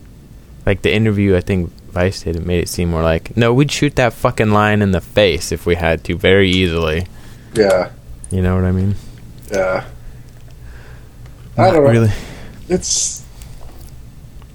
like 0.66 0.83
the 0.83 0.92
interview 0.92 1.37
I 1.37 1.40
think 1.40 1.70
Vice 1.90 2.22
did 2.22 2.37
it 2.37 2.46
made 2.46 2.61
it 2.62 2.68
seem 2.68 2.90
more 2.90 3.02
like 3.02 3.37
no 3.37 3.52
we'd 3.52 3.72
shoot 3.72 3.96
that 3.96 4.12
fucking 4.12 4.50
lion 4.50 4.83
in 4.83 4.92
the 4.92 5.00
face 5.00 5.50
if 5.52 5.66
we 5.66 5.74
had 5.74 6.04
to 6.04 6.16
very 6.16 6.48
easily. 6.50 7.07
Yeah, 7.54 7.90
You 8.31 8.40
know 8.42 8.54
what 8.54 8.64
I 8.64 8.72
mean? 8.72 8.94
yeah. 9.50 9.85
I 11.57 11.62
Not 11.62 11.72
don't 11.72 11.85
know. 11.85 11.90
really. 11.90 12.12
It's 12.68 13.24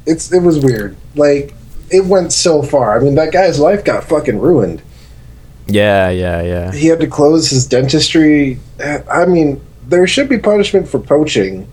it's 0.05 0.31
it 0.31 0.41
was 0.41 0.59
weird. 0.59 0.95
Like 1.15 1.53
it 1.89 2.05
went 2.05 2.33
so 2.33 2.61
far. 2.61 2.97
I 2.97 3.03
mean, 3.03 3.15
that 3.15 3.31
guy's 3.31 3.59
life 3.59 3.83
got 3.83 4.03
fucking 4.03 4.39
ruined. 4.39 4.81
Yeah, 5.67 6.09
yeah, 6.09 6.41
yeah. 6.41 6.71
He 6.71 6.87
had 6.87 6.99
to 6.99 7.07
close 7.07 7.49
his 7.49 7.65
dentistry. 7.65 8.59
I 9.09 9.25
mean, 9.25 9.61
there 9.87 10.05
should 10.07 10.27
be 10.27 10.37
punishment 10.37 10.87
for 10.87 10.99
poaching. 10.99 11.67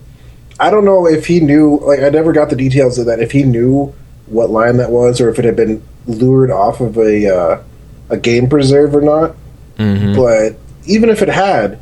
I 0.59 0.69
don't 0.69 0.85
know 0.85 1.07
if 1.07 1.25
he 1.25 1.39
knew. 1.39 1.79
Like, 1.79 1.99
I 1.99 2.09
never 2.09 2.31
got 2.31 2.49
the 2.49 2.55
details 2.55 2.97
of 2.97 3.07
that. 3.07 3.19
If 3.19 3.31
he 3.31 3.43
knew 3.43 3.93
what 4.27 4.49
line 4.49 4.77
that 4.77 4.91
was, 4.91 5.19
or 5.19 5.29
if 5.29 5.39
it 5.39 5.45
had 5.45 5.55
been 5.55 5.83
lured 6.07 6.51
off 6.51 6.79
of 6.79 6.97
a 6.97 7.27
uh, 7.35 7.63
a 8.09 8.17
game 8.17 8.47
preserve 8.47 8.95
or 8.95 9.01
not. 9.01 9.35
hmm 9.77 10.15
But 10.15 10.55
even 10.85 11.09
if 11.09 11.21
it 11.21 11.29
had, 11.29 11.79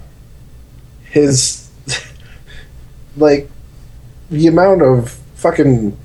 his 1.03 1.69
like 3.17 3.49
the 4.29 4.47
amount 4.47 4.81
of 4.81 5.11
fucking 5.35 5.97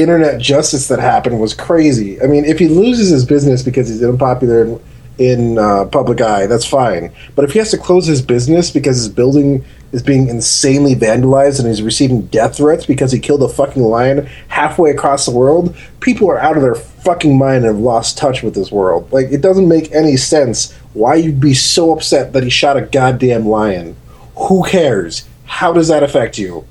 internet 0.00 0.40
justice 0.40 0.88
that 0.88 0.98
happened 0.98 1.40
was 1.40 1.54
crazy. 1.54 2.20
I 2.20 2.26
mean, 2.26 2.44
if 2.44 2.58
he 2.58 2.68
loses 2.68 3.10
his 3.10 3.24
business 3.24 3.62
because 3.62 3.88
he's 3.88 4.02
unpopular 4.02 4.62
in, 4.62 4.80
in 5.18 5.58
uh, 5.58 5.86
public 5.86 6.20
eye, 6.20 6.46
that's 6.46 6.66
fine. 6.66 7.12
But 7.34 7.44
if 7.44 7.52
he 7.52 7.58
has 7.58 7.70
to 7.70 7.78
close 7.78 8.06
his 8.06 8.22
business 8.22 8.70
because 8.70 8.96
his 8.96 9.08
building 9.08 9.64
is 9.92 10.02
being 10.02 10.28
insanely 10.28 10.94
vandalized 10.94 11.58
and 11.58 11.68
he's 11.68 11.82
receiving 11.82 12.26
death 12.26 12.56
threats 12.56 12.86
because 12.86 13.10
he 13.12 13.18
killed 13.18 13.42
a 13.42 13.48
fucking 13.48 13.82
lion 13.82 14.26
halfway 14.48 14.90
across 14.90 15.26
the 15.26 15.32
world, 15.32 15.76
people 16.00 16.30
are 16.30 16.38
out 16.38 16.56
of 16.56 16.62
their 16.62 16.74
fucking 16.74 17.36
mind 17.36 17.64
and 17.64 17.74
have 17.74 17.78
lost 17.78 18.16
touch 18.16 18.42
with 18.42 18.54
this 18.54 18.70
world. 18.70 19.10
Like, 19.12 19.26
it 19.30 19.40
doesn't 19.40 19.68
make 19.68 19.92
any 19.92 20.16
sense 20.16 20.72
why 20.92 21.16
you'd 21.16 21.40
be 21.40 21.54
so 21.54 21.92
upset 21.92 22.32
that 22.32 22.44
he 22.44 22.50
shot 22.50 22.76
a 22.76 22.82
goddamn 22.82 23.46
lion. 23.46 23.96
Who 24.36 24.64
cares? 24.64 25.26
How 25.44 25.72
does 25.72 25.88
that 25.88 26.02
affect 26.02 26.38
you? 26.38 26.66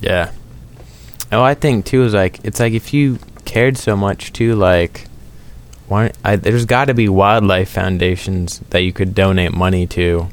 Yeah. 0.00 0.32
Oh, 1.32 1.42
I 1.42 1.54
think 1.54 1.84
too 1.84 2.02
is 2.04 2.14
like 2.14 2.40
it's 2.44 2.58
like 2.60 2.72
if 2.72 2.92
you 2.92 3.18
cared 3.44 3.76
so 3.78 3.96
much 3.96 4.32
too, 4.32 4.54
like 4.54 5.06
why? 5.88 6.12
I, 6.24 6.36
there's 6.36 6.66
got 6.66 6.86
to 6.86 6.94
be 6.94 7.08
wildlife 7.08 7.68
foundations 7.70 8.60
that 8.70 8.80
you 8.82 8.92
could 8.92 9.14
donate 9.14 9.52
money 9.52 9.86
to. 9.88 10.28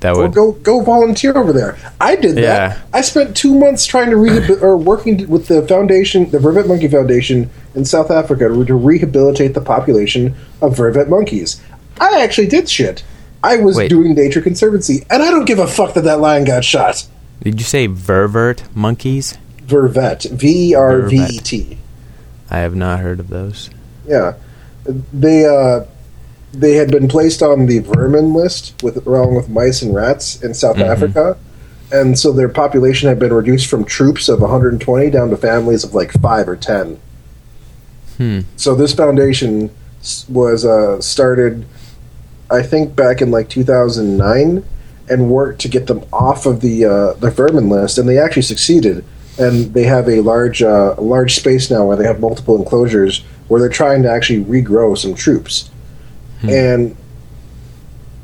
That 0.00 0.12
Well, 0.12 0.22
would. 0.22 0.34
go 0.34 0.52
go 0.52 0.80
volunteer 0.82 1.36
over 1.36 1.52
there. 1.52 1.76
I 2.00 2.14
did 2.14 2.36
that. 2.36 2.42
Yeah. 2.42 2.78
I 2.92 3.00
spent 3.00 3.36
two 3.36 3.58
months 3.58 3.84
trying 3.84 4.10
to 4.10 4.16
rehabil- 4.16 4.62
or 4.62 4.76
working 4.76 5.28
with 5.28 5.48
the 5.48 5.66
foundation, 5.66 6.30
the 6.30 6.38
Vervet 6.38 6.68
Monkey 6.68 6.86
Foundation 6.88 7.50
in 7.74 7.84
South 7.84 8.10
Africa, 8.10 8.48
to 8.48 8.74
rehabilitate 8.74 9.54
the 9.54 9.60
population 9.60 10.36
of 10.62 10.76
vervet 10.76 11.08
monkeys. 11.08 11.60
I 12.00 12.22
actually 12.22 12.46
did 12.46 12.68
shit. 12.70 13.02
I 13.42 13.56
was 13.56 13.76
Wait. 13.76 13.88
doing 13.88 14.14
nature 14.14 14.40
conservancy, 14.40 15.04
and 15.10 15.20
I 15.22 15.30
don't 15.32 15.46
give 15.46 15.58
a 15.58 15.66
fuck 15.66 15.94
that 15.94 16.04
that 16.04 16.20
lion 16.20 16.44
got 16.44 16.64
shot. 16.64 17.04
Did 17.42 17.58
you 17.60 17.64
say 17.66 17.88
ververt 17.88 18.62
monkeys? 18.76 19.36
Vervet, 19.68 20.30
V 20.30 20.70
E 20.70 20.74
R 20.74 21.02
V 21.02 21.16
E 21.30 21.38
T. 21.38 21.78
I 22.50 22.58
have 22.58 22.74
not 22.74 23.00
heard 23.00 23.20
of 23.20 23.28
those. 23.28 23.70
Yeah, 24.06 24.34
they 25.12 25.44
uh, 25.44 25.84
they 26.52 26.74
had 26.74 26.90
been 26.90 27.06
placed 27.08 27.42
on 27.42 27.66
the 27.66 27.80
vermin 27.80 28.32
list 28.32 28.74
with 28.82 29.06
along 29.06 29.34
with 29.36 29.48
mice 29.50 29.82
and 29.82 29.94
rats 29.94 30.42
in 30.42 30.54
South 30.54 30.76
Mhm. 30.76 30.88
Africa, 30.88 31.36
and 31.92 32.18
so 32.18 32.32
their 32.32 32.48
population 32.48 33.08
had 33.08 33.18
been 33.18 33.32
reduced 33.32 33.66
from 33.66 33.84
troops 33.84 34.28
of 34.30 34.40
120 34.40 35.10
down 35.10 35.28
to 35.30 35.36
families 35.36 35.84
of 35.84 35.94
like 35.94 36.12
five 36.12 36.48
or 36.48 36.56
ten. 36.56 36.98
Hmm. 38.16 38.40
So 38.56 38.74
this 38.74 38.94
foundation 38.94 39.70
was 40.28 40.64
uh, 40.64 41.00
started, 41.02 41.66
I 42.50 42.62
think, 42.62 42.96
back 42.96 43.20
in 43.20 43.30
like 43.30 43.48
2009, 43.50 44.64
and 45.10 45.30
worked 45.30 45.60
to 45.60 45.68
get 45.68 45.86
them 45.86 46.02
off 46.12 46.46
of 46.46 46.60
the 46.62 46.84
uh, 46.86 47.12
the 47.14 47.30
vermin 47.30 47.68
list, 47.68 47.98
and 47.98 48.08
they 48.08 48.18
actually 48.18 48.42
succeeded. 48.42 49.04
And 49.38 49.72
they 49.72 49.84
have 49.84 50.08
a 50.08 50.20
large 50.20 50.62
uh, 50.62 50.94
large 50.98 51.34
space 51.36 51.70
now 51.70 51.86
where 51.86 51.96
they 51.96 52.04
have 52.04 52.20
multiple 52.20 52.58
enclosures 52.58 53.22
where 53.46 53.60
they're 53.60 53.70
trying 53.70 54.02
to 54.02 54.10
actually 54.10 54.44
regrow 54.44 54.98
some 54.98 55.14
troops, 55.14 55.70
and 56.50 56.96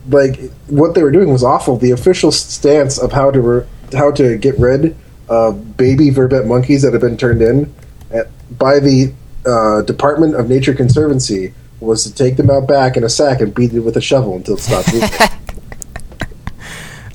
like 0.08 0.50
what 0.66 0.94
they 0.94 1.02
were 1.02 1.12
doing 1.12 1.30
was 1.32 1.44
awful. 1.44 1.76
The 1.76 1.92
official 1.92 2.32
stance 2.32 2.98
of 2.98 3.12
how 3.12 3.30
to 3.30 3.40
re- 3.40 3.66
how 3.92 4.10
to 4.12 4.36
get 4.36 4.58
rid 4.58 4.96
of 5.28 5.76
baby 5.76 6.10
vervet 6.10 6.46
monkeys 6.46 6.82
that 6.82 6.92
have 6.92 7.00
been 7.00 7.16
turned 7.16 7.42
in 7.42 7.72
at, 8.10 8.28
by 8.58 8.78
the 8.80 9.12
uh, 9.46 9.82
Department 9.82 10.34
of 10.34 10.48
Nature 10.48 10.74
Conservancy 10.74 11.54
was 11.80 12.04
to 12.04 12.14
take 12.14 12.36
them 12.36 12.50
out 12.50 12.66
back 12.66 12.96
in 12.96 13.04
a 13.04 13.08
sack 13.08 13.40
and 13.40 13.54
beat 13.54 13.72
it 13.72 13.80
with 13.80 13.96
a 13.96 14.00
shovel 14.00 14.36
until 14.36 14.54
it 14.54 14.60
stopped 14.60 14.92
moving. 14.92 15.10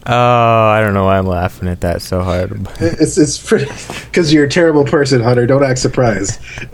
Oh, 0.06 0.68
I 0.68 0.82
don't 0.82 0.94
know 0.94 1.06
why 1.06 1.18
I'm 1.18 1.28
laughing 1.28 1.68
at 1.68 1.82
that 1.82 2.02
so 2.02 2.22
hard. 2.24 2.52
it's 2.80 3.18
it's 3.18 3.38
pretty 3.38 3.66
because 4.06 4.34
you're 4.34 4.46
a 4.46 4.50
terrible 4.50 4.86
person, 4.86 5.22
Hunter. 5.22 5.46
Don't 5.46 5.64
act 5.64 5.80
surprised. 5.80 6.40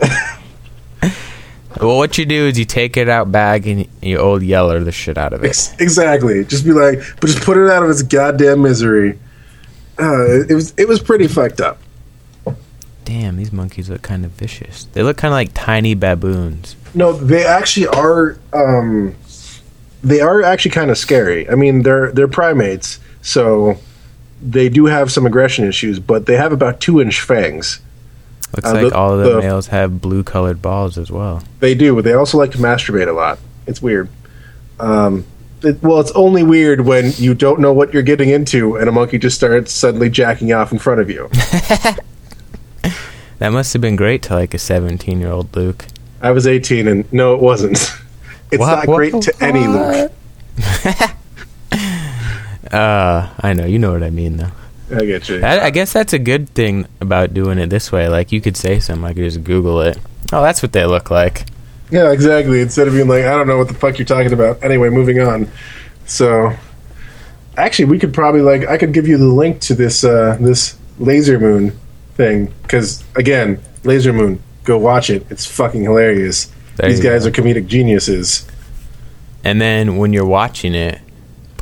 well, 1.80 1.96
what 1.96 2.16
you 2.18 2.24
do 2.24 2.46
is 2.46 2.58
you 2.58 2.64
take 2.64 2.96
it 2.96 3.08
out 3.08 3.32
bag 3.32 3.66
and 3.66 3.88
you 4.00 4.18
old 4.18 4.42
yeller 4.42 4.80
the 4.80 4.92
shit 4.92 5.18
out 5.18 5.32
of 5.32 5.44
it. 5.44 5.48
Ex- 5.48 5.74
exactly. 5.80 6.44
Just 6.44 6.64
be 6.64 6.72
like, 6.72 7.00
but 7.20 7.26
just 7.26 7.42
put 7.42 7.56
it 7.56 7.68
out 7.68 7.82
of 7.82 7.90
its 7.90 8.02
goddamn 8.02 8.62
misery. 8.62 9.18
Uh, 9.98 10.24
it, 10.26 10.50
it 10.52 10.54
was 10.54 10.74
it 10.76 10.88
was 10.88 11.00
pretty 11.00 11.26
fucked 11.26 11.60
up. 11.60 11.78
Damn, 13.04 13.36
these 13.36 13.52
monkeys 13.52 13.88
look 13.88 14.02
kind 14.02 14.24
of 14.24 14.32
vicious. 14.32 14.84
They 14.92 15.04
look 15.04 15.16
kind 15.16 15.32
of 15.32 15.36
like 15.36 15.50
tiny 15.54 15.94
baboons. 15.94 16.74
No, 16.92 17.12
they 17.12 17.44
actually 17.44 17.86
are. 17.86 18.36
Um, 18.52 19.14
they 20.02 20.20
are 20.20 20.42
actually 20.42 20.72
kind 20.72 20.90
of 20.90 20.98
scary. 20.98 21.48
I 21.48 21.54
mean, 21.54 21.82
they're 21.82 22.10
they're 22.10 22.26
primates, 22.26 22.98
so 23.26 23.76
they 24.40 24.68
do 24.68 24.86
have 24.86 25.10
some 25.10 25.26
aggression 25.26 25.66
issues, 25.66 25.98
but 25.98 26.26
they 26.26 26.36
have 26.36 26.52
about 26.52 26.78
two 26.80 27.00
inch 27.00 27.20
fangs. 27.20 27.80
Looks 28.54 28.68
Uh, 28.70 28.74
like 28.74 28.90
the- 28.90 28.96
all 28.96 29.12
of 29.18 29.24
the, 29.24 29.34
the- 29.34 29.40
males 29.40 29.66
have 29.68 30.00
blue 30.00 30.22
colored 30.22 30.62
balls 30.62 30.96
as 30.96 31.10
well. 31.10 31.42
They 31.60 31.74
do, 31.74 31.94
but 31.96 32.04
they 32.04 32.12
also 32.12 32.38
like 32.38 32.52
to 32.52 32.58
masturbate 32.58 33.08
a 33.08 33.12
lot. 33.12 33.38
It's 33.66 33.82
weird. 33.82 34.08
Um, 34.78 35.24
it, 35.62 35.82
well, 35.82 35.98
it's 36.00 36.12
only 36.12 36.42
weird 36.44 36.82
when 36.82 37.12
you 37.16 37.34
don't 37.34 37.58
know 37.60 37.72
what 37.72 37.92
you're 37.92 38.02
getting 38.04 38.28
into, 38.28 38.76
and 38.76 38.88
a 38.88 38.92
monkey 38.92 39.18
just 39.18 39.36
starts 39.36 39.72
suddenly 39.72 40.08
jacking 40.10 40.52
off 40.52 40.70
in 40.72 40.78
front 40.78 41.00
of 41.00 41.10
you. 41.10 41.28
That 43.38 43.50
must 43.50 43.74
have 43.74 43.82
been 43.82 43.96
great 43.96 44.22
to 44.22 44.34
like 44.34 44.54
a 44.54 44.58
17 44.58 45.20
year 45.20 45.30
old 45.30 45.54
Luke. 45.54 45.84
I 46.22 46.30
was 46.30 46.46
18, 46.46 46.88
and 46.88 47.12
no, 47.12 47.34
it 47.34 47.40
wasn't. 47.40 47.78
It's 48.52 48.60
What? 48.60 48.86
not 48.86 48.86
great 48.86 49.12
What? 49.12 49.24
to 49.24 49.34
any 49.44 49.66
Luke. 49.66 50.12
Uh, 52.72 53.32
I 53.40 53.52
know, 53.52 53.64
you 53.66 53.78
know 53.78 53.92
what 53.92 54.02
I 54.02 54.10
mean 54.10 54.36
though. 54.36 54.50
I 54.90 55.04
get 55.04 55.28
you. 55.28 55.42
I, 55.42 55.66
I 55.66 55.70
guess 55.70 55.92
that's 55.92 56.12
a 56.12 56.18
good 56.18 56.48
thing 56.50 56.86
about 57.00 57.34
doing 57.34 57.58
it 57.58 57.70
this 57.70 57.90
way. 57.90 58.08
Like 58.08 58.30
you 58.32 58.40
could 58.40 58.56
say 58.56 58.78
something, 58.78 59.04
I 59.04 59.12
could 59.14 59.24
just 59.24 59.42
Google 59.42 59.80
it. 59.80 59.98
Oh, 60.32 60.42
that's 60.42 60.62
what 60.62 60.72
they 60.72 60.84
look 60.86 61.10
like. 61.10 61.46
Yeah, 61.90 62.12
exactly. 62.12 62.60
Instead 62.60 62.88
of 62.88 62.94
being 62.94 63.08
like, 63.08 63.24
I 63.24 63.30
don't 63.30 63.46
know 63.46 63.58
what 63.58 63.68
the 63.68 63.74
fuck 63.74 63.98
you're 63.98 64.06
talking 64.06 64.32
about. 64.32 64.62
Anyway, 64.62 64.90
moving 64.90 65.20
on. 65.20 65.48
So, 66.04 66.52
actually, 67.56 67.86
we 67.86 67.98
could 67.98 68.12
probably 68.14 68.42
like 68.42 68.68
I 68.68 68.76
could 68.76 68.92
give 68.92 69.06
you 69.08 69.18
the 69.18 69.26
link 69.26 69.60
to 69.62 69.74
this 69.74 70.04
uh, 70.04 70.36
this 70.40 70.76
laser 70.98 71.38
moon 71.38 71.78
thing 72.14 72.52
because 72.62 73.04
again, 73.16 73.60
laser 73.84 74.12
moon. 74.12 74.42
Go 74.64 74.78
watch 74.78 75.10
it. 75.10 75.24
It's 75.30 75.46
fucking 75.46 75.82
hilarious. 75.82 76.50
There 76.76 76.88
These 76.88 77.00
guys 77.00 77.22
go. 77.22 77.28
are 77.28 77.32
comedic 77.32 77.68
geniuses. 77.68 78.46
And 79.44 79.60
then 79.60 79.96
when 79.96 80.12
you're 80.12 80.26
watching 80.26 80.74
it, 80.74 81.00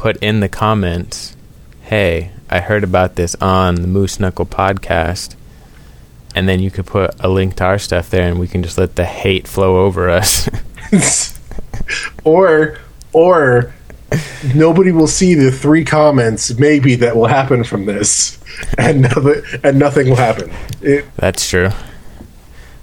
put 0.05 0.19
in 0.19 0.41
the 0.41 0.51
comments, 0.51 1.35
"Hey, 1.81 2.31
I 2.51 2.61
heard 2.61 2.85
about 2.85 3.15
this 3.15 3.35
on 3.37 3.77
the 3.77 3.87
Moose 3.87 4.21
Knuckle 4.21 4.45
podcast." 4.45 5.35
And 6.35 6.47
then 6.47 6.61
you 6.61 6.71
could 6.71 6.85
put 6.85 7.15
a 7.21 7.29
link 7.31 7.57
to 7.57 7.65
our 7.65 7.79
stuff 7.79 8.11
there, 8.11 8.29
and 8.29 8.39
we 8.39 8.47
can 8.47 8.63
just 8.63 8.77
let 8.77 8.97
the 8.97 9.07
hate 9.07 9.49
flow 9.49 9.79
over 9.79 10.11
us. 10.11 10.47
or 12.25 12.77
or 13.15 13.73
nobody 14.55 14.93
will 14.93 15.07
see 15.07 15.33
the 15.33 15.51
three 15.51 15.87
comments 15.87 16.59
maybe 16.59 16.97
that 16.97 17.17
will 17.17 17.29
happen 17.29 17.65
from 17.65 17.87
this, 17.87 18.39
and 18.77 19.01
nothing 19.01 19.43
and 19.63 19.79
nothing 19.79 20.11
will 20.11 20.17
happen. 20.17 20.53
It, 20.83 21.07
That's 21.17 21.49
true. 21.49 21.71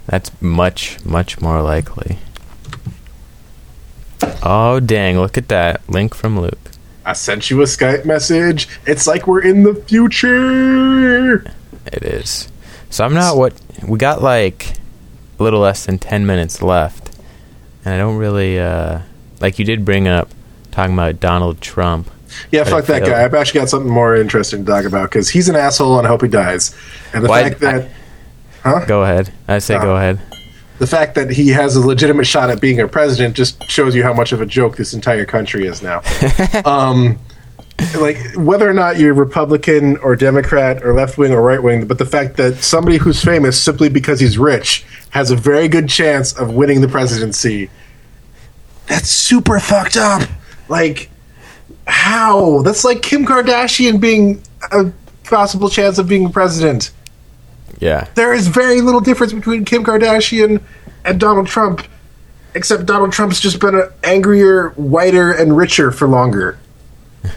That's 0.06 0.32
much, 0.42 0.98
much 1.04 1.40
more 1.40 1.62
likely. 1.62 2.18
Oh, 4.42 4.80
dang. 4.80 5.20
Look 5.20 5.38
at 5.38 5.46
that. 5.50 5.88
Link 5.88 6.16
from 6.16 6.40
Luke. 6.40 6.71
I 7.04 7.14
sent 7.14 7.50
you 7.50 7.60
a 7.62 7.64
Skype 7.64 8.04
message. 8.04 8.68
It's 8.86 9.06
like 9.06 9.26
we're 9.26 9.42
in 9.42 9.62
the 9.64 9.74
future. 9.74 11.38
It 11.86 12.02
is. 12.02 12.48
So 12.90 13.04
I'm 13.04 13.14
not 13.14 13.36
what. 13.36 13.54
We 13.86 13.98
got 13.98 14.22
like 14.22 14.74
a 15.38 15.42
little 15.42 15.60
less 15.60 15.86
than 15.86 15.98
10 15.98 16.26
minutes 16.26 16.62
left. 16.62 17.18
And 17.84 17.94
I 17.94 17.98
don't 17.98 18.16
really. 18.16 18.58
uh 18.58 19.00
Like 19.40 19.58
you 19.58 19.64
did 19.64 19.84
bring 19.84 20.06
up 20.06 20.28
talking 20.70 20.94
about 20.94 21.18
Donald 21.20 21.60
Trump. 21.60 22.10
Yeah, 22.50 22.64
fuck 22.64 22.86
that 22.86 23.02
guy. 23.04 23.24
I've 23.24 23.34
actually 23.34 23.60
got 23.60 23.68
something 23.68 23.92
more 23.92 24.16
interesting 24.16 24.64
to 24.64 24.70
talk 24.70 24.84
about 24.84 25.10
because 25.10 25.28
he's 25.28 25.48
an 25.48 25.56
asshole 25.56 25.98
and 25.98 26.06
I 26.06 26.10
hope 26.10 26.22
he 26.22 26.28
dies. 26.28 26.74
And 27.12 27.24
the 27.24 27.28
Why- 27.28 27.42
fact 27.48 27.60
that 27.60 27.90
Huh. 28.62 28.84
Go 28.86 29.02
ahead. 29.02 29.32
I 29.48 29.58
say 29.58 29.74
Uh, 29.74 29.82
go 29.82 29.96
ahead. 29.96 30.20
The 30.82 30.86
fact 30.88 31.14
that 31.14 31.30
he 31.30 31.50
has 31.50 31.76
a 31.76 31.80
legitimate 31.80 32.26
shot 32.26 32.50
at 32.50 32.60
being 32.60 32.80
a 32.80 32.88
president 32.88 33.36
just 33.36 33.62
shows 33.70 33.94
you 33.94 34.02
how 34.02 34.12
much 34.12 34.32
of 34.32 34.40
a 34.40 34.46
joke 34.46 34.76
this 34.76 34.92
entire 34.92 35.24
country 35.24 35.64
is 35.64 35.80
now. 35.80 36.02
um, 36.64 37.20
like 38.00 38.16
whether 38.34 38.68
or 38.68 38.72
not 38.72 38.98
you're 38.98 39.14
Republican 39.14 39.96
or 39.98 40.16
Democrat 40.16 40.84
or 40.84 40.92
left 40.92 41.18
wing 41.18 41.30
or 41.30 41.40
right 41.40 41.62
wing, 41.62 41.86
but 41.86 41.98
the 41.98 42.04
fact 42.04 42.36
that 42.38 42.56
somebody 42.64 42.96
who's 42.96 43.22
famous 43.22 43.62
simply 43.62 43.88
because 43.88 44.18
he's 44.18 44.36
rich 44.36 44.84
has 45.10 45.30
a 45.30 45.36
very 45.36 45.68
good 45.68 45.88
chance 45.88 46.32
of 46.32 46.52
winning 46.52 46.80
the 46.80 46.88
presidency. 46.88 47.70
That's 48.88 49.08
super 49.08 49.60
fucked 49.60 49.96
up. 49.96 50.28
Like 50.68 51.10
how? 51.86 52.62
That's 52.62 52.84
like 52.84 53.02
Kim 53.02 53.24
Kardashian 53.24 54.00
being 54.00 54.42
a 54.72 54.90
possible 55.22 55.68
chance 55.68 55.98
of 55.98 56.08
being 56.08 56.32
president 56.32 56.90
Yeah. 57.78 58.08
there 58.14 58.32
is 58.32 58.46
very 58.46 58.80
little 58.80 59.00
difference 59.00 59.32
between 59.32 59.64
Kim 59.64 59.84
Kardashian 59.84 60.62
and 61.04 61.18
Donald 61.18 61.46
Trump, 61.48 61.86
except 62.54 62.86
Donald 62.86 63.12
Trump's 63.12 63.40
just 63.40 63.58
been 63.60 63.74
a 63.74 63.90
angrier, 64.04 64.70
whiter, 64.70 65.32
and 65.32 65.56
richer 65.56 65.90
for 65.90 66.06
longer. 66.08 66.58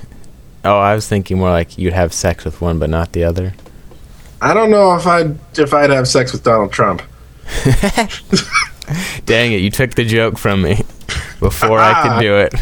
Oh, 0.68 0.80
I 0.80 0.96
was 0.96 1.08
thinking 1.08 1.38
more 1.38 1.52
like 1.52 1.78
you'd 1.78 1.94
have 1.94 2.12
sex 2.12 2.44
with 2.44 2.60
one 2.60 2.80
but 2.80 2.90
not 2.90 3.12
the 3.12 3.24
other. 3.24 3.54
I 4.42 4.56
don't 4.56 4.72
know 4.72 4.96
if 4.96 5.06
I'd 5.06 5.38
if 5.60 5.76
I'd 5.76 5.92
have 5.92 6.08
sex 6.08 6.32
with 6.32 6.44
Donald 6.44 6.72
Trump. 6.72 7.04
Dang 9.26 9.52
it. 9.54 9.58
You 9.62 9.70
took 9.70 9.94
the 9.94 10.04
joke 10.04 10.40
from 10.40 10.64
me 10.64 10.82
before 11.40 11.80
I 11.80 12.02
could 12.02 12.20
do 12.20 12.38
it. 12.38 12.54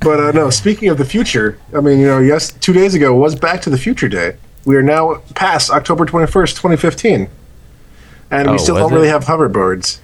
But 0.00 0.20
uh, 0.20 0.32
no, 0.32 0.50
speaking 0.50 0.90
of 0.90 0.98
the 0.98 1.04
future, 1.06 1.58
I 1.74 1.80
mean, 1.80 2.00
you 2.00 2.06
know, 2.06 2.18
yes, 2.18 2.52
two 2.52 2.74
days 2.74 2.94
ago 2.94 3.14
was 3.14 3.34
Back 3.34 3.62
to 3.62 3.70
the 3.70 3.78
Future 3.78 4.08
Day. 4.08 4.36
We 4.64 4.76
are 4.76 4.82
now 4.82 5.16
past 5.34 5.70
October 5.70 6.04
twenty 6.06 6.26
first, 6.30 6.56
twenty 6.56 6.76
fifteen, 6.76 7.28
and 8.30 8.48
Oh, 8.48 8.52
we 8.52 8.58
still 8.58 8.76
don't 8.76 8.92
really 8.92 9.08
it? 9.08 9.12
have 9.12 9.24
hoverboards. 9.24 9.98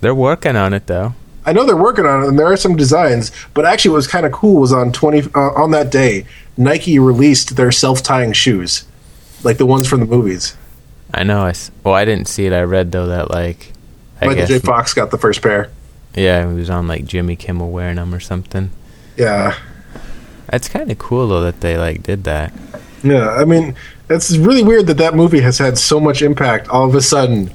They're 0.00 0.14
working 0.14 0.56
on 0.56 0.72
it 0.74 0.86
though. 0.86 1.14
I 1.44 1.52
know 1.52 1.64
they're 1.64 1.76
working 1.76 2.04
on 2.06 2.22
it, 2.24 2.28
and 2.28 2.38
there 2.38 2.46
are 2.46 2.56
some 2.56 2.76
designs. 2.76 3.30
But 3.54 3.64
actually, 3.64 3.90
what 3.92 3.96
was 3.96 4.06
kind 4.06 4.26
of 4.26 4.32
cool 4.32 4.60
was 4.60 4.72
on 4.72 4.92
twenty 4.92 5.22
uh, 5.34 5.40
on 5.54 5.70
that 5.72 5.90
day, 5.90 6.24
Nike 6.56 6.98
released 6.98 7.56
their 7.56 7.72
self 7.72 8.02
tying 8.02 8.32
shoes, 8.32 8.84
like 9.42 9.58
the 9.58 9.66
ones 9.66 9.86
from 9.88 10.00
the 10.00 10.06
movies. 10.06 10.56
I 11.12 11.24
know. 11.24 11.40
I 11.42 11.54
well, 11.84 11.94
I 11.94 12.04
didn't 12.04 12.28
see 12.28 12.46
it. 12.46 12.52
I 12.52 12.62
read 12.62 12.92
though 12.92 13.06
that 13.06 13.30
like, 13.30 13.72
I 14.20 14.26
Michael 14.26 14.42
guess 14.42 14.48
J. 14.48 14.58
Fox 14.60 14.94
got 14.94 15.10
the 15.10 15.18
first 15.18 15.40
pair. 15.42 15.70
yeah, 16.14 16.46
he 16.48 16.54
was 16.54 16.68
on 16.70 16.86
like 16.88 17.04
Jimmy 17.06 17.34
Kimmel 17.36 17.70
wearing 17.70 17.96
them 17.96 18.14
or 18.14 18.20
something. 18.20 18.70
Yeah, 19.16 19.56
That's 20.48 20.68
kind 20.68 20.90
of 20.92 20.98
cool 20.98 21.28
though 21.28 21.40
that 21.42 21.60
they 21.60 21.76
like 21.78 22.02
did 22.02 22.24
that. 22.24 22.52
Yeah. 23.02 23.30
I 23.30 23.44
mean, 23.44 23.74
it's 24.10 24.36
really 24.36 24.62
weird 24.62 24.86
that 24.88 24.96
that 24.98 25.14
movie 25.14 25.40
has 25.40 25.58
had 25.58 25.78
so 25.78 26.00
much 26.00 26.22
impact 26.22 26.68
all 26.68 26.88
of 26.88 26.94
a 26.94 27.02
sudden. 27.02 27.50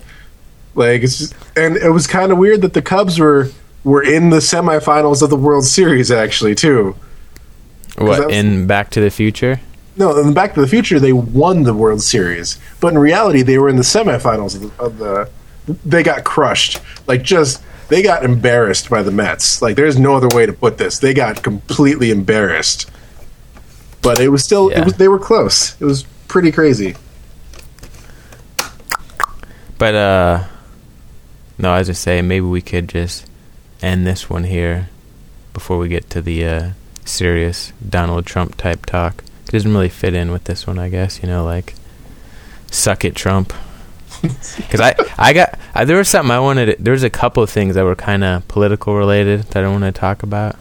Like, 0.76 1.04
it's 1.04 1.18
just, 1.20 1.36
and 1.56 1.78
it 1.78 1.90
was 1.90 2.08
kind 2.08 2.32
of 2.32 2.38
weird 2.38 2.62
that 2.62 2.74
the 2.74 2.82
Cubs 2.82 3.20
were 3.20 3.50
were 3.84 4.02
in 4.04 4.30
the 4.30 4.38
semifinals 4.38 5.22
of 5.22 5.30
the 5.30 5.36
World 5.36 5.66
Series 5.66 6.10
actually 6.12 6.56
too. 6.56 6.96
What 7.98 8.28
was- 8.28 8.36
in 8.36 8.66
Back 8.68 8.90
to 8.92 9.02
the 9.02 9.12
Future? 9.12 9.60
No, 9.96 10.18
in 10.18 10.34
Back 10.34 10.56
to 10.56 10.62
the 10.62 10.68
Future, 10.68 11.00
they 11.00 11.14
won 11.14 11.64
the 11.64 11.74
World 11.74 12.02
Series, 12.02 12.58
but 12.80 12.94
in 12.94 12.98
reality, 13.00 13.44
they 13.44 13.60
were 13.60 13.70
in 13.70 13.76
the 13.76 13.84
semifinals 13.84 14.56
of 14.56 14.62
the. 14.62 14.84
Of 14.84 14.98
the 14.98 15.30
they 15.86 16.04
got 16.04 16.26
crushed, 16.26 16.82
like 17.08 17.22
just 17.22 17.62
they 17.88 18.02
got 18.02 18.26
embarrassed 18.26 18.90
by 18.90 19.02
the 19.04 19.12
Mets. 19.12 19.62
Like, 19.62 19.76
there's 19.78 19.98
no 20.00 20.16
other 20.16 20.28
way 20.36 20.46
to 20.46 20.52
put 20.54 20.78
this. 20.78 21.00
They 21.00 21.14
got 21.14 21.44
completely 21.44 22.10
embarrassed. 22.12 22.90
But 24.04 24.20
it 24.20 24.30
was 24.30 24.44
still, 24.44 24.70
Yeah. 24.72 24.82
it 24.82 24.86
was 24.86 24.94
they 24.96 25.08
were 25.08 25.18
close. 25.20 25.76
It 25.82 25.86
was 25.86 26.04
pretty 26.28 26.52
crazy. 26.52 26.96
But 29.78 29.96
uh, 29.96 30.44
no, 31.58 31.74
I 31.74 31.80
was 31.80 31.88
just 31.88 32.02
saying 32.04 32.28
maybe 32.28 32.46
we 32.46 32.62
could 32.62 32.88
just 32.90 33.26
end 33.82 34.06
this 34.08 34.30
one 34.30 34.44
here 34.46 34.90
before 35.54 35.78
we 35.78 35.88
get 35.90 36.10
to 36.12 36.22
the 36.22 36.46
uh, 36.46 36.70
serious 37.06 37.74
Donald 37.88 38.26
Trump 38.26 38.56
type 38.56 38.86
talk. 38.86 39.24
It 39.46 39.52
doesn't 39.52 39.72
really 39.74 39.90
fit 39.90 40.14
in 40.14 40.32
with 40.32 40.46
this 40.46 40.66
one, 40.68 40.80
I 40.80 40.90
guess. 40.90 41.22
You 41.22 41.28
know, 41.30 41.44
like 41.44 41.76
suck 42.72 43.04
it, 43.06 43.16
Trump. 43.16 43.54
Because 44.58 44.80
I, 44.80 44.96
I 45.18 45.34
got 45.34 45.60
I, 45.76 45.84
there 45.84 45.98
was 45.98 46.08
something 46.08 46.32
I 46.32 46.40
wanted. 46.40 46.78
There 46.80 46.94
was 46.94 47.04
a 47.04 47.10
couple 47.10 47.44
of 47.44 47.50
things 47.50 47.76
that 47.76 47.84
were 47.84 47.96
kind 47.96 48.24
of 48.24 48.48
political 48.48 48.96
related 48.96 49.42
that 49.48 49.66
I 49.66 49.68
want 49.68 49.84
to 49.84 49.92
talk 49.92 50.24
about, 50.24 50.56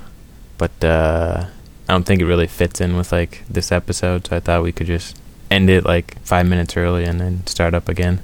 but 0.59 0.83
uh, 0.83 1.45
I 1.93 1.95
don't 1.95 2.05
think 2.05 2.23
it 2.23 2.25
really 2.25 2.47
fits 2.47 2.81
in 2.81 2.97
with 2.97 3.13
like 3.13 3.43
this 3.51 3.71
episode. 3.71 4.27
So 4.27 4.37
I 4.37 4.41
thought 4.41 4.63
we 4.63 4.73
could 4.73 4.87
just 4.87 5.15
end 5.51 5.69
it 5.69 5.85
like 5.85 6.19
five 6.23 6.47
minutes 6.49 6.75
early 6.75 7.05
and 7.05 7.21
then 7.21 7.47
start 7.47 7.75
up 7.75 7.87
again. 7.87 8.23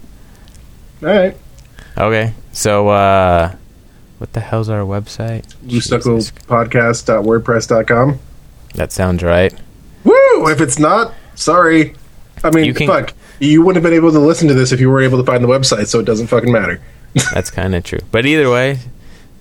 All 1.02 1.08
right, 1.10 1.36
Okay, 1.98 2.32
so 2.50 2.88
uh, 2.88 3.54
what 4.16 4.32
the 4.32 4.40
hell's 4.40 4.70
our 4.70 4.80
website? 4.80 5.44
Jesus. 5.66 6.32
That 8.74 8.90
sounds 8.90 9.22
right. 9.22 9.52
Woo! 10.02 10.48
If 10.48 10.62
it's 10.62 10.78
not, 10.78 11.12
sorry. 11.34 11.94
I 12.42 12.50
mean, 12.50 12.64
You 12.64 12.72
can- 12.72 12.86
fuck. 12.86 13.12
You 13.38 13.60
wouldn't 13.60 13.84
have 13.84 13.88
been 13.90 13.98
able 13.98 14.12
to 14.12 14.18
listen 14.18 14.48
to 14.48 14.54
this 14.54 14.72
if 14.72 14.80
you 14.80 14.88
were 14.88 15.02
able 15.02 15.18
to 15.18 15.24
find 15.24 15.44
the 15.44 15.48
website, 15.48 15.88
so 15.88 16.00
it 16.00 16.06
doesn't 16.06 16.28
fucking 16.28 16.50
matter. 16.50 16.80
That's 17.34 17.50
kind 17.50 17.74
of 17.74 17.84
true. 17.84 18.00
But 18.10 18.24
either 18.24 18.50
way, 18.50 18.78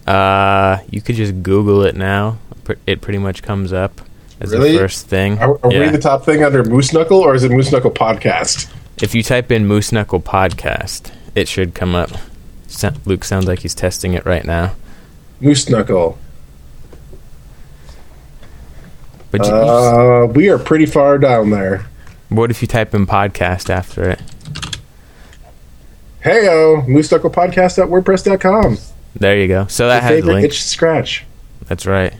uh, 0.05 0.79
you 0.91 0.99
could 0.99 1.15
just 1.15 1.41
Google 1.43 1.83
it 1.83 1.95
now. 1.95 2.39
It 2.85 2.99
pretty 2.99 3.19
much 3.19 3.41
comes 3.41 3.71
up 3.71 4.01
as 4.39 4.51
Really? 4.51 4.71
the 4.73 4.77
first 4.79 5.07
thing. 5.07 5.37
Are, 5.39 5.57
are 5.63 5.69
we 5.69 5.89
the 5.89 5.97
top 5.97 6.23
thing 6.25 6.43
under 6.43 6.63
Moose 6.63 6.93
Knuckle, 6.93 7.19
or 7.19 7.33
is 7.35 7.43
it 7.43 7.51
Moose 7.51 7.71
Knuckle 7.71 7.91
Podcast? 7.91 8.71
If 9.01 9.13
you 9.15 9.23
type 9.23 9.51
in 9.51 9.65
Moose 9.67 9.91
Knuckle 9.91 10.21
Podcast, 10.21 11.11
it 11.35 11.47
should 11.47 11.73
come 11.75 11.95
up. 11.95 12.11
Luke 13.05 13.23
sounds 13.23 13.45
like 13.47 13.59
he's 13.59 13.73
testing 13.75 14.13
it 14.13 14.25
right 14.25 14.43
now. 14.45 14.73
Moose 15.39 15.69
Knuckle. 15.69 16.17
But 19.31 19.45
you, 19.45 19.51
Uh, 19.53 20.25
we 20.27 20.49
are 20.49 20.57
pretty 20.57 20.85
far 20.85 21.17
down 21.17 21.49
there. 21.49 21.85
What 22.29 22.49
if 22.51 22.61
you 22.61 22.67
type 22.67 22.93
in 22.93 23.05
podcast 23.07 23.69
after 23.69 24.09
it? 24.09 24.21
Heyo, 26.23 26.85
mooseknucklepodcast.wordpress.com. 26.87 28.77
There 29.15 29.37
you 29.37 29.47
go. 29.47 29.67
So 29.67 29.87
that 29.87 29.95
Your 29.95 30.01
has 30.01 30.11
a 30.11 30.15
favorite 30.15 30.33
link. 30.33 30.45
itch 30.45 30.61
to 30.61 30.67
scratch. 30.67 31.25
That's 31.67 31.85
right. 31.85 32.13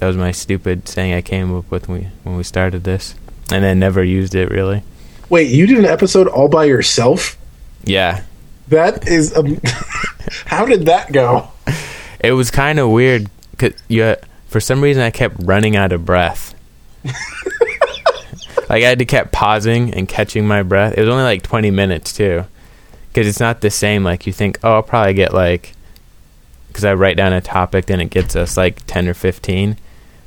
That 0.00 0.06
was 0.06 0.16
my 0.16 0.32
stupid 0.32 0.88
saying 0.88 1.12
I 1.12 1.20
came 1.20 1.54
up 1.54 1.70
with 1.70 1.86
when 1.86 2.00
we 2.00 2.08
when 2.22 2.36
we 2.38 2.42
started 2.42 2.84
this, 2.84 3.14
and 3.52 3.62
then 3.62 3.78
never 3.78 4.02
used 4.02 4.34
it 4.34 4.50
really. 4.50 4.82
Wait, 5.28 5.50
you 5.50 5.66
did 5.66 5.78
an 5.78 5.84
episode 5.84 6.26
all 6.26 6.48
by 6.48 6.64
yourself? 6.64 7.36
Yeah, 7.84 8.22
That 8.68 9.06
is. 9.06 9.32
How 10.46 10.64
did 10.64 10.86
that 10.86 11.12
go? 11.12 11.48
it 12.18 12.32
was 12.32 12.50
kind 12.50 12.78
of 12.78 12.88
weird. 12.90 13.28
Cause 13.58 13.72
you, 13.88 14.16
for 14.48 14.58
some 14.58 14.80
reason, 14.80 15.02
I 15.02 15.10
kept 15.10 15.36
running 15.40 15.76
out 15.76 15.92
of 15.92 16.06
breath. 16.06 16.54
like 17.04 18.82
I 18.82 18.88
had 18.88 18.98
to 19.00 19.04
keep 19.04 19.32
pausing 19.32 19.92
and 19.92 20.08
catching 20.08 20.46
my 20.46 20.62
breath. 20.62 20.94
It 20.96 21.00
was 21.00 21.10
only 21.10 21.24
like 21.24 21.42
twenty 21.42 21.70
minutes 21.70 22.12
too, 22.14 22.44
because 23.08 23.26
it's 23.26 23.40
not 23.40 23.60
the 23.60 23.70
same. 23.70 24.02
Like 24.02 24.26
you 24.26 24.32
think, 24.32 24.58
oh, 24.62 24.76
I'll 24.76 24.82
probably 24.82 25.12
get 25.14 25.34
like, 25.34 25.74
because 26.68 26.84
I 26.84 26.94
write 26.94 27.18
down 27.18 27.34
a 27.34 27.40
topic, 27.42 27.84
then 27.86 28.00
it 28.00 28.08
gets 28.08 28.34
us 28.34 28.56
like 28.56 28.86
ten 28.86 29.06
or 29.06 29.14
fifteen. 29.14 29.76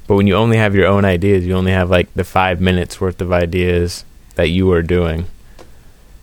But 0.07 0.15
when 0.15 0.27
you 0.27 0.35
only 0.35 0.57
have 0.57 0.75
your 0.75 0.87
own 0.87 1.05
ideas, 1.05 1.45
you 1.45 1.53
only 1.53 1.71
have 1.71 1.89
like 1.89 2.13
the 2.13 2.23
five 2.23 2.59
minutes 2.59 2.99
worth 2.99 3.21
of 3.21 3.31
ideas 3.31 4.03
that 4.35 4.49
you 4.49 4.71
are 4.71 4.81
doing. 4.81 5.25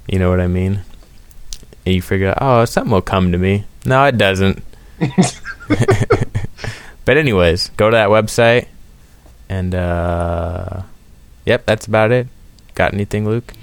You 0.07 0.19
know 0.19 0.31
what 0.31 0.41
I 0.41 0.49
mean? 0.49 0.81
And 1.87 1.95
you 1.95 2.03
figure, 2.03 2.35
oh, 2.39 2.65
something 2.65 2.93
will 2.93 3.01
come 3.01 3.33
to 3.33 3.39
me. 3.39 3.65
No, 3.87 4.05
it 4.05 4.19
doesn't. 4.19 4.63
but 7.05 7.17
anyways, 7.17 7.71
go 7.77 7.89
to 7.89 7.97
that 7.97 8.11
website, 8.11 8.67
and 9.49 9.75
uh, 9.75 10.83
yep, 11.47 11.65
that's 11.65 11.87
about 11.87 12.13
it. 12.13 12.27
Got 12.75 12.93
anything, 12.93 13.27
Luke? 13.27 13.55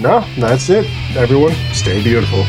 No, 0.00 0.24
that's 0.38 0.68
it. 0.70 0.86
Everyone, 1.16 1.54
stay 1.72 2.02
beautiful. 2.02 2.44